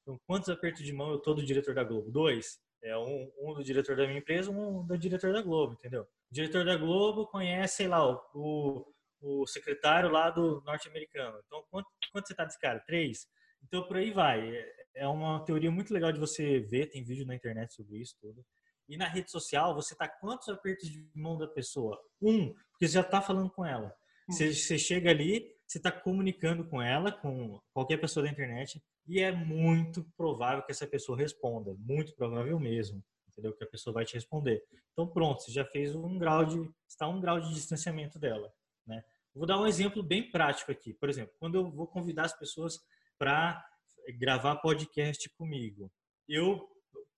Então, 0.01 0.19
quantos 0.27 0.49
apertos 0.49 0.83
de 0.83 0.93
mão 0.93 1.11
eu 1.11 1.19
tô 1.19 1.33
do 1.33 1.45
diretor 1.45 1.73
da 1.73 1.83
Globo? 1.83 2.11
Dois. 2.11 2.59
É 2.83 2.95
um, 2.97 3.31
um 3.39 3.53
do 3.53 3.63
diretor 3.63 3.95
da 3.95 4.05
minha 4.05 4.19
empresa, 4.19 4.51
um 4.51 4.85
do 4.85 4.97
diretor 4.97 5.33
da 5.33 5.41
Globo, 5.41 5.73
entendeu? 5.73 6.03
O 6.03 6.33
diretor 6.33 6.63
da 6.63 6.75
Globo 6.75 7.25
conhece, 7.25 7.77
sei 7.77 7.87
lá, 7.87 8.07
o 8.33 8.85
secretário 9.47 10.09
lá 10.09 10.29
do 10.29 10.61
norte-americano. 10.65 11.39
Então, 11.45 11.63
quanto, 11.69 11.87
quanto 12.11 12.27
você 12.27 12.35
tá 12.35 12.45
desse 12.45 12.59
cara? 12.59 12.79
Três? 12.79 13.27
Então, 13.63 13.87
por 13.87 13.97
aí 13.97 14.11
vai. 14.11 14.55
É, 14.55 14.85
é 14.95 15.07
uma 15.07 15.43
teoria 15.43 15.71
muito 15.71 15.93
legal 15.93 16.11
de 16.11 16.19
você 16.19 16.59
ver, 16.59 16.89
tem 16.89 17.03
vídeo 17.03 17.25
na 17.25 17.35
internet 17.35 17.73
sobre 17.73 17.97
isso 17.97 18.15
tudo. 18.21 18.45
E 18.87 18.97
na 18.97 19.07
rede 19.07 19.31
social, 19.31 19.73
você 19.73 19.95
tá 19.95 20.07
quantos 20.07 20.47
apertos 20.47 20.89
de 20.89 21.09
mão 21.13 21.37
da 21.37 21.47
pessoa? 21.47 21.99
Um, 22.21 22.53
porque 22.71 22.87
você 22.87 22.93
já 22.93 23.03
tá 23.03 23.21
falando 23.21 23.49
com 23.49 23.65
ela. 23.65 23.93
Você, 24.29 24.53
você 24.53 24.77
chega 24.77 25.09
ali, 25.09 25.55
você 25.67 25.77
está 25.77 25.91
comunicando 25.91 26.67
com 26.67 26.81
ela, 26.81 27.11
com 27.11 27.59
qualquer 27.73 27.97
pessoa 27.97 28.23
da 28.25 28.31
internet, 28.31 28.81
e 29.07 29.19
é 29.19 29.31
muito 29.31 30.03
provável 30.17 30.63
que 30.63 30.71
essa 30.71 30.87
pessoa 30.87 31.17
responda, 31.17 31.75
muito 31.77 32.15
provável 32.15 32.59
mesmo, 32.59 33.03
entendeu? 33.29 33.53
Que 33.53 33.63
a 33.63 33.67
pessoa 33.67 33.93
vai 33.93 34.05
te 34.05 34.15
responder. 34.15 34.63
Então 34.93 35.07
pronto, 35.07 35.41
você 35.41 35.51
já 35.51 35.65
fez 35.65 35.95
um 35.95 36.17
grau 36.17 36.45
de, 36.45 36.69
está 36.87 37.07
um 37.07 37.19
grau 37.19 37.39
de 37.39 37.53
distanciamento 37.53 38.17
dela? 38.17 38.51
Vou 39.35 39.45
dar 39.45 39.59
um 39.59 39.67
exemplo 39.67 40.01
bem 40.01 40.31
prático 40.31 40.71
aqui. 40.71 40.93
Por 40.93 41.09
exemplo, 41.09 41.33
quando 41.39 41.55
eu 41.55 41.69
vou 41.69 41.85
convidar 41.85 42.25
as 42.25 42.37
pessoas 42.37 42.79
para 43.17 43.63
gravar 44.17 44.55
podcast 44.57 45.29
comigo, 45.37 45.91
eu 46.27 46.67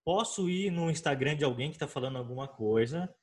posso 0.04 0.50
ir 0.50 0.72
no 0.72 0.90
Instagram 0.90 1.36
de 1.36 1.44
alguém 1.44 1.70
que 1.70 1.76
está 1.76 1.88
falando 1.88 2.18
alguma 2.18 2.48
coisa 2.48 3.14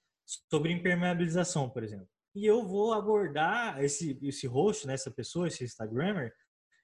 sobre 0.51 0.73
impermeabilização, 0.73 1.69
por 1.69 1.83
exemplo 1.83 2.09
e 2.35 2.45
eu 2.45 2.67
vou 2.67 2.93
abordar 2.93 3.83
esse, 3.83 4.19
esse 4.23 4.47
host, 4.47 4.87
né, 4.87 4.95
essa 4.95 5.11
pessoa, 5.11 5.47
esse 5.47 5.63
Instagrammer, 5.63 6.35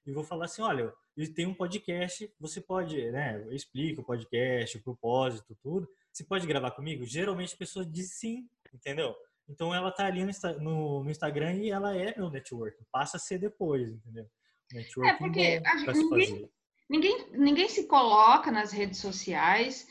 e 0.06 0.12
vou 0.12 0.22
falar 0.22 0.44
assim, 0.44 0.62
olha, 0.62 0.92
ele 1.16 1.28
tem 1.28 1.46
um 1.46 1.54
podcast, 1.54 2.32
você 2.38 2.60
pode, 2.60 3.10
né, 3.10 3.42
eu 3.44 3.52
explico 3.52 4.00
o 4.00 4.04
podcast, 4.04 4.78
o 4.78 4.82
propósito, 4.82 5.56
tudo, 5.60 5.88
você 6.12 6.24
pode 6.24 6.46
gravar 6.46 6.70
comigo? 6.70 7.04
Geralmente 7.04 7.54
a 7.54 7.58
pessoa 7.58 7.84
diz 7.84 8.14
sim, 8.14 8.48
entendeu? 8.72 9.14
Então 9.50 9.74
ela 9.74 9.90
tá 9.90 10.06
ali 10.06 10.24
no, 10.24 10.30
no, 10.60 11.04
no 11.04 11.10
Instagram 11.10 11.54
e 11.54 11.70
ela 11.70 11.96
é 11.96 12.16
meu 12.16 12.30
network, 12.30 12.76
passa 12.90 13.16
a 13.16 13.20
ser 13.20 13.38
depois, 13.38 13.90
entendeu? 13.90 14.26
Networking 14.72 15.10
é 15.10 15.18
porque 15.18 15.60
ninguém, 15.92 16.50
ninguém, 16.88 17.30
ninguém 17.32 17.68
se 17.68 17.86
coloca 17.88 18.52
nas 18.52 18.70
redes 18.70 19.00
sociais 19.00 19.86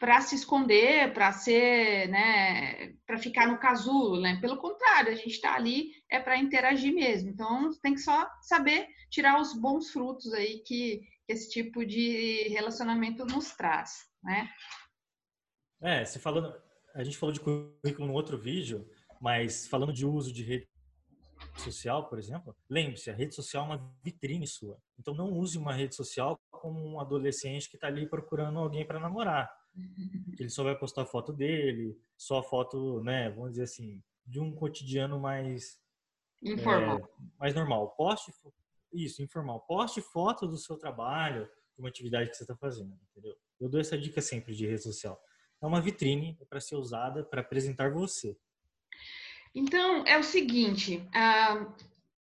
para 0.00 0.20
se 0.20 0.34
esconder, 0.34 1.12
para 1.12 1.32
ser, 1.32 2.08
né, 2.08 2.94
para 3.06 3.18
ficar 3.18 3.46
no 3.46 3.58
casulo, 3.58 4.20
né? 4.20 4.38
Pelo 4.40 4.56
contrário, 4.56 5.12
a 5.12 5.14
gente 5.14 5.28
está 5.28 5.54
ali 5.54 5.92
é 6.10 6.18
para 6.18 6.38
interagir 6.38 6.94
mesmo. 6.94 7.30
Então, 7.30 7.70
tem 7.82 7.94
que 7.94 8.00
só 8.00 8.28
saber 8.42 8.88
tirar 9.10 9.40
os 9.40 9.54
bons 9.54 9.90
frutos 9.90 10.32
aí 10.32 10.58
que, 10.66 11.00
que 11.26 11.32
esse 11.32 11.50
tipo 11.50 11.84
de 11.84 12.48
relacionamento 12.48 13.24
nos 13.24 13.52
traz, 13.52 14.06
né? 14.22 14.48
É, 15.82 16.04
você 16.04 16.18
falando, 16.18 16.54
a 16.94 17.04
gente 17.04 17.18
falou 17.18 17.32
de 17.32 17.40
currículo 17.40 18.06
no 18.06 18.14
outro 18.14 18.38
vídeo, 18.38 18.88
mas 19.24 19.66
falando 19.66 19.90
de 19.90 20.04
uso 20.04 20.30
de 20.30 20.44
rede 20.44 20.68
social, 21.56 22.06
por 22.10 22.18
exemplo, 22.18 22.54
lembre-se, 22.68 23.10
a 23.10 23.14
rede 23.14 23.34
social 23.34 23.64
é 23.64 23.66
uma 23.68 23.96
vitrine 24.04 24.46
sua. 24.46 24.76
Então, 24.98 25.14
não 25.14 25.32
use 25.32 25.56
uma 25.56 25.72
rede 25.72 25.94
social 25.94 26.38
como 26.50 26.78
um 26.78 27.00
adolescente 27.00 27.70
que 27.70 27.76
está 27.76 27.86
ali 27.86 28.06
procurando 28.06 28.58
alguém 28.58 28.86
para 28.86 29.00
namorar 29.00 29.50
ele 30.38 30.50
só 30.50 30.62
vai 30.62 30.76
postar 30.78 31.06
foto 31.06 31.32
dele, 31.32 31.98
só 32.18 32.42
foto, 32.42 33.02
né, 33.02 33.30
vamos 33.30 33.52
dizer 33.52 33.62
assim, 33.62 34.02
de 34.26 34.38
um 34.38 34.54
cotidiano 34.54 35.18
mais 35.18 35.80
informal, 36.42 36.98
é, 36.98 37.22
mais 37.38 37.54
normal. 37.54 37.94
Poste 37.96 38.30
isso, 38.92 39.22
informal. 39.22 39.60
Poste 39.62 40.02
foto 40.02 40.46
do 40.46 40.58
seu 40.58 40.76
trabalho, 40.76 41.46
de 41.74 41.80
uma 41.80 41.88
atividade 41.88 42.28
que 42.28 42.36
você 42.36 42.44
está 42.44 42.54
fazendo, 42.54 42.94
entendeu? 43.10 43.34
Eu 43.58 43.70
dou 43.70 43.80
essa 43.80 43.96
dica 43.96 44.20
sempre 44.20 44.54
de 44.54 44.66
rede 44.66 44.82
social. 44.82 45.18
É 45.62 45.66
uma 45.66 45.80
vitrine 45.80 46.38
para 46.48 46.60
ser 46.60 46.76
usada 46.76 47.24
para 47.24 47.40
apresentar 47.40 47.90
você. 47.90 48.36
Então, 49.54 50.04
é 50.04 50.18
o 50.18 50.22
seguinte, 50.22 50.96
uh, 51.14 51.72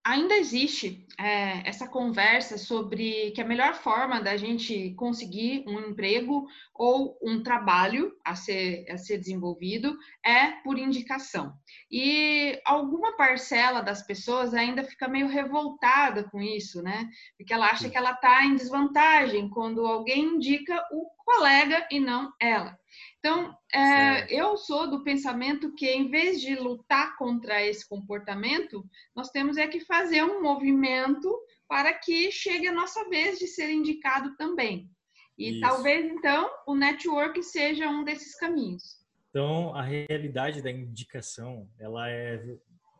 ainda 0.05 0.37
existe 0.37 1.07
é, 1.19 1.67
essa 1.67 1.89
conversa 1.89 2.59
sobre 2.59 3.31
que 3.31 3.41
a 3.41 3.45
melhor 3.45 3.75
forma 3.75 4.21
da 4.21 4.37
gente 4.37 4.93
conseguir 4.95 5.65
um 5.67 5.79
emprego 5.81 6.47
ou 6.75 7.19
um 7.23 7.43
trabalho 7.43 8.13
a 8.25 8.35
ser, 8.35 8.85
a 8.91 8.99
ser 8.99 9.17
desenvolvido 9.19 9.97
é 10.25 10.51
por 10.63 10.79
indicação. 10.79 11.55
E 11.91 12.61
alguma 12.67 13.17
parcela 13.17 13.81
das 13.81 14.03
pessoas 14.03 14.53
ainda 14.53 14.85
fica 14.85 15.09
meio 15.09 15.29
revoltada 15.29 16.25
com 16.25 16.41
isso, 16.43 16.83
né? 16.83 17.09
Porque 17.39 17.55
ela 17.55 17.67
acha 17.67 17.89
que 17.89 17.97
ela 17.97 18.13
está 18.13 18.45
em 18.45 18.57
desvantagem 18.57 19.49
quando 19.49 19.87
alguém 19.87 20.35
indica 20.35 20.85
o 20.93 21.09
colega 21.25 21.87
e 21.91 21.99
não 21.99 22.31
ela. 22.41 22.79
Então, 23.19 23.57
é, 23.73 24.33
eu 24.33 24.57
sou 24.57 24.89
do 24.89 25.03
pensamento 25.03 25.75
que, 25.75 25.87
em 25.87 26.11
vez 26.11 26.41
de 26.41 26.55
lutar 26.55 27.17
contra 27.17 27.65
esse 27.65 27.89
comportamento, 27.89 28.85
nós 29.15 29.31
temos 29.31 29.57
é 29.57 29.67
que 29.67 29.81
fazer 29.81 30.23
um 30.23 30.43
movimento 30.43 31.35
para 31.69 31.93
que 31.95 32.31
chegue 32.31 32.69
a 32.69 32.73
nossa 32.73 33.09
vez 33.09 33.39
de 33.39 33.47
ser 33.47 33.71
indicado 33.71 34.37
também. 34.37 34.91
E 35.39 35.53
Isso. 35.53 35.61
talvez, 35.61 36.05
então, 36.07 36.49
o 36.67 36.75
network 36.75 37.43
seja 37.43 37.89
um 37.89 38.05
desses 38.05 38.37
caminhos. 38.37 39.03
Então, 39.31 39.75
a 39.75 39.83
realidade 39.83 40.63
da 40.63 40.71
indicação, 40.71 41.69
ela 41.79 42.09
é, 42.09 42.39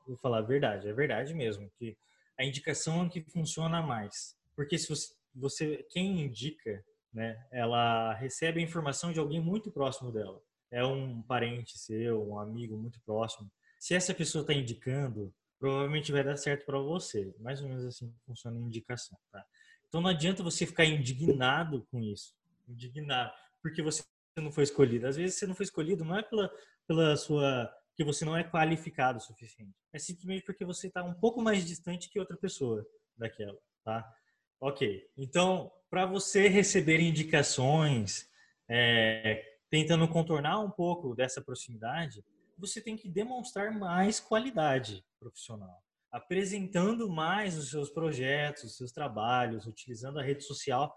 vou 0.07 0.17
falar 0.17 0.39
a 0.39 0.43
verdade, 0.43 0.89
é 0.89 0.93
verdade 0.93 1.33
mesmo, 1.33 1.71
que 1.79 1.97
a 2.39 2.45
indicação 2.45 3.05
é 3.05 3.09
que 3.09 3.21
funciona 3.21 3.81
mais. 3.81 4.37
Porque 4.57 4.77
se 4.77 4.89
você, 4.89 5.15
você 5.35 5.87
quem 5.91 6.21
indica, 6.23 6.85
né, 7.15 7.47
ela 7.51 8.13
recebe 8.15 8.61
a 8.61 8.63
informação 8.63 9.13
de 9.13 9.21
alguém 9.21 9.41
muito 9.41 9.71
próximo 9.71 10.11
dela. 10.11 10.43
É 10.71 10.85
um 10.85 11.23
parente 11.23 11.79
seu, 11.79 12.29
um 12.29 12.39
amigo 12.39 12.77
muito 12.77 13.01
próximo. 13.01 13.49
Se 13.79 13.95
essa 13.95 14.13
pessoa 14.13 14.43
está 14.43 14.53
indicando, 14.53 15.33
provavelmente 15.59 16.11
vai 16.11 16.25
dar 16.25 16.37
certo 16.37 16.67
para 16.67 16.79
você. 16.79 17.33
Mais 17.39 17.63
ou 17.63 17.69
menos 17.69 17.85
assim 17.85 18.13
funciona 18.27 18.59
a 18.59 18.61
indicação, 18.61 19.17
tá? 19.31 19.45
Então 19.89 20.01
não 20.01 20.11
adianta 20.11 20.43
você 20.43 20.67
ficar 20.67 20.85
indignado 20.85 21.87
com 21.91 22.01
isso. 22.01 22.35
Indignado. 22.69 23.33
Porque 23.63 23.81
você 23.81 24.03
não 24.37 24.51
foi 24.51 24.65
escolhido. 24.65 25.07
Às 25.07 25.17
vezes 25.17 25.37
você 25.37 25.47
não 25.47 25.55
foi 25.55 25.65
escolhido 25.65 26.05
não 26.05 26.19
é 26.19 26.23
pela, 26.23 26.51
pela 26.87 27.17
sua. 27.17 27.73
que 27.95 28.03
você 28.03 28.25
não 28.25 28.37
é 28.37 28.43
qualificado 28.43 29.19
o 29.19 29.21
suficiente. 29.21 29.73
É 29.93 29.99
simplesmente 29.99 30.45
porque 30.45 30.65
você 30.65 30.89
está 30.89 31.05
um 31.05 31.15
pouco 31.15 31.41
mais 31.41 31.65
distante 31.65 32.09
que 32.09 32.19
outra 32.19 32.37
pessoa 32.37 32.85
daquela, 33.17 33.57
tá? 33.85 34.13
Ok. 34.61 35.07
Então, 35.17 35.71
para 35.91 36.07
você 36.07 36.49
receber 36.49 37.01
indicações, 37.01 38.29
é, 38.69 39.45
tentando 39.71 40.09
contornar 40.09 40.61
um 40.61 40.71
pouco 40.71 41.15
dessa 41.15 41.43
proximidade, 41.43 42.25
você 42.59 42.81
tem 42.81 42.97
que 42.97 43.09
demonstrar 43.09 43.73
mais 43.73 44.21
qualidade 44.21 45.05
profissional 45.19 45.85
apresentando 46.15 47.11
mais 47.11 47.59
os 47.59 47.71
seus 47.71 47.91
projetos, 47.91 48.63
os 48.63 48.77
seus 48.77 48.93
trabalhos, 48.93 49.67
utilizando 49.67 50.21
a 50.21 50.23
rede 50.23 50.45
social 50.45 50.97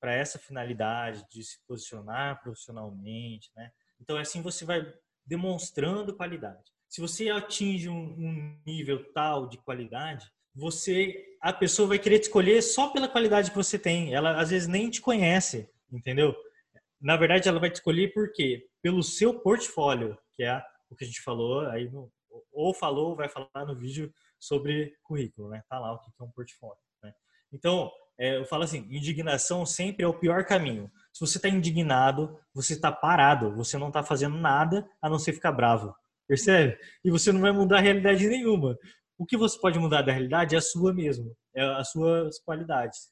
para 0.00 0.14
essa 0.14 0.38
finalidade 0.38 1.22
de 1.28 1.44
se 1.44 1.58
posicionar 1.66 2.40
profissionalmente, 2.42 3.50
né? 3.54 3.70
Então 4.00 4.16
assim 4.16 4.40
você 4.40 4.64
vai 4.64 4.90
demonstrando 5.26 6.16
qualidade. 6.16 6.72
Se 6.88 6.98
você 6.98 7.28
atinge 7.28 7.90
um, 7.90 7.94
um 7.94 8.62
nível 8.64 9.12
tal 9.12 9.46
de 9.46 9.58
qualidade, 9.58 10.32
você 10.58 11.24
a 11.40 11.52
pessoa 11.52 11.88
vai 11.88 11.98
querer 11.98 12.18
te 12.18 12.24
escolher 12.24 12.60
só 12.62 12.88
pela 12.88 13.08
qualidade 13.08 13.50
que 13.50 13.56
você 13.56 13.78
tem. 13.78 14.12
Ela 14.12 14.40
às 14.40 14.50
vezes 14.50 14.66
nem 14.66 14.90
te 14.90 15.00
conhece, 15.00 15.70
entendeu? 15.90 16.34
Na 17.00 17.16
verdade, 17.16 17.48
ela 17.48 17.60
vai 17.60 17.70
te 17.70 17.76
escolher 17.76 18.12
por 18.12 18.32
quê? 18.32 18.66
Pelo 18.82 19.02
seu 19.02 19.38
portfólio, 19.38 20.18
que 20.34 20.42
é 20.42 20.60
o 20.90 20.96
que 20.96 21.04
a 21.04 21.06
gente 21.06 21.22
falou 21.22 21.60
aí 21.68 21.88
no, 21.88 22.10
ou 22.52 22.74
falou, 22.74 23.14
vai 23.14 23.28
falar 23.28 23.64
no 23.66 23.76
vídeo 23.76 24.12
sobre 24.38 24.96
currículo, 25.04 25.48
né? 25.48 25.62
Tá 25.68 25.78
lá 25.78 25.92
o 25.92 25.98
que 26.00 26.10
é 26.18 26.24
um 26.24 26.30
portfólio. 26.30 26.82
Né? 27.04 27.12
Então, 27.52 27.90
é, 28.18 28.36
eu 28.36 28.44
falo 28.44 28.64
assim, 28.64 28.84
indignação 28.90 29.64
sempre 29.64 30.04
é 30.04 30.08
o 30.08 30.18
pior 30.18 30.44
caminho. 30.44 30.90
Se 31.12 31.20
você 31.20 31.38
está 31.38 31.48
indignado, 31.48 32.36
você 32.52 32.72
está 32.72 32.90
parado, 32.90 33.54
você 33.54 33.78
não 33.78 33.88
está 33.88 34.02
fazendo 34.02 34.36
nada 34.36 34.88
a 35.00 35.08
não 35.08 35.20
ser 35.20 35.32
ficar 35.32 35.52
bravo, 35.52 35.94
percebe? 36.26 36.76
E 37.04 37.10
você 37.10 37.30
não 37.30 37.40
vai 37.40 37.52
mudar 37.52 37.78
a 37.78 37.80
realidade 37.80 38.26
nenhuma. 38.26 38.76
O 39.18 39.26
que 39.26 39.36
você 39.36 39.58
pode 39.60 39.78
mudar 39.80 40.02
da 40.02 40.12
realidade 40.12 40.54
é 40.54 40.58
a 40.58 40.62
sua 40.62 40.94
mesmo, 40.94 41.36
é 41.52 41.62
as 41.62 41.90
suas 41.90 42.38
qualidades. 42.38 43.10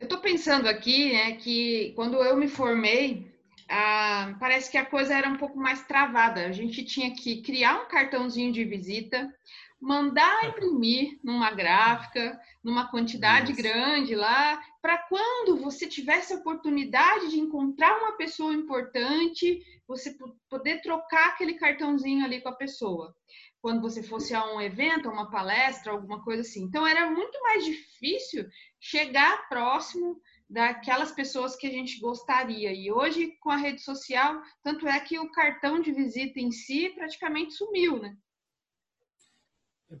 Eu 0.00 0.04
estou 0.04 0.18
pensando 0.20 0.68
aqui, 0.68 1.12
né, 1.12 1.36
que 1.36 1.92
quando 1.94 2.16
eu 2.16 2.36
me 2.36 2.48
formei, 2.48 3.32
ah, 3.68 4.36
parece 4.40 4.70
que 4.70 4.76
a 4.76 4.84
coisa 4.84 5.14
era 5.14 5.28
um 5.28 5.36
pouco 5.36 5.56
mais 5.56 5.86
travada. 5.86 6.46
A 6.46 6.52
gente 6.52 6.84
tinha 6.84 7.14
que 7.14 7.40
criar 7.40 7.82
um 7.82 7.88
cartãozinho 7.88 8.52
de 8.52 8.64
visita, 8.64 9.32
mandar 9.80 10.48
imprimir 10.48 11.18
numa 11.22 11.50
gráfica, 11.50 12.38
numa 12.62 12.90
quantidade 12.90 13.52
Isso. 13.52 13.62
grande 13.62 14.14
lá, 14.14 14.60
para 14.80 14.98
quando 14.98 15.56
você 15.56 15.86
tivesse 15.86 16.32
a 16.32 16.36
oportunidade 16.36 17.30
de 17.30 17.38
encontrar 17.38 17.98
uma 17.98 18.16
pessoa 18.16 18.52
importante, 18.52 19.62
você 19.86 20.16
poder 20.48 20.80
trocar 20.80 21.28
aquele 21.28 21.54
cartãozinho 21.54 22.24
ali 22.24 22.40
com 22.40 22.48
a 22.48 22.56
pessoa. 22.56 23.14
Quando 23.60 23.80
você 23.80 24.02
fosse 24.02 24.34
a 24.34 24.44
um 24.54 24.60
evento, 24.60 25.08
a 25.08 25.12
uma 25.12 25.30
palestra, 25.30 25.92
alguma 25.92 26.22
coisa 26.22 26.42
assim. 26.42 26.62
Então 26.62 26.86
era 26.86 27.10
muito 27.10 27.40
mais 27.42 27.64
difícil 27.64 28.46
chegar 28.78 29.48
próximo 29.48 30.20
daquelas 30.48 31.10
pessoas 31.10 31.56
que 31.56 31.66
a 31.66 31.70
gente 31.70 31.98
gostaria. 31.98 32.72
E 32.72 32.92
hoje, 32.92 33.32
com 33.40 33.50
a 33.50 33.56
rede 33.56 33.80
social, 33.80 34.40
tanto 34.62 34.86
é 34.86 35.00
que 35.00 35.18
o 35.18 35.30
cartão 35.32 35.80
de 35.80 35.92
visita 35.92 36.38
em 36.38 36.52
si 36.52 36.90
praticamente 36.90 37.54
sumiu, 37.54 37.98
né? 38.00 38.16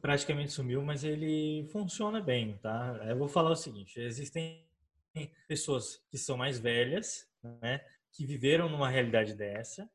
praticamente 0.00 0.50
sumiu, 0.52 0.82
mas 0.82 1.04
ele 1.04 1.68
funciona 1.70 2.20
bem, 2.20 2.56
tá? 2.58 2.98
Eu 3.08 3.16
vou 3.16 3.28
falar 3.28 3.50
o 3.50 3.56
seguinte: 3.56 4.00
existem 4.00 4.66
pessoas 5.46 6.02
que 6.10 6.18
são 6.18 6.36
mais 6.36 6.58
velhas, 6.58 7.28
né, 7.42 7.80
que 8.12 8.26
viveram 8.26 8.68
numa 8.68 8.88
realidade 8.88 9.34
dessa, 9.34 9.88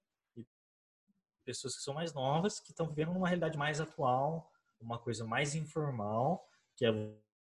pessoas 1.52 1.76
que 1.76 1.84
são 1.84 1.93
mais 1.93 2.14
novas, 2.14 2.60
que 2.60 2.72
estão 2.72 2.88
vivendo 2.88 3.14
numa 3.14 3.28
realidade 3.28 3.58
mais 3.58 3.82
atual, 3.82 4.49
uma 4.80 4.97
coisa 4.97 5.26
mais 5.26 5.54
informal, 5.56 6.47
que 6.76 6.86
é 6.86 6.91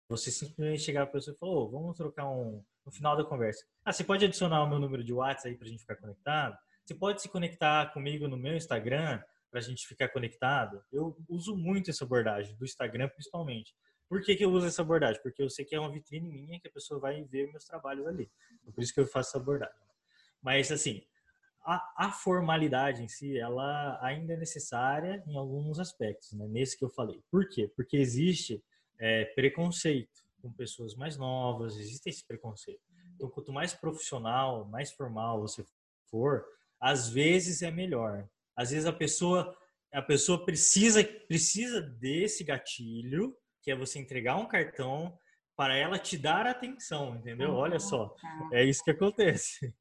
você 0.09 0.31
simplesmente 0.31 0.81
chegar 0.81 1.05
para 1.05 1.11
a 1.11 1.13
pessoa 1.13 1.35
e 1.35 1.37
falar: 1.37 1.51
oh, 1.53 1.69
vamos 1.69 1.97
trocar 1.97 2.29
um. 2.29 2.63
No 2.83 2.91
final 2.91 3.15
da 3.15 3.23
conversa. 3.23 3.63
Ah, 3.85 3.93
você 3.93 4.03
pode 4.03 4.25
adicionar 4.25 4.63
o 4.63 4.67
meu 4.67 4.79
número 4.79 5.03
de 5.03 5.13
WhatsApp 5.13 5.49
aí 5.49 5.55
para 5.55 5.67
a 5.67 5.69
gente 5.69 5.81
ficar 5.81 5.97
conectado? 5.97 6.57
Você 6.83 6.95
pode 6.95 7.21
se 7.21 7.29
conectar 7.29 7.93
comigo 7.93 8.27
no 8.27 8.35
meu 8.35 8.55
Instagram 8.55 9.21
para 9.51 9.59
a 9.59 9.63
gente 9.63 9.85
ficar 9.85 10.07
conectado, 10.09 10.81
eu 10.91 11.15
uso 11.27 11.55
muito 11.55 11.91
essa 11.91 12.05
abordagem, 12.05 12.55
do 12.55 12.63
Instagram 12.63 13.09
principalmente. 13.09 13.75
Por 14.07 14.21
que, 14.21 14.35
que 14.35 14.45
eu 14.45 14.49
uso 14.49 14.65
essa 14.65 14.81
abordagem? 14.81 15.21
Porque 15.21 15.43
eu 15.43 15.49
sei 15.49 15.65
que 15.65 15.75
é 15.75 15.79
uma 15.79 15.91
vitrine 15.91 16.27
minha 16.27 16.59
que 16.59 16.67
a 16.67 16.71
pessoa 16.71 16.99
vai 16.99 17.21
ver 17.23 17.51
meus 17.51 17.65
trabalhos 17.65 18.07
ali. 18.07 18.31
Por 18.73 18.81
isso 18.81 18.93
que 18.93 18.99
eu 18.99 19.05
faço 19.05 19.29
essa 19.29 19.37
abordagem. 19.37 19.75
Mas, 20.41 20.71
assim, 20.71 21.03
a, 21.63 22.07
a 22.07 22.11
formalidade 22.11 23.03
em 23.03 23.07
si, 23.07 23.37
ela 23.37 23.99
ainda 24.01 24.33
é 24.33 24.37
necessária 24.37 25.23
em 25.27 25.37
alguns 25.37 25.79
aspectos, 25.79 26.33
né? 26.33 26.47
nesse 26.47 26.77
que 26.77 26.83
eu 26.83 26.89
falei. 26.89 27.21
Por 27.29 27.47
quê? 27.47 27.71
Porque 27.75 27.97
existe 27.97 28.63
é, 28.99 29.25
preconceito 29.25 30.21
com 30.41 30.51
pessoas 30.51 30.95
mais 30.95 31.17
novas, 31.17 31.77
existe 31.77 32.09
esse 32.09 32.25
preconceito. 32.25 32.81
Então, 33.15 33.29
quanto 33.29 33.53
mais 33.53 33.73
profissional, 33.73 34.65
mais 34.65 34.91
formal 34.91 35.39
você 35.39 35.63
for, 36.09 36.43
às 36.79 37.09
vezes 37.09 37.61
é 37.61 37.69
melhor. 37.69 38.27
Às 38.55 38.71
vezes 38.71 38.85
a 38.85 38.93
pessoa 38.93 39.55
a 39.93 40.01
pessoa 40.01 40.45
precisa 40.45 41.03
precisa 41.03 41.81
desse 41.81 42.43
gatilho, 42.43 43.35
que 43.61 43.69
é 43.69 43.75
você 43.75 43.99
entregar 43.99 44.37
um 44.37 44.47
cartão 44.47 45.15
para 45.55 45.75
ela 45.75 45.99
te 45.99 46.17
dar 46.17 46.47
atenção, 46.47 47.15
entendeu? 47.15 47.53
Olha 47.53 47.79
só, 47.79 48.15
é 48.51 48.63
isso 48.63 48.83
que 48.83 48.91
acontece. 48.91 49.75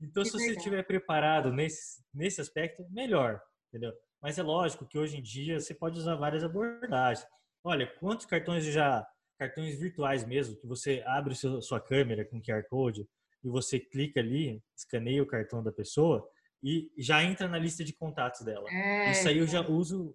Então, 0.00 0.24
se 0.24 0.32
você 0.32 0.52
estiver 0.52 0.82
preparado 0.82 1.52
nesse, 1.52 2.02
nesse 2.12 2.40
aspecto, 2.40 2.84
melhor, 2.90 3.40
entendeu? 3.68 3.92
Mas 4.20 4.38
é 4.38 4.42
lógico 4.42 4.86
que 4.86 4.98
hoje 4.98 5.18
em 5.18 5.22
dia 5.22 5.60
você 5.60 5.74
pode 5.74 5.98
usar 5.98 6.14
várias 6.14 6.42
abordagens. 6.42 7.26
Olha, 7.62 7.86
quantos 7.86 8.26
cartões 8.26 8.64
já, 8.64 9.06
cartões 9.38 9.78
virtuais 9.78 10.26
mesmo, 10.26 10.56
que 10.56 10.66
você 10.66 11.02
abre 11.06 11.34
seu, 11.34 11.60
sua 11.60 11.80
câmera 11.80 12.24
com 12.24 12.40
QR 12.40 12.64
Code 12.68 13.06
e 13.42 13.48
você 13.48 13.78
clica 13.78 14.20
ali, 14.20 14.62
escaneia 14.76 15.22
o 15.22 15.26
cartão 15.26 15.62
da 15.62 15.72
pessoa, 15.72 16.26
e 16.62 16.90
já 16.98 17.22
entra 17.22 17.48
na 17.48 17.58
lista 17.58 17.82
de 17.82 17.92
contatos 17.92 18.42
dela. 18.42 18.68
É, 18.70 19.10
Isso 19.10 19.26
aí 19.28 19.38
eu 19.38 19.46
já 19.46 19.66
uso, 19.66 20.14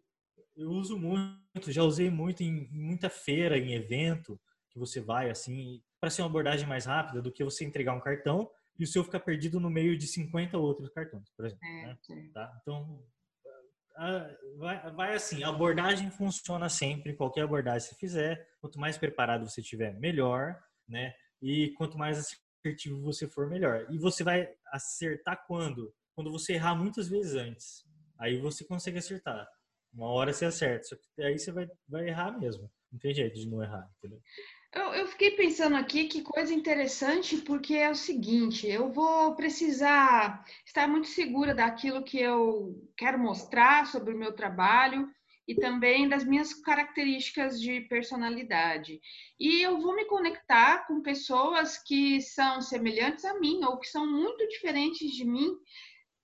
eu 0.56 0.70
uso 0.70 0.98
muito, 0.98 1.72
já 1.72 1.84
usei 1.84 2.10
muito 2.10 2.44
em, 2.44 2.70
em 2.72 2.82
muita 2.82 3.10
feira, 3.10 3.58
em 3.58 3.74
evento 3.74 4.40
que 4.70 4.78
você 4.78 5.00
vai 5.00 5.30
assim, 5.30 5.82
para 6.00 6.10
ser 6.10 6.22
uma 6.22 6.30
abordagem 6.30 6.68
mais 6.68 6.86
rápida 6.86 7.22
do 7.22 7.32
que 7.32 7.44
você 7.44 7.66
entregar 7.66 7.94
um 7.94 8.00
cartão 8.00 8.50
e 8.78 8.84
o 8.84 8.88
seu 8.88 9.04
ficar 9.04 9.20
perdido 9.20 9.60
no 9.60 9.70
meio 9.70 9.98
de 9.98 10.08
50 10.08 10.58
outros 10.58 10.90
cartões, 10.90 11.30
por 11.36 11.46
exemplo. 11.46 11.66
É, 11.66 11.88
né? 11.88 11.98
tá? 12.34 12.60
Então, 12.62 13.04
vai, 14.58 14.92
vai 14.92 15.16
assim, 15.16 15.44
a 15.44 15.50
abordagem 15.50 16.10
funciona 16.12 16.70
sempre, 16.70 17.14
qualquer 17.14 17.44
abordagem 17.44 17.88
que 17.88 17.96
você 17.96 18.00
fizer, 18.00 18.50
quanto 18.60 18.80
mais 18.80 18.98
preparado 18.98 19.50
você 19.50 19.62
tiver, 19.62 19.98
melhor, 20.00 20.62
né? 20.88 21.14
E 21.42 21.72
quanto 21.78 21.98
mais 21.98 22.18
assertivo 22.64 23.02
você 23.02 23.28
for, 23.28 23.48
melhor. 23.48 23.86
E 23.90 23.98
você 23.98 24.24
vai 24.24 24.50
acertar 24.72 25.46
quando? 25.48 25.94
quando 26.16 26.32
você 26.32 26.54
errar 26.54 26.74
muitas 26.76 27.10
vezes 27.10 27.36
antes. 27.36 27.86
Aí 28.18 28.40
você 28.40 28.64
consegue 28.64 28.98
acertar. 28.98 29.48
Uma 29.94 30.08
hora 30.08 30.34
você 30.34 30.46
acerta, 30.46 30.84
só 30.86 30.96
que 30.96 31.22
aí 31.22 31.38
você 31.38 31.52
vai, 31.52 31.70
vai 31.88 32.08
errar 32.08 32.32
mesmo. 32.40 32.72
Não 32.92 33.00
tem 33.00 33.14
jeito 33.14 33.36
de 33.36 33.48
não 33.48 33.62
errar, 33.62 33.90
entendeu? 33.98 34.22
Eu, 34.76 34.94
eu, 34.94 35.08
fiquei 35.08 35.32
pensando 35.32 35.78
aqui 35.78 36.06
que 36.06 36.22
coisa 36.22 36.54
interessante, 36.54 37.38
porque 37.38 37.76
é 37.76 37.90
o 37.90 37.96
seguinte: 37.96 38.68
eu 38.68 38.92
vou 38.92 39.34
precisar 39.34 40.44
estar 40.66 40.86
muito 40.86 41.08
segura 41.08 41.56
daquilo 41.56 42.04
que 42.04 42.20
eu 42.20 42.86
quero 42.98 43.18
mostrar 43.18 43.88
sobre 43.88 44.14
o 44.14 44.18
meu 44.18 44.34
trabalho 44.34 45.10
e 45.48 45.56
também 45.56 46.10
das 46.10 46.26
minhas 46.26 46.54
características 46.54 47.62
de 47.62 47.82
personalidade. 47.82 49.00
E 49.40 49.62
eu 49.62 49.80
vou 49.80 49.96
me 49.96 50.06
conectar 50.06 50.86
com 50.88 51.02
pessoas 51.02 51.78
que 51.78 52.20
são 52.20 52.62
semelhantes 52.62 53.24
a 53.24 53.40
mim 53.40 53.64
ou 53.64 53.80
que 53.80 53.88
são 53.88 54.06
muito 54.06 54.46
diferentes 54.50 55.10
de 55.12 55.24
mim 55.24 55.56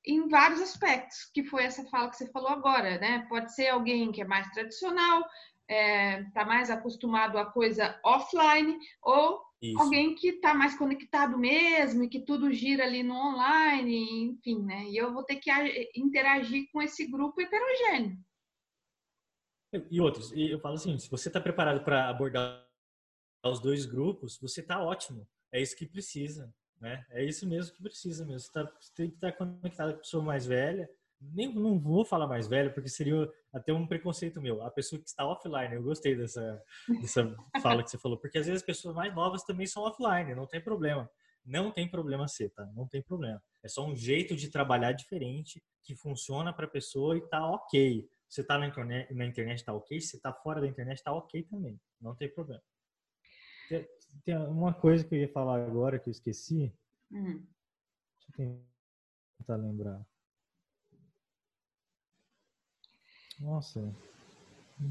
em 0.06 0.28
vários 0.28 0.60
aspectos, 0.60 1.30
que 1.34 1.44
foi 1.44 1.64
essa 1.64 1.86
fala 1.86 2.10
que 2.10 2.18
você 2.18 2.30
falou 2.32 2.50
agora, 2.50 2.98
né? 2.98 3.26
Pode 3.30 3.54
ser 3.54 3.68
alguém 3.68 4.12
que 4.12 4.22
é 4.22 4.26
mais 4.26 4.50
tradicional, 4.50 5.24
está 5.72 5.76
é, 5.76 6.24
tá 6.34 6.46
mais 6.46 6.70
acostumado 6.70 7.38
a 7.38 7.46
coisa 7.46 7.98
offline, 8.04 8.78
ou 9.02 9.42
alguém 9.78 10.16
que 10.16 10.30
está 10.30 10.54
mais 10.54 10.78
conectado 10.78 11.38
mesmo 11.38 12.04
e 12.04 12.10
que 12.10 12.20
tudo 12.20 12.52
gira 12.52 12.84
ali 12.84 13.04
no 13.04 13.14
online, 13.14 14.24
enfim, 14.24 14.62
né? 14.64 14.86
E 14.90 14.98
eu 14.98 15.14
vou 15.14 15.24
ter 15.24 15.38
que 15.38 15.50
interagir 15.96 16.70
com 16.72 16.82
esse 16.82 17.08
grupo 17.08 17.40
heterogêneo. 17.40 18.18
E 19.90 20.02
outros, 20.02 20.34
e 20.34 20.52
eu 20.52 20.60
falo 20.60 20.76
assim, 20.76 20.98
se 21.00 21.10
você 21.10 21.30
está 21.30 21.40
preparado 21.40 21.84
para 21.86 22.10
abordar 22.10 22.68
os 23.46 23.62
dois 23.62 23.86
grupos, 23.86 24.38
você 24.38 24.60
está 24.60 24.84
ótimo. 24.84 25.26
É 25.54 25.62
isso 25.62 25.78
que 25.78 25.86
precisa, 25.86 26.54
né? 26.80 27.06
É 27.10 27.24
isso 27.24 27.48
mesmo 27.48 27.74
que 27.74 27.82
precisa 27.82 28.26
mesmo. 28.26 28.42
Você, 28.42 28.52
tá, 28.52 28.64
você 28.64 28.94
tem 28.94 29.10
que 29.10 29.16
estar 29.16 29.32
tá 29.32 29.38
conectado 29.38 29.92
com 29.92 29.98
a 30.00 30.02
pessoa 30.02 30.24
mais 30.24 30.46
velha. 30.46 30.90
Nem 31.22 31.54
não 31.54 31.80
vou 31.80 32.04
falar 32.04 32.28
mais 32.28 32.48
velha, 32.48 32.74
porque 32.74 32.90
seria 32.90 33.32
até 33.54 33.72
um 33.72 33.86
preconceito 33.86 34.42
meu. 34.42 34.64
A 34.64 34.72
pessoa 34.72 35.00
que 35.00 35.08
está 35.08 35.26
offline, 35.26 35.76
eu 35.76 35.84
gostei 35.84 36.16
dessa, 36.16 36.62
dessa 37.00 37.36
fala 37.62 37.84
que 37.84 37.92
você 37.92 37.98
falou, 37.98 38.18
porque 38.18 38.40
às 38.40 38.48
vezes 38.48 38.62
as 38.62 38.66
pessoas 38.66 38.96
mais 38.96 39.14
novas 39.14 39.44
também 39.44 39.68
são 39.68 39.84
offline, 39.84 40.34
não 40.34 40.48
tem 40.48 40.60
problema. 40.60 41.10
Não 41.46 41.72
tem 41.72 41.90
problema 41.90 42.28
ser, 42.28 42.50
tá? 42.52 42.66
Não 42.76 42.88
tem 42.88 43.02
problema. 43.02 43.42
É 43.64 43.68
só 43.68 43.86
um 43.86 43.96
jeito 43.96 44.36
de 44.36 44.50
trabalhar 44.50 44.92
diferente 44.92 45.64
que 45.84 45.96
funciona 45.96 46.54
para 46.54 46.66
a 46.66 46.70
pessoa 46.70 47.18
e 47.18 47.22
tá 47.22 47.46
ok. 47.48 48.08
Você 48.30 48.44
tá 48.44 48.58
na 48.58 48.68
internet, 48.68 49.14
na 49.14 49.26
internet 49.26 49.66
tá 49.66 49.74
ok, 49.74 50.00
se 50.00 50.22
tá 50.22 50.32
fora 50.32 50.62
da 50.62 50.68
internet 50.68 51.04
tá 51.04 51.12
ok 51.12 51.44
também. 51.44 51.80
Não 52.00 52.16
tem 52.16 52.30
problema. 52.30 52.62
Tem 54.24 54.38
uma 54.38 54.74
coisa 54.74 55.04
que 55.04 55.16
eu 55.16 55.20
ia 55.20 55.30
falar 55.30 55.66
agora 55.66 56.00
que 56.00 56.10
eu 56.10 56.12
esqueci. 56.12 56.74
Hum. 57.12 57.46
Deixa 58.38 58.52
eu 58.52 58.66
tentar 59.40 59.56
lembrar. 59.56 60.06
Nossa. 63.42 63.94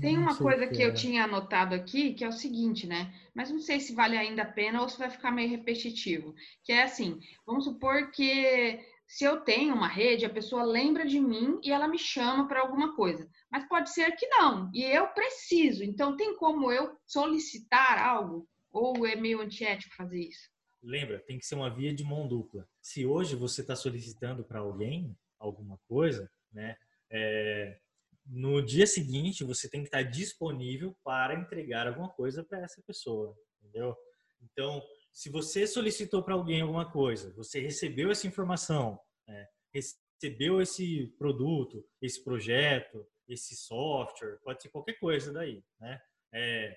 Tem 0.00 0.16
uma 0.16 0.36
coisa 0.36 0.66
que, 0.66 0.74
que 0.74 0.82
eu 0.82 0.94
tinha 0.94 1.24
anotado 1.24 1.74
aqui, 1.74 2.14
que 2.14 2.24
é 2.24 2.28
o 2.28 2.32
seguinte, 2.32 2.86
né? 2.86 3.12
Mas 3.34 3.50
não 3.50 3.58
sei 3.58 3.80
se 3.80 3.94
vale 3.94 4.16
ainda 4.16 4.42
a 4.42 4.52
pena 4.52 4.82
ou 4.82 4.88
se 4.88 4.98
vai 4.98 5.10
ficar 5.10 5.32
meio 5.32 5.50
repetitivo. 5.50 6.34
Que 6.62 6.72
é 6.72 6.82
assim, 6.82 7.18
vamos 7.44 7.64
supor 7.64 8.10
que 8.10 8.78
se 9.06 9.24
eu 9.24 9.40
tenho 9.40 9.74
uma 9.74 9.88
rede, 9.88 10.24
a 10.24 10.30
pessoa 10.30 10.62
lembra 10.62 11.04
de 11.04 11.18
mim 11.18 11.58
e 11.64 11.72
ela 11.72 11.88
me 11.88 11.98
chama 11.98 12.46
para 12.46 12.60
alguma 12.60 12.94
coisa. 12.94 13.28
Mas 13.50 13.68
pode 13.68 13.92
ser 13.92 14.12
que 14.12 14.26
não, 14.28 14.70
e 14.72 14.84
eu 14.84 15.08
preciso. 15.08 15.82
Então, 15.82 16.16
tem 16.16 16.36
como 16.36 16.70
eu 16.70 16.96
solicitar 17.04 17.98
algo? 17.98 18.48
Ou 18.70 19.04
é 19.04 19.16
meio 19.16 19.40
antiético 19.40 19.96
fazer 19.96 20.20
isso? 20.20 20.48
Lembra, 20.80 21.18
tem 21.26 21.38
que 21.38 21.44
ser 21.44 21.56
uma 21.56 21.68
via 21.68 21.92
de 21.92 22.04
mão 22.04 22.28
dupla. 22.28 22.68
Se 22.80 23.04
hoje 23.04 23.34
você 23.34 23.62
está 23.62 23.74
solicitando 23.74 24.44
para 24.44 24.60
alguém 24.60 25.16
alguma 25.40 25.76
coisa, 25.88 26.30
né? 26.52 26.76
É, 27.10 27.80
no 28.26 28.62
dia 28.62 28.86
seguinte 28.86 29.44
você 29.44 29.68
tem 29.68 29.82
que 29.82 29.88
estar 29.88 30.02
disponível 30.02 30.96
para 31.02 31.34
entregar 31.34 31.86
alguma 31.86 32.08
coisa 32.08 32.44
para 32.44 32.60
essa 32.60 32.82
pessoa, 32.82 33.36
entendeu? 33.62 33.96
Então, 34.42 34.82
se 35.12 35.28
você 35.28 35.66
solicitou 35.66 36.22
para 36.22 36.34
alguém 36.34 36.60
alguma 36.60 36.90
coisa, 36.90 37.32
você 37.34 37.60
recebeu 37.60 38.10
essa 38.10 38.26
informação, 38.26 38.98
né? 39.26 39.48
recebeu 39.72 40.60
esse 40.60 41.08
produto, 41.18 41.84
esse 42.00 42.22
projeto, 42.22 43.06
esse 43.28 43.56
software, 43.56 44.38
pode 44.42 44.62
ser 44.62 44.68
qualquer 44.68 44.94
coisa 44.94 45.32
daí, 45.32 45.62
né? 45.78 46.00
É, 46.32 46.76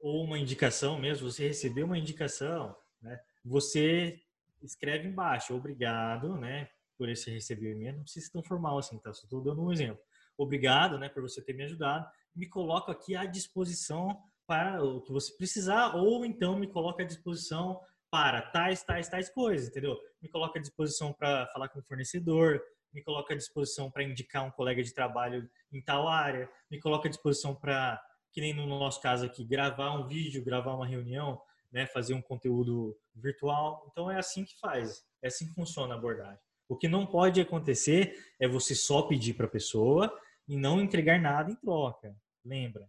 ou 0.00 0.24
uma 0.24 0.38
indicação 0.38 0.98
mesmo, 0.98 1.30
você 1.30 1.48
recebeu 1.48 1.86
uma 1.86 1.98
indicação, 1.98 2.76
né? 3.00 3.20
Você 3.44 4.20
escreve 4.62 5.08
embaixo, 5.08 5.54
obrigado, 5.54 6.36
né? 6.36 6.68
Por 6.96 7.08
esse 7.08 7.30
recebimento, 7.30 7.96
não 7.96 8.04
precisa 8.04 8.26
ser 8.26 8.32
tão 8.32 8.42
formal 8.42 8.78
assim, 8.78 8.98
tá? 8.98 9.12
Só 9.12 9.24
estou 9.24 9.42
dando 9.42 9.62
um 9.62 9.72
exemplo. 9.72 10.02
Obrigado, 10.36 10.98
né? 10.98 11.08
Por 11.08 11.22
você 11.22 11.42
ter 11.42 11.52
me 11.52 11.64
ajudado. 11.64 12.06
Me 12.34 12.48
coloco 12.48 12.90
aqui 12.90 13.14
à 13.14 13.24
disposição 13.24 14.18
para 14.46 14.82
o 14.82 15.00
que 15.00 15.12
você 15.12 15.34
precisar, 15.36 15.94
ou 15.94 16.24
então 16.24 16.58
me 16.58 16.66
coloca 16.66 17.02
à 17.02 17.06
disposição 17.06 17.80
para 18.10 18.42
tais, 18.42 18.82
tais, 18.82 19.08
tais 19.08 19.28
coisas, 19.28 19.68
entendeu? 19.68 19.98
Me 20.20 20.28
coloca 20.28 20.58
à 20.58 20.62
disposição 20.62 21.12
para 21.12 21.46
falar 21.48 21.68
com 21.68 21.78
o 21.78 21.82
fornecedor, 21.82 22.60
me 22.92 23.02
coloca 23.02 23.34
à 23.34 23.36
disposição 23.36 23.90
para 23.90 24.04
indicar 24.04 24.44
um 24.44 24.50
colega 24.50 24.82
de 24.82 24.94
trabalho 24.94 25.48
em 25.72 25.82
tal 25.82 26.06
área, 26.06 26.48
me 26.70 26.78
coloca 26.78 27.08
à 27.08 27.10
disposição 27.10 27.54
para, 27.54 28.00
que 28.32 28.40
nem 28.40 28.54
no 28.54 28.66
nosso 28.66 29.00
caso 29.00 29.26
aqui, 29.26 29.44
gravar 29.44 29.92
um 29.92 30.06
vídeo, 30.06 30.44
gravar 30.44 30.74
uma 30.74 30.86
reunião, 30.86 31.40
né, 31.72 31.86
fazer 31.86 32.14
um 32.14 32.22
conteúdo 32.22 32.96
virtual. 33.16 33.84
Então 33.90 34.08
é 34.08 34.16
assim 34.16 34.44
que 34.44 34.56
faz, 34.60 35.04
é 35.20 35.26
assim 35.26 35.48
que 35.48 35.54
funciona 35.54 35.94
a 35.94 35.98
abordagem. 35.98 36.38
O 36.68 36.76
que 36.76 36.86
não 36.86 37.04
pode 37.04 37.40
acontecer 37.40 38.16
é 38.38 38.46
você 38.46 38.74
só 38.74 39.02
pedir 39.02 39.34
para 39.34 39.46
a 39.46 39.50
pessoa 39.50 40.16
e 40.48 40.56
não 40.56 40.80
entregar 40.80 41.20
nada 41.20 41.50
em 41.50 41.56
troca. 41.56 42.14
Lembra? 42.44 42.88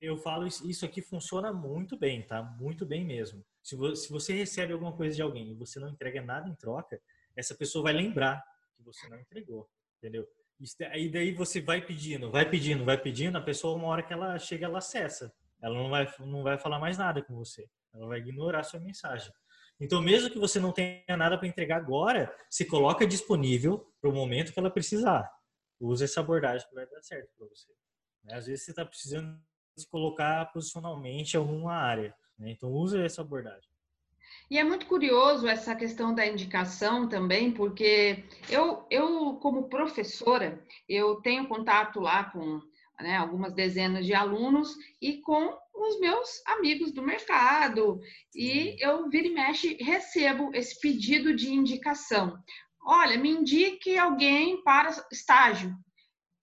eu 0.00 0.16
falo 0.16 0.46
isso 0.46 0.84
aqui 0.84 1.00
funciona 1.00 1.52
muito 1.52 1.98
bem, 1.98 2.22
tá? 2.22 2.42
Muito 2.42 2.84
bem 2.84 3.04
mesmo. 3.04 3.44
Se 3.62 3.74
você 4.10 4.34
recebe 4.34 4.72
alguma 4.72 4.92
coisa 4.92 5.16
de 5.16 5.22
alguém 5.22 5.50
e 5.50 5.54
você 5.54 5.80
não 5.80 5.88
entrega 5.88 6.22
nada 6.22 6.48
em 6.48 6.54
troca, 6.54 7.00
essa 7.34 7.54
pessoa 7.54 7.84
vai 7.84 7.92
lembrar 7.92 8.42
que 8.76 8.82
você 8.82 9.08
não 9.08 9.18
entregou, 9.18 9.68
entendeu? 9.98 10.26
Aí 10.90 11.10
daí 11.10 11.32
você 11.32 11.60
vai 11.60 11.84
pedindo, 11.84 12.30
vai 12.30 12.48
pedindo, 12.48 12.84
vai 12.84 12.96
pedindo, 12.96 13.36
a 13.36 13.42
pessoa 13.42 13.76
uma 13.76 13.88
hora 13.88 14.02
que 14.02 14.12
ela 14.12 14.38
chega, 14.38 14.66
ela 14.66 14.78
acessa. 14.78 15.32
Ela 15.60 15.74
não 15.74 15.90
vai, 15.90 16.14
não 16.20 16.42
vai 16.42 16.58
falar 16.58 16.78
mais 16.78 16.96
nada 16.96 17.22
com 17.22 17.34
você. 17.34 17.68
Ela 17.94 18.06
vai 18.06 18.18
ignorar 18.18 18.62
sua 18.62 18.80
mensagem. 18.80 19.32
Então, 19.80 20.00
mesmo 20.00 20.30
que 20.30 20.38
você 20.38 20.58
não 20.58 20.72
tenha 20.72 21.16
nada 21.16 21.36
para 21.36 21.48
entregar 21.48 21.76
agora, 21.76 22.34
se 22.48 22.64
coloca 22.64 23.06
disponível 23.06 23.86
para 24.00 24.08
o 24.08 24.14
momento 24.14 24.52
que 24.52 24.58
ela 24.58 24.70
precisar. 24.70 25.30
Use 25.80 26.04
essa 26.04 26.20
abordagem 26.20 26.66
que 26.68 26.74
vai 26.74 26.86
dar 26.86 27.02
certo 27.02 27.30
para 27.36 27.46
você. 27.46 27.72
Né? 28.24 28.34
Às 28.34 28.46
vezes 28.46 28.64
você 28.64 28.70
está 28.72 28.84
precisando 28.84 29.38
se 29.76 29.86
colocar 29.88 30.46
posicionalmente 30.52 31.36
em 31.36 31.40
alguma 31.40 31.74
área. 31.74 32.14
Né? 32.38 32.50
Então, 32.50 32.72
use 32.72 32.98
essa 32.98 33.20
abordagem. 33.20 33.68
E 34.50 34.58
é 34.58 34.64
muito 34.64 34.86
curioso 34.86 35.46
essa 35.46 35.74
questão 35.74 36.14
da 36.14 36.26
indicação 36.26 37.08
também, 37.08 37.50
porque 37.50 38.24
eu, 38.48 38.86
eu 38.90 39.34
como 39.36 39.68
professora, 39.68 40.64
eu 40.88 41.16
tenho 41.16 41.48
contato 41.48 42.00
lá 42.00 42.24
com 42.24 42.60
né, 43.00 43.16
algumas 43.16 43.52
dezenas 43.52 44.06
de 44.06 44.14
alunos 44.14 44.74
e 45.02 45.20
com 45.20 45.56
os 45.74 46.00
meus 46.00 46.42
amigos 46.46 46.92
do 46.92 47.02
mercado. 47.02 48.00
E 48.34 48.76
eu, 48.78 49.08
vira 49.08 49.26
e 49.26 49.34
mexe, 49.34 49.76
recebo 49.80 50.50
esse 50.54 50.80
pedido 50.80 51.34
de 51.34 51.52
indicação. 51.52 52.38
Olha, 52.86 53.18
me 53.18 53.30
indique 53.30 53.98
alguém 53.98 54.62
para 54.62 54.90
estágio 55.10 55.76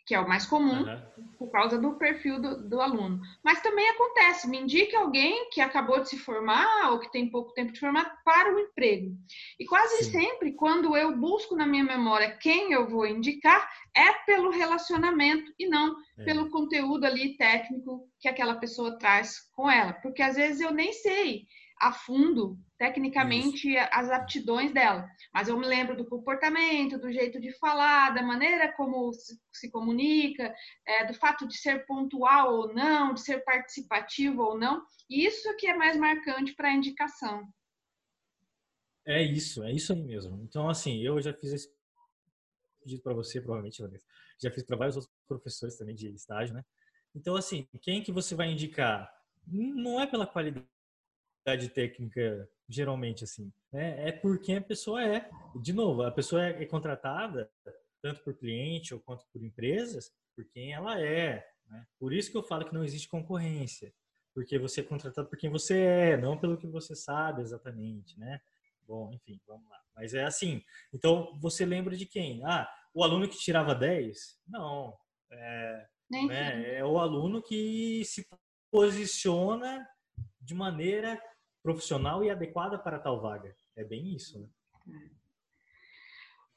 que 0.05 0.13
é 0.13 0.19
o 0.19 0.27
mais 0.27 0.45
comum, 0.45 0.83
uhum. 0.83 1.27
por 1.37 1.49
causa 1.49 1.77
do 1.77 1.97
perfil 1.97 2.39
do, 2.39 2.67
do, 2.67 2.81
aluno. 2.81 3.21
Mas 3.43 3.61
também 3.61 3.89
acontece, 3.89 4.49
me 4.49 4.59
indique 4.59 4.95
alguém 4.95 5.49
que 5.49 5.61
acabou 5.61 6.01
de 6.01 6.09
se 6.09 6.17
formar 6.17 6.91
ou 6.91 6.99
que 6.99 7.11
tem 7.11 7.29
pouco 7.29 7.53
tempo 7.53 7.71
de 7.71 7.79
formar 7.79 8.21
para 8.23 8.53
o 8.53 8.59
emprego. 8.59 9.15
E 9.57 9.65
quase 9.65 10.03
Sim. 10.03 10.11
sempre, 10.11 10.53
quando 10.53 10.95
eu 10.97 11.15
busco 11.15 11.55
na 11.55 11.65
minha 11.65 11.83
memória 11.83 12.37
quem 12.37 12.73
eu 12.73 12.87
vou 12.87 13.07
indicar, 13.07 13.69
é 13.95 14.11
pelo 14.25 14.51
relacionamento 14.51 15.53
e 15.57 15.67
não 15.67 15.95
é. 16.17 16.23
pelo 16.25 16.49
conteúdo 16.49 17.05
ali 17.05 17.37
técnico 17.37 18.05
que 18.19 18.27
aquela 18.27 18.55
pessoa 18.55 18.97
traz 18.97 19.39
com 19.55 19.71
ela. 19.71 19.93
Porque 19.93 20.21
às 20.21 20.35
vezes 20.35 20.59
eu 20.59 20.73
nem 20.73 20.91
sei 20.91 21.45
a 21.79 21.91
fundo, 21.91 22.57
tecnicamente, 22.83 23.69
Isso. 23.69 23.87
as 23.93 24.09
aptidões 24.09 24.73
dela. 24.73 25.09
Mas 25.33 25.47
eu 25.47 25.57
me 25.57 25.65
lembro 25.65 25.95
do 25.95 26.05
comportamento, 26.05 26.99
do 26.99 27.09
jeito 27.13 27.39
de 27.39 27.57
falar, 27.57 28.13
da 28.13 28.21
maneira 28.21 28.73
como 28.73 29.13
se, 29.13 29.39
se 29.53 29.71
comunica, 29.71 30.53
é, 30.85 31.05
do 31.05 31.13
fato 31.13 31.47
de 31.47 31.57
ser 31.57 31.85
pontual 31.85 32.53
ou 32.53 32.73
não, 32.73 33.13
de 33.13 33.21
ser 33.21 33.41
participativo 33.45 34.41
ou 34.41 34.59
não. 34.59 34.83
E 35.09 35.25
isso 35.25 35.55
que 35.55 35.65
é 35.65 35.77
mais 35.77 35.95
marcante 35.95 36.53
para 36.55 36.67
a 36.67 36.73
indicação. 36.73 37.47
É 39.05 39.23
isso, 39.23 39.63
é 39.63 39.71
isso 39.71 39.93
aí 39.93 40.03
mesmo. 40.03 40.41
Então, 40.43 40.67
assim, 40.67 41.01
eu 41.01 41.21
já 41.21 41.33
fiz 41.33 41.53
esse 41.53 41.73
pedido 42.81 43.01
para 43.01 43.13
você, 43.13 43.39
provavelmente, 43.39 43.81
Vanessa. 43.81 44.05
Já 44.41 44.51
fiz 44.51 44.63
para 44.63 44.75
vários 44.75 44.97
outros 44.97 45.13
professores 45.25 45.77
também 45.77 45.95
de 45.95 46.09
estágio, 46.09 46.53
né? 46.53 46.65
Então, 47.15 47.37
assim, 47.37 47.65
quem 47.81 48.03
que 48.03 48.11
você 48.11 48.35
vai 48.35 48.51
indicar? 48.51 49.09
Não 49.47 50.01
é 50.01 50.05
pela 50.05 50.27
qualidade 50.27 50.67
técnica 51.73 52.49
geralmente 52.67 53.23
assim, 53.23 53.51
né? 53.71 54.09
É 54.09 54.11
por 54.11 54.39
quem 54.39 54.57
a 54.57 54.61
pessoa 54.61 55.03
é. 55.03 55.29
De 55.55 55.73
novo, 55.73 56.03
a 56.03 56.11
pessoa 56.11 56.45
é, 56.45 56.63
é 56.63 56.65
contratada 56.65 57.49
tanto 58.01 58.21
por 58.21 58.33
cliente 58.33 58.93
ou 58.93 58.99
quanto 58.99 59.25
por 59.31 59.41
empresas 59.41 60.11
por 60.35 60.45
quem 60.45 60.73
ela 60.73 60.99
é. 60.99 61.45
Né? 61.67 61.85
Por 61.99 62.13
isso 62.13 62.31
que 62.31 62.37
eu 62.37 62.43
falo 62.43 62.65
que 62.65 62.73
não 62.73 62.83
existe 62.83 63.07
concorrência, 63.07 63.93
porque 64.33 64.57
você 64.59 64.81
é 64.81 64.83
contratado 64.83 65.29
por 65.29 65.37
quem 65.37 65.49
você 65.49 65.79
é, 65.79 66.17
não 66.17 66.37
pelo 66.37 66.57
que 66.57 66.67
você 66.67 66.95
sabe 66.95 67.41
exatamente, 67.41 68.19
né? 68.19 68.41
Bom, 68.85 69.11
enfim, 69.13 69.39
vamos 69.47 69.69
lá. 69.69 69.79
Mas 69.95 70.13
é 70.13 70.23
assim. 70.23 70.61
Então, 70.91 71.37
você 71.39 71.65
lembra 71.65 71.95
de 71.95 72.05
quem? 72.05 72.43
Ah, 72.43 72.69
o 72.93 73.03
aluno 73.03 73.29
que 73.29 73.37
tirava 73.37 73.73
10? 73.73 74.41
Não. 74.47 74.97
É, 75.31 75.87
né? 76.11 76.77
é 76.77 76.85
o 76.85 76.99
aluno 76.99 77.41
que 77.41 78.03
se 78.05 78.27
posiciona 78.69 79.87
de 80.41 80.53
maneira 80.53 81.21
profissional 81.63 82.23
e 82.23 82.29
adequada 82.29 82.77
para 82.77 82.99
tal 82.99 83.21
vaga. 83.21 83.55
É 83.75 83.83
bem 83.83 84.13
isso, 84.13 84.39
né? 84.39 84.47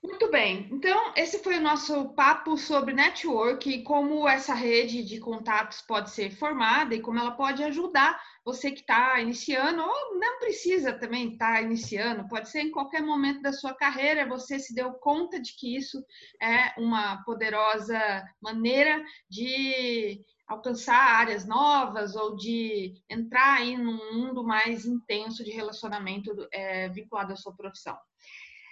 Muito 0.03 0.31
bem, 0.31 0.69
então 0.71 1.13
esse 1.17 1.43
foi 1.43 1.59
o 1.59 1.61
nosso 1.61 2.15
papo 2.15 2.57
sobre 2.57 2.95
network 2.95 3.69
e 3.69 3.83
como 3.83 4.29
essa 4.29 4.55
rede 4.55 5.03
de 5.03 5.19
contatos 5.19 5.81
pode 5.83 6.11
ser 6.11 6.31
formada 6.31 6.95
e 6.95 7.01
como 7.01 7.19
ela 7.19 7.33
pode 7.33 7.63
ajudar 7.65 8.21
você 8.45 8.71
que 8.71 8.81
está 8.81 9.21
iniciando, 9.21 9.83
ou 9.83 10.21
não 10.21 10.39
precisa 10.39 10.93
também 10.93 11.33
estar 11.33 11.55
tá 11.55 11.63
iniciando, 11.63 12.29
pode 12.29 12.49
ser 12.49 12.61
em 12.61 12.71
qualquer 12.71 13.03
momento 13.03 13.43
da 13.43 13.53
sua 13.53 13.75
carreira, 13.75 14.29
você 14.29 14.61
se 14.61 14.73
deu 14.73 14.93
conta 14.93 15.41
de 15.41 15.57
que 15.57 15.77
isso 15.77 16.01
é 16.41 16.73
uma 16.81 17.25
poderosa 17.25 17.99
maneira 18.41 19.05
de 19.29 20.25
alcançar 20.47 21.21
áreas 21.21 21.47
novas 21.47 22.15
ou 22.15 22.37
de 22.37 22.95
entrar 23.11 23.59
aí 23.59 23.77
num 23.77 24.13
mundo 24.13 24.45
mais 24.45 24.87
intenso 24.87 25.45
de 25.45 25.51
relacionamento 25.51 26.31
é, 26.53 26.89
vinculado 26.89 27.33
à 27.33 27.37
sua 27.37 27.55
profissão. 27.55 27.97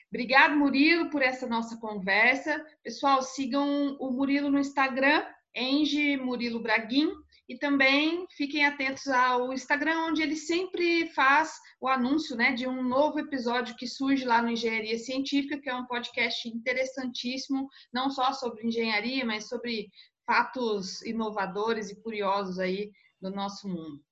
Obrigado, 0.08 0.56
Murilo, 0.56 1.10
por 1.10 1.22
essa 1.22 1.46
nossa 1.46 1.76
conversa. 1.78 2.64
Pessoal, 2.84 3.20
sigam 3.20 3.96
o 3.98 4.12
Murilo 4.12 4.48
no 4.48 4.60
Instagram, 4.60 5.24
Enge 5.52 6.16
Murilo 6.16 6.62
Braguin, 6.62 7.10
e 7.48 7.58
também 7.58 8.26
fiquem 8.30 8.64
atentos 8.64 9.06
ao 9.08 9.52
Instagram, 9.52 10.06
onde 10.06 10.22
ele 10.22 10.36
sempre 10.36 11.08
faz 11.08 11.52
o 11.80 11.88
anúncio 11.88 12.36
né, 12.36 12.52
de 12.52 12.66
um 12.66 12.82
novo 12.82 13.18
episódio 13.18 13.76
que 13.76 13.86
surge 13.86 14.24
lá 14.24 14.40
no 14.40 14.50
Engenharia 14.50 14.98
Científica, 14.98 15.60
que 15.60 15.68
é 15.68 15.74
um 15.74 15.84
podcast 15.84 16.48
interessantíssimo, 16.48 17.68
não 17.92 18.08
só 18.08 18.32
sobre 18.32 18.66
engenharia, 18.66 19.26
mas 19.26 19.48
sobre 19.48 19.90
fatos 20.26 21.02
inovadores 21.02 21.90
e 21.90 21.96
curiosos 21.96 22.58
aí 22.58 22.92
do 23.20 23.30
nosso 23.30 23.68
mundo. 23.68 24.02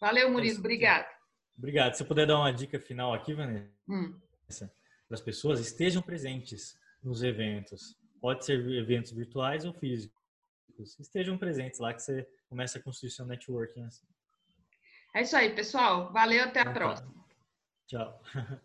Valeu, 0.00 0.30
Murilo, 0.30 0.58
obrigado. 0.58 1.06
Obrigado. 1.56 1.94
Se 1.94 2.02
eu 2.02 2.06
puder 2.06 2.26
dar 2.26 2.38
uma 2.38 2.52
dica 2.52 2.78
final 2.78 3.14
aqui, 3.14 3.34
Vanessa, 3.34 3.70
hum. 3.88 4.18
para 5.08 5.14
as 5.14 5.20
pessoas, 5.20 5.60
estejam 5.60 6.02
presentes 6.02 6.78
nos 7.02 7.22
eventos. 7.22 7.96
Pode 8.20 8.44
ser 8.44 8.60
eventos 8.70 9.12
virtuais 9.12 9.64
ou 9.64 9.72
físicos. 9.72 10.16
Estejam 10.98 11.38
presentes 11.38 11.80
lá 11.80 11.94
que 11.94 12.02
você 12.02 12.28
começa 12.48 12.78
a 12.78 12.82
construir 12.82 13.10
seu 13.10 13.24
networking. 13.24 13.84
Assim. 13.84 14.06
É 15.14 15.22
isso 15.22 15.36
aí, 15.36 15.54
pessoal. 15.54 16.12
Valeu, 16.12 16.44
até 16.44 16.60
a 16.60 16.62
então 16.62 16.74
tá. 16.74 16.80
próxima. 16.80 17.14
Tchau. 17.86 18.22